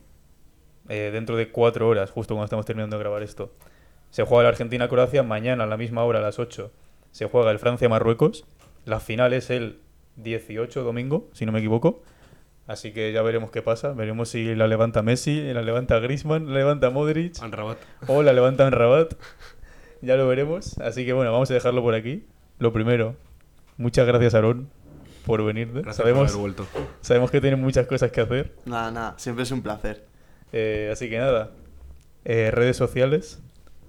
eh, 0.90 1.10
dentro 1.12 1.36
de 1.36 1.50
4 1.52 1.88
horas, 1.88 2.12
justo 2.12 2.36
cuando 2.36 2.46
estamos 2.46 2.66
terminando 2.66 2.98
de 2.98 3.04
grabar 3.04 3.24
esto, 3.24 3.52
se 4.12 4.24
juega 4.24 4.44
la 4.44 4.50
Argentina-Croacia. 4.50 5.24
Mañana 5.24 5.64
a 5.64 5.68
la 5.68 5.78
misma 5.78 6.04
hora, 6.04 6.20
a 6.20 6.22
las 6.22 6.38
8, 6.38 6.72
se 7.12 7.26
juega 7.26 7.50
el 7.52 7.58
Francia-Marruecos. 7.60 8.46
La 8.86 9.00
final 9.00 9.34
es 9.34 9.50
el 9.50 9.80
18 10.18 10.84
domingo, 10.84 11.30
si 11.34 11.46
no 11.46 11.52
me 11.52 11.60
equivoco. 11.60 12.04
Así 12.68 12.94
que 12.94 13.12
ya 13.12 13.22
veremos 13.22 13.52
qué 13.52 13.62
pasa. 13.62 13.94
Veremos 13.94 14.30
si 14.30 14.56
la 14.56 14.68
levanta 14.68 15.02
Messi, 15.02 15.52
la 15.54 15.62
levanta 15.62 16.00
Griezmann, 16.00 16.48
la 16.48 16.60
levanta 16.60 16.90
Modric 16.90 17.42
Anrabat. 17.42 17.78
o 18.08 18.22
la 18.24 18.34
levanta 18.34 18.68
en 18.68 18.74
Rabat. 18.74 19.16
Ya 20.02 20.16
lo 20.16 20.28
veremos. 20.28 20.78
Así 20.80 21.06
que 21.06 21.14
bueno, 21.14 21.32
vamos 21.32 21.52
a 21.52 21.54
dejarlo 21.54 21.82
por 21.82 21.94
aquí. 21.96 22.26
Lo 22.60 22.72
primero, 22.72 23.16
muchas 23.78 24.08
gracias 24.08 24.36
Aaron 24.36 24.70
por 25.26 25.44
venir. 25.44 25.72
Gracias 25.72 25.98
sabemos, 25.98 26.32
por 26.32 26.40
haber 26.42 26.56
vuelto. 26.56 26.68
sabemos 27.02 27.30
que 27.30 27.42
tienes 27.42 27.60
muchas 27.60 27.88
cosas 27.88 28.12
que 28.12 28.22
hacer. 28.22 28.56
Nada, 28.66 28.92
nada, 28.92 29.14
siempre 29.18 29.44
es 29.44 29.52
un 29.52 29.62
placer. 29.62 30.06
Eh, 30.54 30.90
así 30.92 31.10
que 31.10 31.18
nada, 31.20 31.52
eh, 32.26 32.52
redes 32.52 32.78
sociales, 32.78 33.42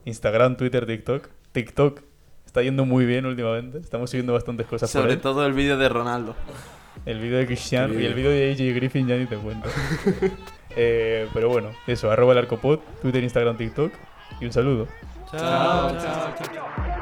Instagram, 0.04 0.56
Twitter, 0.56 0.86
TikTok. 0.86 1.28
TikTok 1.52 2.00
está 2.46 2.62
yendo 2.62 2.84
muy 2.84 3.04
bien 3.06 3.26
últimamente. 3.26 3.78
Estamos 3.78 4.10
subiendo 4.10 4.32
bastantes 4.32 4.66
cosas 4.66 4.92
por 4.92 5.02
Sobre 5.02 5.16
todo 5.16 5.46
el 5.46 5.52
vídeo 5.52 5.76
de 5.76 5.88
Ronaldo. 5.88 6.34
El 7.06 7.20
vídeo 7.20 7.38
de 7.38 7.46
Cristiano 7.46 7.94
y 7.94 8.04
el 8.04 8.14
vídeo. 8.14 8.30
vídeo 8.30 8.30
de 8.30 8.52
AJ 8.52 8.74
Griffin 8.76 9.06
ya 9.06 9.16
ni 9.16 9.26
te 9.26 9.36
cuento. 9.36 9.68
Eh, 10.74 11.28
pero 11.34 11.50
bueno, 11.50 11.68
eso, 11.86 12.10
arroba 12.10 12.32
el 12.32 12.38
arcopod, 12.38 12.78
Twitter, 13.02 13.22
Instagram, 13.22 13.58
TikTok 13.58 13.92
y 14.40 14.46
un 14.46 14.52
saludo. 14.52 14.88
chao, 15.30 15.90
chao. 16.00 16.34
chao. 16.34 17.01